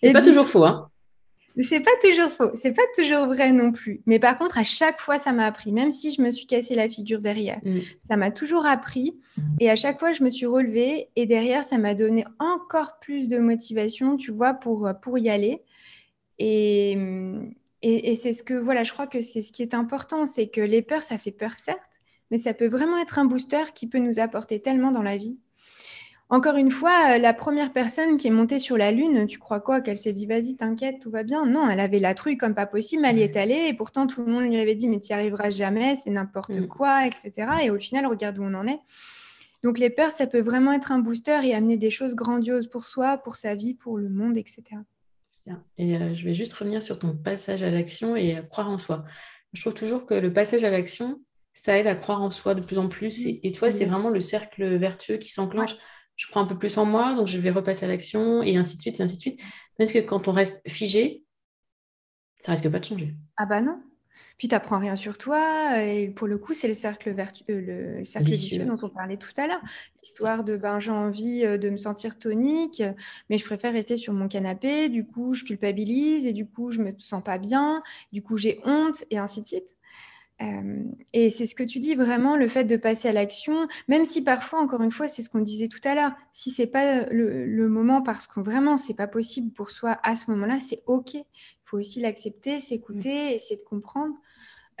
c'est 0.00 0.12
pas 0.12 0.22
toujours 0.22 0.48
faux, 0.48 0.64
hein 0.64 0.89
c'est 1.62 1.80
pas 1.80 1.90
toujours 2.02 2.30
faux, 2.30 2.50
c'est 2.54 2.72
pas 2.72 2.82
toujours 2.96 3.26
vrai 3.26 3.52
non 3.52 3.72
plus. 3.72 4.02
Mais 4.06 4.18
par 4.18 4.38
contre, 4.38 4.58
à 4.58 4.64
chaque 4.64 5.00
fois, 5.00 5.18
ça 5.18 5.32
m'a 5.32 5.46
appris, 5.46 5.72
même 5.72 5.90
si 5.90 6.10
je 6.10 6.22
me 6.22 6.30
suis 6.30 6.46
cassé 6.46 6.74
la 6.74 6.88
figure 6.88 7.20
derrière. 7.20 7.60
Mm. 7.64 7.78
Ça 8.08 8.16
m'a 8.16 8.30
toujours 8.30 8.66
appris. 8.66 9.18
Et 9.58 9.70
à 9.70 9.76
chaque 9.76 9.98
fois, 9.98 10.12
je 10.12 10.22
me 10.22 10.30
suis 10.30 10.46
relevée. 10.46 11.08
Et 11.16 11.26
derrière, 11.26 11.64
ça 11.64 11.78
m'a 11.78 11.94
donné 11.94 12.24
encore 12.38 12.98
plus 13.00 13.28
de 13.28 13.38
motivation, 13.38 14.16
tu 14.16 14.30
vois, 14.30 14.54
pour, 14.54 14.90
pour 15.02 15.18
y 15.18 15.28
aller. 15.28 15.62
Et, 16.38 16.92
et, 17.82 18.10
et 18.10 18.16
c'est 18.16 18.32
ce 18.32 18.42
que, 18.42 18.54
voilà, 18.54 18.82
je 18.82 18.92
crois 18.92 19.06
que 19.06 19.20
c'est 19.20 19.42
ce 19.42 19.52
qui 19.52 19.62
est 19.62 19.74
important. 19.74 20.26
C'est 20.26 20.48
que 20.48 20.60
les 20.60 20.82
peurs, 20.82 21.02
ça 21.02 21.18
fait 21.18 21.32
peur, 21.32 21.52
certes, 21.52 21.80
mais 22.30 22.38
ça 22.38 22.54
peut 22.54 22.68
vraiment 22.68 22.98
être 22.98 23.18
un 23.18 23.24
booster 23.24 23.64
qui 23.74 23.88
peut 23.88 23.98
nous 23.98 24.20
apporter 24.20 24.60
tellement 24.60 24.90
dans 24.90 25.02
la 25.02 25.16
vie. 25.16 25.38
Encore 26.32 26.54
une 26.54 26.70
fois, 26.70 27.16
euh, 27.16 27.18
la 27.18 27.34
première 27.34 27.72
personne 27.72 28.16
qui 28.16 28.28
est 28.28 28.30
montée 28.30 28.60
sur 28.60 28.76
la 28.76 28.92
Lune, 28.92 29.26
tu 29.26 29.40
crois 29.40 29.58
quoi 29.58 29.80
Qu'elle 29.80 29.98
s'est 29.98 30.12
dit, 30.12 30.26
vas-y, 30.26 30.56
t'inquiète, 30.56 31.00
tout 31.00 31.10
va 31.10 31.24
bien 31.24 31.44
Non, 31.44 31.68
elle 31.68 31.80
avait 31.80 31.98
la 31.98 32.14
trouille 32.14 32.36
comme 32.36 32.54
pas 32.54 32.66
possible, 32.66 33.04
elle 33.04 33.18
y 33.18 33.22
est 33.22 33.36
allée, 33.36 33.66
et 33.66 33.74
pourtant 33.74 34.06
tout 34.06 34.24
le 34.24 34.30
monde 34.30 34.44
lui 34.44 34.56
avait 34.60 34.76
dit, 34.76 34.86
mais 34.86 35.00
tu 35.00 35.12
n'y 35.12 35.18
arriveras 35.18 35.50
jamais, 35.50 35.96
c'est 35.96 36.10
n'importe 36.10 36.50
mm. 36.50 36.68
quoi, 36.68 37.04
etc. 37.04 37.32
Et 37.64 37.70
au 37.70 37.78
final, 37.80 38.06
regarde 38.06 38.38
où 38.38 38.44
on 38.44 38.54
en 38.54 38.68
est. 38.68 38.78
Donc 39.64 39.78
les 39.78 39.90
peurs, 39.90 40.12
ça 40.12 40.28
peut 40.28 40.40
vraiment 40.40 40.72
être 40.72 40.92
un 40.92 41.00
booster 41.00 41.40
et 41.42 41.52
amener 41.52 41.76
des 41.76 41.90
choses 41.90 42.14
grandioses 42.14 42.68
pour 42.68 42.84
soi, 42.84 43.18
pour 43.18 43.34
sa 43.34 43.56
vie, 43.56 43.74
pour 43.74 43.98
le 43.98 44.08
monde, 44.08 44.38
etc. 44.38 44.62
Et 45.78 45.96
euh, 45.96 46.14
je 46.14 46.24
vais 46.24 46.34
juste 46.34 46.52
revenir 46.52 46.80
sur 46.80 47.00
ton 47.00 47.16
passage 47.16 47.64
à 47.64 47.70
l'action 47.70 48.14
et 48.14 48.36
à 48.36 48.42
croire 48.42 48.70
en 48.70 48.78
soi. 48.78 49.04
Je 49.52 49.60
trouve 49.60 49.74
toujours 49.74 50.06
que 50.06 50.14
le 50.14 50.32
passage 50.32 50.62
à 50.62 50.70
l'action, 50.70 51.20
ça 51.54 51.76
aide 51.76 51.88
à 51.88 51.96
croire 51.96 52.22
en 52.22 52.30
soi 52.30 52.54
de 52.54 52.60
plus 52.60 52.78
en 52.78 52.88
plus. 52.88 53.26
Et, 53.26 53.40
et 53.42 53.50
toi, 53.50 53.72
c'est 53.72 53.86
vraiment 53.86 54.10
le 54.10 54.20
cercle 54.20 54.76
vertueux 54.76 55.16
qui 55.16 55.32
s'enclenche 55.32 55.74
je 56.20 56.28
prends 56.28 56.42
un 56.42 56.46
peu 56.46 56.58
plus 56.58 56.76
en 56.76 56.84
moi, 56.84 57.14
donc 57.14 57.28
je 57.28 57.38
vais 57.38 57.50
repasser 57.50 57.86
à 57.86 57.88
l'action, 57.88 58.42
et 58.42 58.58
ainsi 58.58 58.76
de 58.76 58.82
suite, 58.82 59.00
et 59.00 59.02
ainsi 59.02 59.16
de 59.16 59.20
suite. 59.20 59.40
Parce 59.78 59.90
que 59.90 60.00
quand 60.00 60.28
on 60.28 60.32
reste 60.32 60.60
figé, 60.68 61.24
ça 62.38 62.52
risque 62.52 62.68
pas 62.68 62.78
de 62.78 62.84
changer. 62.84 63.14
Ah 63.38 63.46
bah 63.46 63.62
non. 63.62 63.80
Puis 64.36 64.46
tu 64.46 64.54
n'apprends 64.54 64.78
rien 64.78 64.96
sur 64.96 65.16
toi, 65.16 65.82
et 65.82 66.08
pour 66.08 66.26
le 66.26 66.36
coup, 66.36 66.52
c'est 66.52 66.68
le 66.68 66.74
cercle, 66.74 67.10
vertu... 67.12 67.42
Euh, 67.48 68.00
le 68.00 68.04
cercle 68.04 68.28
vicieux. 68.28 68.66
dont 68.66 68.76
on 68.82 68.90
parlait 68.90 69.16
tout 69.16 69.32
à 69.38 69.46
l'heure. 69.46 69.62
L'histoire 70.02 70.44
de 70.44 70.58
ben, 70.58 70.78
j'ai 70.78 70.90
envie 70.90 71.42
euh, 71.42 71.56
de 71.56 71.70
me 71.70 71.78
sentir 71.78 72.18
tonique, 72.18 72.82
mais 73.30 73.38
je 73.38 73.44
préfère 73.46 73.72
rester 73.72 73.96
sur 73.96 74.12
mon 74.12 74.28
canapé, 74.28 74.90
du 74.90 75.06
coup, 75.06 75.32
je 75.34 75.44
culpabilise, 75.44 76.26
et 76.26 76.34
du 76.34 76.46
coup, 76.46 76.70
je 76.70 76.82
me 76.82 76.92
sens 76.98 77.24
pas 77.24 77.38
bien, 77.38 77.82
du 78.12 78.22
coup, 78.22 78.36
j'ai 78.36 78.60
honte, 78.66 79.04
et 79.10 79.16
ainsi 79.16 79.40
de 79.40 79.46
suite. 79.46 79.74
Euh, 80.42 80.84
et 81.12 81.28
c'est 81.28 81.46
ce 81.46 81.54
que 81.54 81.62
tu 81.62 81.80
dis 81.80 81.94
vraiment, 81.94 82.36
le 82.36 82.48
fait 82.48 82.64
de 82.64 82.76
passer 82.76 83.08
à 83.08 83.12
l'action, 83.12 83.68
même 83.88 84.04
si 84.04 84.24
parfois, 84.24 84.60
encore 84.60 84.82
une 84.82 84.90
fois, 84.90 85.06
c'est 85.06 85.22
ce 85.22 85.28
qu'on 85.28 85.40
disait 85.40 85.68
tout 85.68 85.80
à 85.84 85.94
l'heure, 85.94 86.12
si 86.32 86.50
c'est 86.50 86.66
pas 86.66 87.04
le, 87.10 87.68
moment 87.68 88.02
parce 88.02 88.26
que 88.26 88.40
vraiment 88.40 88.76
c'est 88.76 88.94
pas 88.94 89.06
possible 89.06 89.52
pour 89.52 89.70
soi 89.70 89.98
à 90.02 90.14
ce 90.14 90.30
moment-là, 90.30 90.58
c'est 90.58 90.82
ok. 90.86 91.14
Il 91.14 91.24
faut 91.64 91.78
aussi 91.78 92.00
l'accepter, 92.00 92.58
s'écouter, 92.58 93.32
mm. 93.32 93.34
essayer 93.34 93.56
de 93.56 93.62
comprendre. 93.62 94.14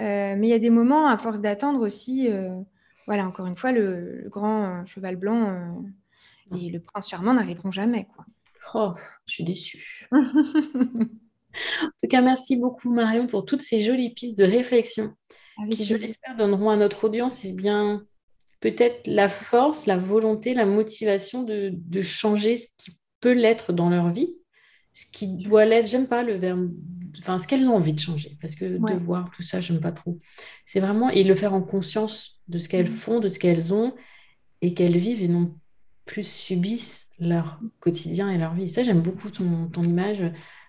Euh, 0.00 0.34
mais 0.36 0.46
il 0.46 0.50
y 0.50 0.54
a 0.54 0.58
des 0.58 0.70
moments, 0.70 1.06
à 1.06 1.18
force 1.18 1.40
d'attendre 1.40 1.82
aussi, 1.82 2.28
euh, 2.30 2.50
voilà, 3.06 3.26
encore 3.26 3.46
une 3.46 3.56
fois, 3.56 3.72
le, 3.72 4.24
grand 4.28 4.84
cheval 4.86 5.16
blanc 5.16 5.84
et 6.56 6.70
le 6.70 6.80
prince 6.80 7.08
charmant 7.08 7.34
n'arriveront 7.34 7.70
jamais, 7.70 8.06
quoi. 8.14 8.24
Oh, 8.74 8.92
je 9.26 9.34
suis 9.34 9.44
déçue. 9.44 10.08
En 11.82 11.88
tout 12.00 12.06
cas, 12.08 12.22
merci 12.22 12.56
beaucoup 12.56 12.92
Marion 12.92 13.26
pour 13.26 13.44
toutes 13.44 13.62
ces 13.62 13.82
jolies 13.82 14.14
pistes 14.14 14.38
de 14.38 14.44
réflexion 14.44 15.16
qui, 15.68 15.84
je 15.84 15.96
l'espère, 15.96 16.36
donneront 16.36 16.70
à 16.70 16.76
notre 16.76 17.04
audience 17.04 17.44
eh 17.44 17.52
bien 17.52 18.04
peut-être 18.60 19.06
la 19.06 19.28
force, 19.28 19.86
la 19.86 19.96
volonté, 19.96 20.54
la 20.54 20.66
motivation 20.66 21.42
de, 21.42 22.00
changer 22.02 22.56
ce 22.56 22.66
qui 22.78 22.96
peut 23.20 23.32
l'être 23.32 23.72
dans 23.72 23.90
leur 23.90 24.10
vie, 24.10 24.34
ce 24.92 25.06
qui 25.10 25.28
doit 25.28 25.64
l'être. 25.64 25.88
J'aime 25.88 26.06
pas 26.06 26.22
le 26.22 26.34
verbe, 26.34 26.70
enfin 27.18 27.38
ce 27.38 27.48
qu'elles 27.48 27.68
ont 27.68 27.76
envie 27.76 27.94
de 27.94 28.00
changer, 28.00 28.36
parce 28.40 28.54
que 28.54 28.78
devoir, 28.92 29.30
tout 29.30 29.42
ça, 29.42 29.60
j'aime 29.60 29.80
pas 29.80 29.92
trop. 29.92 30.18
C'est 30.66 30.80
vraiment 30.80 31.10
et 31.10 31.24
le 31.24 31.34
faire 31.34 31.54
en 31.54 31.62
conscience 31.62 32.40
de 32.48 32.58
ce 32.58 32.68
qu'elles 32.68 32.90
mm. 32.90 32.94
font, 32.94 33.20
de 33.20 33.28
ce 33.28 33.38
qu'elles 33.38 33.72
ont 33.72 33.94
et 34.60 34.74
qu'elles 34.74 34.96
vivent 34.96 35.22
et 35.22 35.28
non 35.28 35.54
plus 36.04 36.26
subissent 36.26 37.08
leur 37.18 37.60
quotidien 37.78 38.30
et 38.30 38.36
leur 38.36 38.54
vie. 38.54 38.68
Ça, 38.68 38.82
j'aime 38.82 39.00
beaucoup 39.00 39.30
ton, 39.30 39.68
ton 39.68 39.82
image 39.82 40.22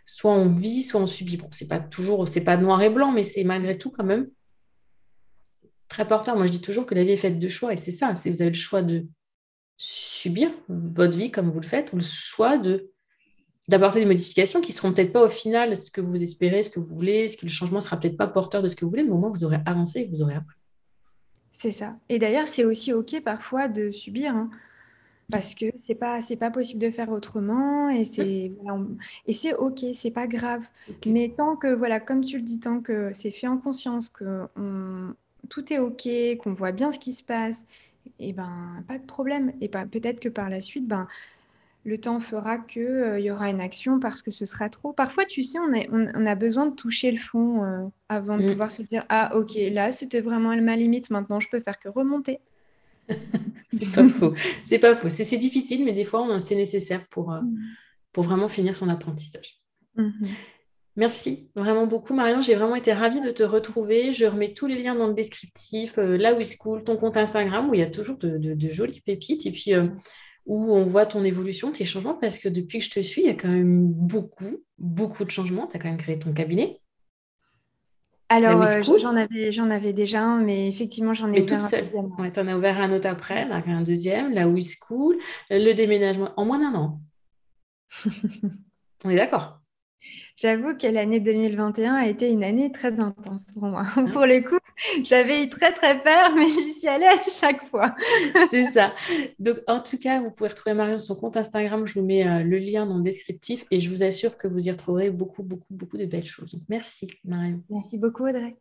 soit 0.06 0.34
on 0.34 0.49
vit, 0.49 0.84
soit 0.84 1.01
on 1.01 1.08
subit. 1.08 1.38
Bon, 1.38 1.47
c'est 1.51 1.67
pas 1.67 1.80
toujours, 1.80 2.27
c'est 2.27 2.41
pas 2.41 2.58
noir 2.58 2.82
et 2.82 2.89
blanc, 2.89 3.12
mais 3.12 3.23
c'est 3.23 3.43
malgré 3.43 3.77
tout 3.77 3.91
quand 3.91 4.04
même 4.04 4.27
très 5.91 6.08
porteur. 6.08 6.36
Moi, 6.36 6.45
je 6.47 6.51
dis 6.51 6.62
toujours 6.62 6.86
que 6.86 6.95
la 6.95 7.04
vie 7.04 7.12
est 7.12 7.17
faite 7.17 7.38
de 7.38 7.49
choix, 7.49 7.73
et 7.73 7.77
c'est 7.77 7.91
ça. 7.91 8.15
C'est 8.15 8.30
vous 8.32 8.41
avez 8.41 8.51
le 8.51 8.56
choix 8.56 8.82
de 8.82 9.06
subir 9.77 10.49
votre 10.69 11.17
vie 11.17 11.32
comme 11.32 11.51
vous 11.51 11.60
le 11.60 11.67
faites, 11.67 11.91
ou 11.93 11.97
le 11.97 12.01
choix 12.01 12.58
de 12.58 12.89
d'apporter 13.67 13.99
des 13.99 14.06
modifications 14.06 14.60
qui 14.60 14.73
seront 14.73 14.91
peut-être 14.91 15.13
pas 15.13 15.23
au 15.23 15.30
final 15.30 15.77
ce 15.77 15.91
que 15.91 16.01
vous 16.01 16.21
espérez, 16.21 16.63
ce 16.63 16.69
que 16.69 16.80
vous 16.80 16.93
voulez, 16.93 17.27
ce 17.27 17.38
que 17.38 17.45
le 17.45 17.51
changement 17.51 17.80
sera 17.80 17.97
peut-être 17.97 18.17
pas 18.17 18.27
porteur 18.27 18.62
de 18.62 18.67
ce 18.67 18.75
que 18.75 18.84
vous 18.84 18.89
voulez, 18.89 19.04
mais 19.04 19.12
au 19.12 19.17
moins 19.17 19.30
vous 19.30 19.43
aurez 19.43 19.60
avancé, 19.65 20.10
vous 20.12 20.21
aurez 20.21 20.34
appris. 20.34 20.58
C'est 21.54 21.71
ça. 21.71 21.95
Et 22.10 22.19
d'ailleurs, 22.19 22.47
c'est 22.47 22.65
aussi 22.65 22.91
ok 22.91 23.21
parfois 23.23 23.67
de 23.67 23.91
subir. 23.91 24.36
Hein 24.36 24.49
parce 25.32 25.56
que 25.56 25.65
c'est 25.80 25.95
pas 25.95 26.19
c'est 26.19 26.36
pas 26.36 26.51
possible 26.51 26.82
de 26.82 26.91
faire 26.91 27.10
autrement 27.10 27.89
et 27.89 28.04
c'est 28.04 28.51
et 29.25 29.34
c'est 29.34 29.54
ok 29.54 29.86
c'est 29.93 30.12
pas 30.12 30.27
grave 30.27 30.62
mais 31.06 31.34
tant 31.36 31.56
que 31.56 31.73
voilà 31.73 32.01
comme 32.01 32.25
tu 32.25 32.38
le 32.38 32.43
dis 32.43 32.60
tant 32.60 32.82
que 32.82 33.12
c'est 33.13 33.32
fait 33.32 33.47
en 33.47 33.58
conscience 33.58 34.10
que 34.10 34.45
tout 35.49 35.71
est 35.71 35.80
ok 35.80 36.08
qu'on 36.39 36.54
voit 36.54 36.71
bien 36.71 36.91
ce 36.91 36.99
qui 36.99 37.13
se 37.13 37.23
passe 37.23 37.65
et 38.19 38.34
ben 38.34 38.84
pas 38.88 38.97
de 38.97 39.06
problème 39.06 39.54
et 39.62 39.67
ben, 39.67 39.88
peut-être 39.88 40.19
que 40.19 40.30
par 40.30 40.49
la 40.49 40.62
suite 40.62 40.88
ben 40.88 41.08
le 41.84 41.97
temps 41.97 42.19
fera 42.19 42.58
que 42.58 42.80
euh, 42.80 43.19
y 43.19 43.32
aura 43.32 43.49
une 43.49 43.62
action 43.62 43.99
parce 43.99 44.21
que 44.21 44.32
ce 44.32 44.45
sera 44.45 44.69
trop. 44.69 44.93
Parfois, 44.93 45.25
tu 45.25 45.41
sais, 45.41 45.58
on, 45.60 45.73
on, 45.91 46.25
a 46.25 46.36
besoin 46.36 46.67
de 46.67 46.75
toucher 46.75 47.12
le 47.12 47.17
fond 47.17 47.63
euh, 47.63 47.88
avant 48.08 48.38
de 48.38 48.43
mm. 48.43 48.47
pouvoir 48.47 48.71
se 48.71 48.84
dire 48.84 49.04
ah 49.10 49.36
ok 49.36 49.54
là 49.71 49.91
c'était 49.91 50.21
vraiment 50.21 50.56
ma 50.62 50.75
limite. 50.75 51.10
Maintenant, 51.10 51.39
je 51.39 51.49
peux 51.49 51.60
faire 51.60 51.80
que 51.80 51.89
remonter. 51.89 52.39
c'est 53.10 53.91
pas 53.91 54.08
faux. 54.08 54.34
C'est 54.65 54.80
pas 54.80 54.93
faux. 54.93 55.10
C'est 55.10 55.38
difficile, 55.38 55.84
mais 55.84 55.93
des 55.93 56.06
fois, 56.06 56.39
c'est 56.39 56.56
nécessaire 56.56 57.04
pour, 57.10 57.34
euh, 57.34 57.41
mm. 57.41 57.60
pour 58.12 58.23
vraiment 58.23 58.47
finir 58.47 58.75
son 58.75 58.88
apprentissage. 58.89 59.60
Mm-hmm. 59.97 60.27
Merci 60.97 61.49
vraiment 61.56 61.88
beaucoup, 61.88 62.13
Marion. 62.13 62.41
J'ai 62.41 62.56
vraiment 62.56 62.75
été 62.75 62.91
ravie 62.91 63.21
de 63.21 63.32
te 63.32 63.43
retrouver. 63.43 64.13
Je 64.13 64.25
remets 64.25 64.54
tous 64.54 64.67
les 64.67 64.82
liens 64.82 64.95
dans 64.95 65.08
le 65.08 65.13
descriptif, 65.13 65.97
euh, 65.97 66.17
la 66.17 66.34
WeSchool, 66.34 66.84
ton 66.84 66.97
compte 66.97 67.15
Instagram, 67.15 67.69
où 67.69 67.73
il 67.73 67.80
y 67.80 67.84
a 67.84 67.89
toujours 67.89 68.17
de, 68.17 68.69
jolies 68.69 69.01
pépites, 69.01 69.45
et 69.45 69.51
puis 69.51 69.73
euh, 69.73 69.88
où 70.45 70.73
on 70.73 70.86
voit 70.86 71.06
ton 71.06 71.23
évolution, 71.23 71.71
tes 71.71 71.86
changements, 71.86 72.15
parce 72.15 72.39
que 72.39 72.49
depuis 72.49 72.80
que 72.80 72.86
je 72.86 72.89
te 72.89 72.99
suis, 72.99 73.21
il 73.21 73.27
y 73.27 73.32
a 73.32 73.36
quand 73.36 73.47
même 73.47 73.88
beaucoup, 73.88 74.63
beaucoup 74.77 75.23
de 75.23 75.32
changements. 75.32 75.67
Tu 75.67 75.77
as 75.77 75.80
quand 75.80 75.88
même 75.89 75.97
créé 75.97 76.19
ton 76.19 76.34
cabinet. 76.34 76.82
Alors, 78.27 78.62
euh, 78.62 78.82
j'en 78.84 79.15
avais, 79.15 79.51
j'en 79.51 79.69
avais 79.69 79.93
déjà 79.93 80.21
un, 80.21 80.41
mais 80.41 80.67
effectivement, 80.67 81.13
j'en 81.13 81.32
ai 81.32 81.41
ouvert 81.41 81.63
un 81.63 81.69
deuxième. 81.69 82.10
tu 82.34 82.39
en 82.39 82.47
as 82.47 82.58
ouvert 82.58 82.80
un 82.80 82.91
autre 82.91 83.08
après, 83.08 83.43
un 83.43 83.82
deuxième, 83.82 84.34
la 84.34 84.47
WeSchool, 84.47 85.17
le 85.49 85.73
déménagement, 85.73 86.32
en 86.36 86.45
moins 86.45 86.60
d'un 86.60 86.77
an. 86.77 87.01
On 89.04 89.10
est 89.10 89.15
d'accord? 89.15 89.61
J'avoue 90.36 90.76
que 90.76 90.88
l'année 90.88 91.20
2021 91.20 91.94
a 91.94 92.08
été 92.08 92.30
une 92.30 92.44
année 92.44 92.72
très 92.72 93.00
intense 93.00 93.46
pour 93.54 93.64
moi. 93.64 93.84
pour 94.14 94.26
le 94.26 94.42
coup, 94.42 94.58
j'avais 95.04 95.44
eu 95.44 95.50
très 95.50 95.74
très 95.74 96.02
peur, 96.02 96.34
mais 96.36 96.50
j'y 96.50 96.74
suis 96.74 96.88
allée 96.88 97.06
à 97.06 97.22
chaque 97.30 97.64
fois. 97.70 97.96
C'est 98.50 98.66
ça. 98.66 98.94
Donc, 99.40 99.58
en 99.68 99.80
tout 99.80 99.98
cas, 99.98 100.22
vous 100.22 100.32
pouvez 100.32 100.50
retrouver 100.50 100.74
Marion 100.74 101.00
sur 101.00 101.16
son 101.16 101.22
compte 101.22 101.38
Instagram. 101.38 101.86
Je 101.86 102.00
vous 102.00 102.06
mets 102.06 102.28
euh, 102.28 102.44
le 102.44 102.58
lien 102.58 102.86
dans 102.86 102.98
le 102.98 103.04
descriptif 103.04 103.66
et 103.72 103.80
je 103.80 103.90
vous 103.90 104.04
assure 104.04 104.38
que 104.38 104.48
vous 104.48 104.68
y 104.68 104.72
retrouverez 104.72 105.12
beaucoup, 105.12 105.44
beaucoup, 105.44 105.74
beaucoup 105.74 105.98
de 105.98 106.06
belles 106.06 106.26
choses. 106.26 106.60
merci, 106.70 107.08
Marion. 107.24 107.62
Merci 107.70 107.98
beaucoup, 107.98 108.28
Audrey. 108.28 108.56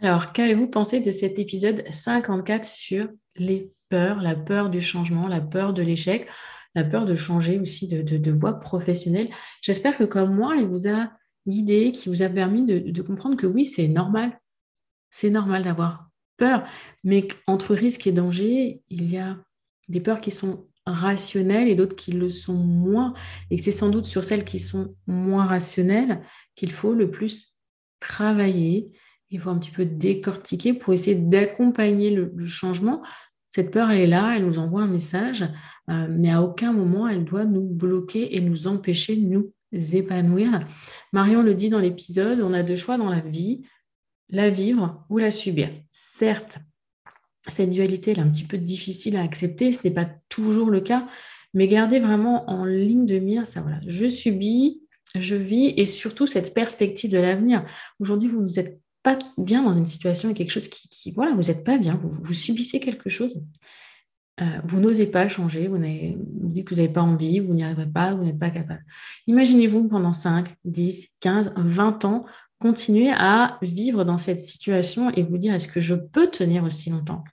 Alors, 0.00 0.32
qu'avez-vous 0.32 0.68
pensé 0.68 1.00
de 1.00 1.10
cet 1.10 1.38
épisode 1.38 1.86
54 1.90 2.64
sur 2.64 3.08
les 3.36 3.70
peurs, 3.90 4.20
la 4.20 4.34
peur 4.34 4.70
du 4.70 4.80
changement, 4.80 5.28
la 5.28 5.40
peur 5.40 5.72
de 5.72 5.82
l'échec? 5.82 6.26
La 6.74 6.84
peur 6.84 7.04
de 7.04 7.14
changer 7.14 7.58
aussi 7.58 7.88
de, 7.88 8.30
voie 8.30 8.60
professionnelle. 8.60 9.28
J'espère 9.62 9.96
que 9.96 10.04
comme 10.04 10.34
moi, 10.34 10.56
il 10.56 10.66
vous 10.66 10.88
a 10.88 11.10
guidé, 11.46 11.92
qui 11.92 12.08
vous 12.08 12.22
a 12.22 12.28
permis 12.28 12.64
de, 12.64 13.02
comprendre 13.02 13.36
que 13.36 13.46
oui, 13.46 13.66
c'est 13.66 13.88
normal. 13.88 14.38
C'est 15.10 15.30
normal 15.30 15.64
d'avoir 15.64 16.08
peur, 16.36 16.64
mais 17.02 17.26
qu'entre 17.26 17.74
risque 17.74 18.06
et 18.06 18.12
danger, 18.12 18.82
il 18.88 19.10
y 19.10 19.18
a 19.18 19.38
des 19.88 20.00
peurs 20.00 20.20
qui 20.20 20.30
sont 20.30 20.68
rationnelles 20.86 21.68
et 21.68 21.74
d'autres 21.74 21.96
qui 21.96 22.12
le 22.12 22.30
sont 22.30 22.54
moins. 22.54 23.14
Et 23.50 23.58
c'est 23.58 23.72
sans 23.72 23.90
doute 23.90 24.06
sur 24.06 24.24
celles 24.24 24.44
qui 24.44 24.60
sont 24.60 24.94
moins 25.06 25.46
rationnelles 25.46 26.22
qu'il 26.54 26.70
faut 26.70 26.94
le 26.94 27.10
plus 27.10 27.54
travailler. 27.98 28.92
Il 29.30 29.40
faut 29.40 29.50
un 29.50 29.58
petit 29.58 29.70
peu 29.72 29.84
décortiquer 29.84 30.74
pour 30.74 30.92
essayer 30.92 31.16
d'accompagner 31.16 32.10
le 32.10 32.46
changement 32.46 33.02
cette 33.50 33.72
peur, 33.72 33.90
elle 33.90 34.00
est 34.00 34.06
là, 34.06 34.34
elle 34.36 34.46
nous 34.46 34.58
envoie 34.58 34.82
un 34.82 34.86
message, 34.86 35.42
euh, 35.90 36.06
mais 36.08 36.30
à 36.30 36.42
aucun 36.42 36.72
moment, 36.72 37.08
elle 37.08 37.24
doit 37.24 37.44
nous 37.44 37.62
bloquer 37.68 38.36
et 38.36 38.40
nous 38.40 38.68
empêcher 38.68 39.16
de 39.16 39.26
nous 39.26 39.52
épanouir. 39.72 40.60
Marion 41.12 41.42
le 41.42 41.54
dit 41.54 41.68
dans 41.68 41.80
l'épisode, 41.80 42.40
on 42.40 42.52
a 42.52 42.62
deux 42.62 42.76
choix 42.76 42.96
dans 42.96 43.10
la 43.10 43.20
vie, 43.20 43.62
la 44.28 44.50
vivre 44.50 45.04
ou 45.10 45.18
la 45.18 45.32
subir. 45.32 45.68
Certes, 45.90 46.58
cette 47.48 47.70
dualité, 47.70 48.12
elle 48.12 48.18
est 48.18 48.22
un 48.22 48.30
petit 48.30 48.44
peu 48.44 48.58
difficile 48.58 49.16
à 49.16 49.22
accepter, 49.22 49.72
ce 49.72 49.80
n'est 49.84 49.94
pas 49.94 50.08
toujours 50.28 50.70
le 50.70 50.80
cas, 50.80 51.08
mais 51.52 51.66
gardez 51.66 51.98
vraiment 51.98 52.48
en 52.48 52.64
ligne 52.64 53.06
de 53.06 53.18
mire 53.18 53.48
ça, 53.48 53.62
voilà, 53.62 53.80
je 53.84 54.08
subis, 54.08 54.82
je 55.16 55.34
vis, 55.34 55.74
et 55.76 55.86
surtout 55.86 56.28
cette 56.28 56.54
perspective 56.54 57.10
de 57.10 57.18
l'avenir. 57.18 57.64
Aujourd'hui, 57.98 58.28
vous 58.28 58.42
vous 58.42 58.60
êtes 58.60 58.80
pas 59.02 59.18
bien 59.38 59.62
dans 59.62 59.74
une 59.74 59.86
situation, 59.86 60.32
quelque 60.34 60.50
chose 60.50 60.68
qui, 60.68 61.12
voilà, 61.12 61.34
vous 61.34 61.44
n'êtes 61.44 61.64
pas 61.64 61.78
bien, 61.78 61.98
vous, 62.02 62.34
subissez 62.34 62.80
quelque 62.80 63.08
chose, 63.08 63.40
euh, 64.40 64.44
vous 64.64 64.80
n'osez 64.80 65.06
pas 65.06 65.28
changer, 65.28 65.68
vous, 65.68 65.78
dites 65.78 66.66
que 66.66 66.74
vous 66.74 66.80
n'avez 66.80 66.92
pas 66.92 67.02
envie, 67.02 67.40
vous 67.40 67.54
n'y 67.54 67.64
arriverez 67.64 67.90
pas, 67.90 68.14
vous 68.14 68.24
n'êtes 68.24 68.38
pas 68.38 68.50
capable. 68.50 68.84
Imaginez-vous 69.26 69.88
pendant 69.88 70.12
5, 70.12 70.54
10, 70.64 71.08
15, 71.20 71.52
20 71.56 72.04
ans, 72.04 72.24
continuer 72.58 73.10
à 73.10 73.58
vivre 73.62 74.04
dans 74.04 74.18
cette 74.18 74.38
situation 74.38 75.10
et 75.10 75.22
vous 75.22 75.38
dire 75.38 75.54
est-ce 75.54 75.68
que 75.68 75.80
je 75.80 75.94
peux 75.94 76.28
tenir 76.28 76.64
aussi 76.64 76.90
longtemps? 76.90 77.24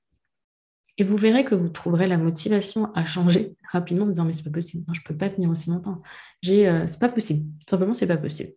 Et 0.98 1.04
vous 1.04 1.18
verrez 1.18 1.46
que 1.46 1.54
vous 1.54 1.70
trouverez 1.70 2.08
la 2.08 2.18
motivation 2.18 2.92
à 2.96 3.06
changer 3.06 3.56
rapidement 3.72 4.06
en 4.06 4.10
disant 4.10 4.26
mais 4.26 4.34
c'est 4.34 4.44
pas 4.44 4.50
possible, 4.50 4.86
je 4.94 5.00
ne 5.00 5.06
peux 5.06 5.18
pas 5.18 5.30
tenir 5.30 5.50
aussi 5.50 5.70
longtemps. 5.70 6.02
J'ai, 6.42 6.68
euh, 6.68 6.88
c'est 6.88 7.00
pas 7.00 7.10
possible. 7.10 7.46
Simplement, 7.70 7.94
c'est 7.94 8.08
pas 8.08 8.18
possible. 8.18 8.54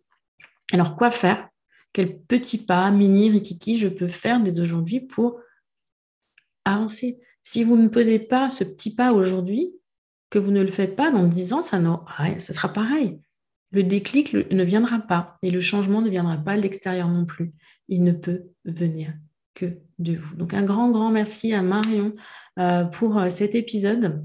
Alors 0.71 0.95
quoi 0.95 1.11
faire? 1.11 1.50
Quel 1.93 2.19
petit 2.19 2.65
pas, 2.65 2.89
mini, 2.91 3.29
rikiki, 3.29 3.77
je 3.77 3.87
peux 3.87 4.07
faire 4.07 4.41
dès 4.41 4.59
aujourd'hui 4.59 5.01
pour 5.01 5.39
avancer. 6.65 7.19
Si 7.43 7.63
vous 7.63 7.75
ne 7.75 7.87
posez 7.87 8.19
pas 8.19 8.49
ce 8.49 8.63
petit 8.63 8.95
pas 8.95 9.13
aujourd'hui, 9.13 9.73
que 10.29 10.39
vous 10.39 10.51
ne 10.51 10.61
le 10.61 10.71
faites 10.71 10.95
pas, 10.95 11.11
dans 11.11 11.27
10 11.27 11.53
ans, 11.53 11.63
ça, 11.63 11.81
ça 12.39 12.53
sera 12.53 12.71
pareil. 12.71 13.19
Le 13.71 13.83
déclic 13.83 14.33
ne 14.33 14.63
viendra 14.63 14.99
pas 14.99 15.37
et 15.41 15.51
le 15.51 15.61
changement 15.61 16.01
ne 16.01 16.09
viendra 16.09 16.37
pas 16.37 16.57
de 16.57 16.61
l'extérieur 16.61 17.07
non 17.07 17.25
plus. 17.25 17.53
Il 17.87 18.03
ne 18.03 18.11
peut 18.11 18.43
venir 18.65 19.13
que 19.53 19.77
de 19.99 20.15
vous. 20.15 20.35
Donc 20.35 20.53
un 20.53 20.63
grand, 20.63 20.89
grand 20.89 21.11
merci 21.11 21.53
à 21.53 21.61
Marion 21.61 22.13
euh, 22.59 22.85
pour 22.85 23.17
euh, 23.17 23.29
cet 23.29 23.55
épisode. 23.55 24.23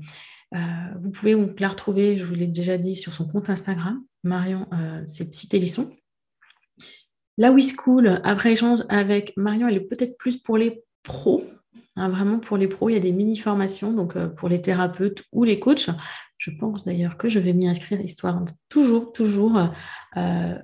Euh, 0.55 0.59
vous 1.03 1.11
pouvez 1.11 1.37
la 1.59 1.69
retrouver, 1.69 2.17
je 2.17 2.25
vous 2.25 2.35
l'ai 2.35 2.47
déjà 2.47 2.79
dit, 2.79 2.95
sur 2.95 3.13
son 3.13 3.27
compte 3.27 3.51
Instagram. 3.51 4.03
Marion, 4.25 4.67
c'est 5.07 5.31
Psy 5.31 5.49
Télisson. 5.49 5.93
La 7.39 7.53
WeSchool, 7.53 8.21
après 8.25 8.53
échange 8.53 8.81
avec 8.89 9.33
Marion, 9.37 9.69
elle 9.69 9.77
est 9.77 9.81
peut-être 9.81 10.17
plus 10.17 10.37
pour 10.37 10.57
les 10.57 10.83
pros. 11.03 11.45
Hein, 11.97 12.09
vraiment 12.09 12.39
pour 12.39 12.57
les 12.57 12.69
pros, 12.69 12.91
il 12.91 12.95
y 12.95 12.97
a 12.97 13.01
des 13.01 13.13
mini-formations, 13.13 13.93
donc 13.93 14.17
euh, 14.17 14.29
pour 14.29 14.49
les 14.49 14.61
thérapeutes 14.61 15.25
ou 15.33 15.45
les 15.45 15.59
coachs. 15.59 15.89
Je 16.39 16.51
pense 16.51 16.85
d'ailleurs 16.85 17.17
que 17.17 17.29
je 17.29 17.39
vais 17.39 17.53
m'y 17.53 17.69
inscrire, 17.69 18.01
histoire 18.01 18.43
toujours, 18.69 19.13
toujours 19.13 19.59
euh, 20.17 20.55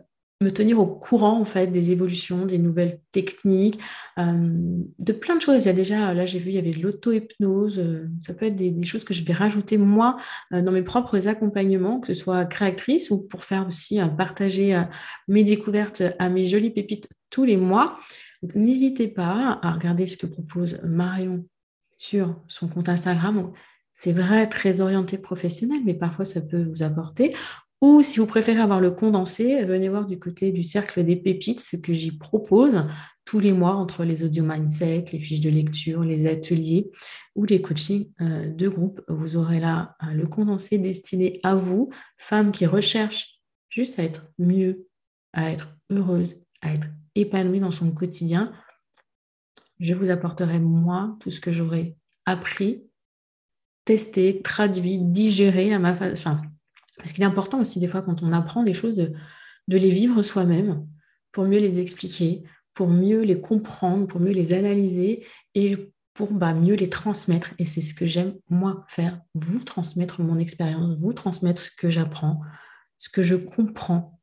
me 0.43 0.53
tenir 0.53 0.79
au 0.79 0.87
courant 0.87 1.41
en 1.41 1.45
fait 1.45 1.69
des 1.69 1.93
évolutions, 1.93 2.47
des 2.47 2.59
nouvelles 2.59 3.01
techniques, 3.13 3.79
euh, 4.19 4.49
de 4.99 5.13
plein 5.13 5.37
de 5.37 5.41
choses. 5.41 5.65
Il 5.65 5.67
y 5.67 5.71
a 5.71 5.75
déjà, 5.75 6.13
là 6.13 6.27
j'ai 6.27 6.39
vu, 6.39 6.51
il 6.51 6.55
y 6.55 6.59
avait 6.59 6.73
de 6.73 6.83
l'auto-hypnose. 6.83 7.79
Euh, 7.79 8.09
ça 8.21 8.35
peut 8.35 8.47
être 8.47 8.57
des, 8.57 8.83
choses 8.83 9.05
que 9.05 9.15
je 9.15 9.25
vais 9.25 9.33
rajouter 9.33 9.79
moi 9.79 10.17
euh, 10.53 10.63
dans 10.63 10.73
mes 10.73 10.83
propres 10.83 11.29
accompagnements, 11.29 12.01
que 12.01 12.09
ce 12.09 12.15
soit 12.15 12.45
créatrice 12.45 13.11
ou 13.11 13.19
pour 13.19 13.45
faire 13.45 13.67
aussi 13.67 13.99
partager 14.19 14.83
mes 15.29 15.45
découvertes 15.45 16.03
à 16.19 16.29
mes 16.29 16.45
jolies 16.45 16.71
pépites 16.71 17.09
tous 17.31 17.45
les 17.45 17.57
mois. 17.57 17.99
N'hésitez 18.55 19.09
pas 19.09 19.59
à 19.63 19.73
regarder 19.73 20.07
ce 20.07 20.17
que 20.17 20.27
propose 20.27 20.79
Marion 20.83 21.45
sur 21.97 22.41
son 22.49 22.69
compte 22.69 22.89
Instagram. 22.89 23.53
C'est 23.93 24.13
vrai, 24.13 24.49
très 24.49 24.81
orienté 24.81 25.19
professionnel, 25.19 25.81
mais 25.85 25.95
parfois 25.95 26.25
ça 26.25 26.41
peut 26.41 26.65
vous 26.65 26.83
apporter 26.83 27.35
Ou 27.83 28.01
si 28.01 28.21
vous 28.21 28.27
préférez 28.27 28.61
avoir 28.61 28.81
le 28.81 28.93
condensé, 28.93 29.65
venez 29.65 29.89
voir 29.89 30.07
du 30.07 30.17
côté 30.17 30.53
du 30.53 30.63
cercle 30.63 31.05
des 31.05 31.17
pépites 31.17 31.61
ce 31.61 31.77
que 31.77 31.93
j'y 31.93 32.17
propose 32.17 32.85
tous 33.25 33.41
les 33.41 33.53
mois 33.53 33.75
entre 33.75 34.05
les 34.05 34.23
audio 34.23 34.45
mindset, 34.45 35.07
les 35.13 35.19
fiches 35.19 35.41
de 35.41 35.51
lecture, 35.51 36.05
les 36.05 36.29
ateliers 36.29 36.93
ou 37.35 37.45
les 37.45 37.61
coachings 37.61 38.09
euh, 38.21 38.47
de 38.47 38.69
groupe. 38.69 39.03
Vous 39.09 39.37
aurez 39.37 39.59
là 39.59 39.97
euh, 40.05 40.13
le 40.13 40.29
condensé 40.29 40.79
destiné 40.79 41.41
à 41.43 41.57
vous, 41.57 41.91
femmes 42.19 42.53
qui 42.53 42.67
recherchent 42.67 43.41
juste 43.69 43.99
à 43.99 44.05
être 44.05 44.29
mieux, 44.39 44.87
à 45.33 45.51
être 45.51 45.77
heureuse, 45.91 46.37
à 46.61 46.75
être 46.75 46.87
épanouie 47.17 47.59
dans 47.59 47.73
son 47.73 47.91
quotidien. 47.91 48.53
Je 49.81 49.95
vous 49.95 50.13
apporterai 50.13 50.61
moi 50.61 51.17
tout 51.19 51.33
ce 51.33 51.41
que 51.41 51.51
j'aurai 51.51 51.97
appris, 52.27 52.85
testé, 53.85 54.41
traduit, 54.41 55.01
digéré 55.01 55.75
à 55.75 55.81
ma 55.81 55.97
façon. 55.97 56.39
Parce 57.03 57.13
qu'il 57.13 57.25
est 57.25 57.27
important 57.27 57.61
aussi 57.61 57.81
des 57.81 57.89
fois 57.89 58.03
quand 58.03 58.23
on 58.23 58.33
apprend 58.33 58.63
des 58.63 58.75
choses 58.75 58.97
de 58.97 59.77
les 59.77 59.91
vivre 59.91 60.23
soi-même 60.23 60.87
pour 61.33 61.45
mieux 61.45 61.59
les 61.59 61.81
expliquer, 61.81 62.45
pour 62.75 62.89
mieux 62.89 63.23
les 63.23 63.41
comprendre, 63.41 64.07
pour 64.07 64.21
mieux 64.21 64.33
les 64.33 64.53
analyser 64.53 65.27
et 65.55 65.93
pour 66.15 66.33
bah, 66.33 66.55
mieux 66.55 66.75
les 66.75 66.91
transmettre. 66.91 67.55
Et 67.59 67.65
c'est 67.65 67.81
ce 67.81 67.95
que 67.95 68.07
j'aime, 68.07 68.35
moi, 68.49 68.85
faire, 68.89 69.21
vous 69.35 69.65
transmettre 69.65 70.21
mon 70.21 70.39
expérience, 70.39 70.99
vous 70.99 71.13
transmettre 71.13 71.61
ce 71.61 71.71
que 71.77 71.91
j'apprends, 71.91 72.41
ce 72.99 73.09
que 73.09 73.23
je 73.23 73.35
comprends 73.35 74.19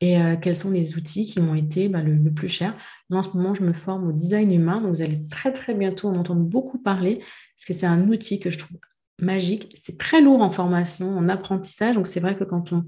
et 0.00 0.20
euh, 0.20 0.36
quels 0.36 0.56
sont 0.56 0.70
les 0.70 0.96
outils 0.96 1.24
qui 1.24 1.40
m'ont 1.40 1.54
été 1.54 1.88
bah, 1.88 2.02
le, 2.02 2.32
plus 2.32 2.48
cher. 2.48 2.76
en 3.10 3.22
ce 3.22 3.30
moment, 3.30 3.54
je 3.54 3.62
me 3.62 3.72
forme 3.72 4.08
au 4.08 4.12
design 4.12 4.52
humain, 4.52 4.80
donc 4.80 4.94
vous 4.94 5.02
allez 5.02 5.26
très 5.26 5.52
très 5.52 5.74
bientôt 5.74 6.08
en 6.08 6.16
entendre 6.16 6.42
beaucoup 6.42 6.78
parler, 6.78 7.18
parce 7.18 7.64
que 7.66 7.72
c'est 7.72 7.86
un 7.86 8.08
outil 8.08 8.38
que 8.38 8.50
je 8.50 8.58
trouve 8.58 8.78
magique. 9.18 9.74
C'est 9.76 9.98
très 9.98 10.20
lourd 10.20 10.42
en 10.42 10.50
formation, 10.50 11.16
en 11.16 11.28
apprentissage, 11.28 11.96
donc 11.96 12.06
c'est 12.06 12.20
vrai 12.20 12.36
que 12.36 12.44
quand 12.44 12.72
on 12.72 12.84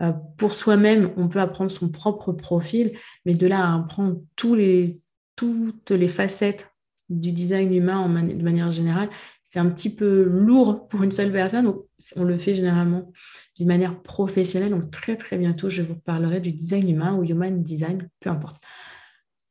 euh, 0.00 0.12
pour 0.36 0.54
soi-même, 0.54 1.12
on 1.16 1.28
peut 1.28 1.40
apprendre 1.40 1.70
son 1.70 1.88
propre 1.88 2.32
profil, 2.32 2.92
mais 3.24 3.34
de 3.34 3.46
là 3.46 3.64
à 3.64 3.76
apprendre 3.76 4.20
tous 4.36 4.54
les, 4.54 5.00
toutes 5.36 5.90
les 5.90 6.08
facettes 6.08 6.70
du 7.08 7.32
design 7.32 7.72
humain 7.72 8.08
de 8.08 8.42
manière 8.42 8.72
générale, 8.72 9.08
c'est 9.44 9.58
un 9.58 9.68
petit 9.68 9.94
peu 9.94 10.24
lourd 10.24 10.88
pour 10.88 11.02
une 11.02 11.12
seule 11.12 11.30
personne. 11.30 11.66
Donc, 11.66 11.84
on 12.16 12.24
le 12.24 12.36
fait 12.38 12.54
généralement 12.54 13.12
d'une 13.56 13.68
manière 13.68 14.00
professionnelle. 14.02 14.70
Donc, 14.70 14.90
très, 14.90 15.16
très 15.16 15.36
bientôt, 15.36 15.70
je 15.70 15.82
vous 15.82 15.96
parlerai 15.96 16.40
du 16.40 16.50
design 16.50 16.88
humain 16.88 17.14
ou 17.14 17.22
human 17.22 17.62
design, 17.62 18.08
peu 18.20 18.30
importe. 18.30 18.62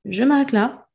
Je 0.03 0.23
m'arrête 0.23 0.51
là. 0.51 0.89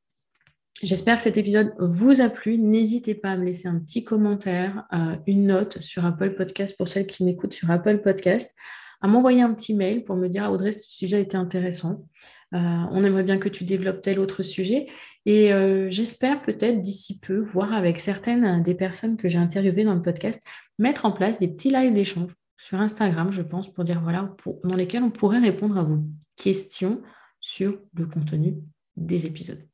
J'espère 0.82 1.16
que 1.16 1.24
cet 1.24 1.36
épisode 1.36 1.74
vous 1.80 2.20
a 2.20 2.28
plu. 2.28 2.56
N'hésitez 2.56 3.16
pas 3.16 3.30
à 3.30 3.36
me 3.36 3.44
laisser 3.44 3.66
un 3.66 3.80
petit 3.80 4.04
commentaire, 4.04 4.86
euh, 4.92 5.16
une 5.26 5.46
note 5.46 5.80
sur 5.80 6.06
Apple 6.06 6.36
Podcast 6.36 6.76
pour 6.76 6.86
celles 6.86 7.06
qui 7.06 7.24
m'écoutent 7.24 7.52
sur 7.52 7.68
Apple 7.68 7.98
Podcast 7.98 8.54
à 9.00 9.08
m'envoyer 9.08 9.42
un 9.42 9.52
petit 9.54 9.74
mail 9.74 10.04
pour 10.04 10.14
me 10.14 10.28
dire 10.28 10.44
ah, 10.44 10.52
Audrey, 10.52 10.70
ce 10.70 10.88
sujet 10.88 11.16
a 11.16 11.20
été 11.20 11.36
intéressant. 11.36 12.06
Euh, 12.54 12.58
on 12.92 13.02
aimerait 13.02 13.24
bien 13.24 13.38
que 13.38 13.48
tu 13.48 13.64
développes 13.64 14.02
tel 14.02 14.20
autre 14.20 14.44
sujet. 14.44 14.86
Et 15.26 15.52
euh, 15.52 15.90
j'espère 15.90 16.42
peut-être 16.42 16.80
d'ici 16.80 17.18
peu 17.18 17.38
voir 17.38 17.72
avec 17.72 17.98
certaines 17.98 18.62
des 18.62 18.74
personnes 18.74 19.16
que 19.16 19.28
j'ai 19.28 19.38
interviewées 19.38 19.84
dans 19.84 19.94
le 19.94 20.02
podcast, 20.02 20.40
mettre 20.78 21.06
en 21.06 21.12
place 21.12 21.38
des 21.38 21.48
petits 21.48 21.70
lives 21.70 21.92
d'échange 21.92 22.30
sur 22.56 22.80
Instagram, 22.80 23.32
je 23.32 23.42
pense, 23.42 23.72
pour 23.72 23.82
dire 23.82 24.00
voilà, 24.00 24.34
dans 24.62 24.76
lesquels 24.76 25.02
on 25.02 25.10
pourrait 25.10 25.40
répondre 25.40 25.76
à 25.76 25.82
vos 25.82 25.98
questions 26.36 27.02
sur 27.40 27.78
le 27.94 28.06
contenu 28.06 28.58
des 28.96 29.26
épisodes. 29.26 29.67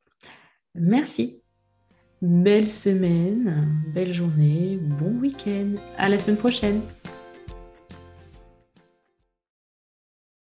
Merci. 0.74 1.40
Belle 2.20 2.66
semaine, 2.66 3.66
belle 3.94 4.14
journée, 4.14 4.78
bon 4.98 5.20
week-end. 5.20 5.74
À 5.98 6.08
la 6.08 6.18
semaine 6.18 6.36
prochaine. 6.36 6.80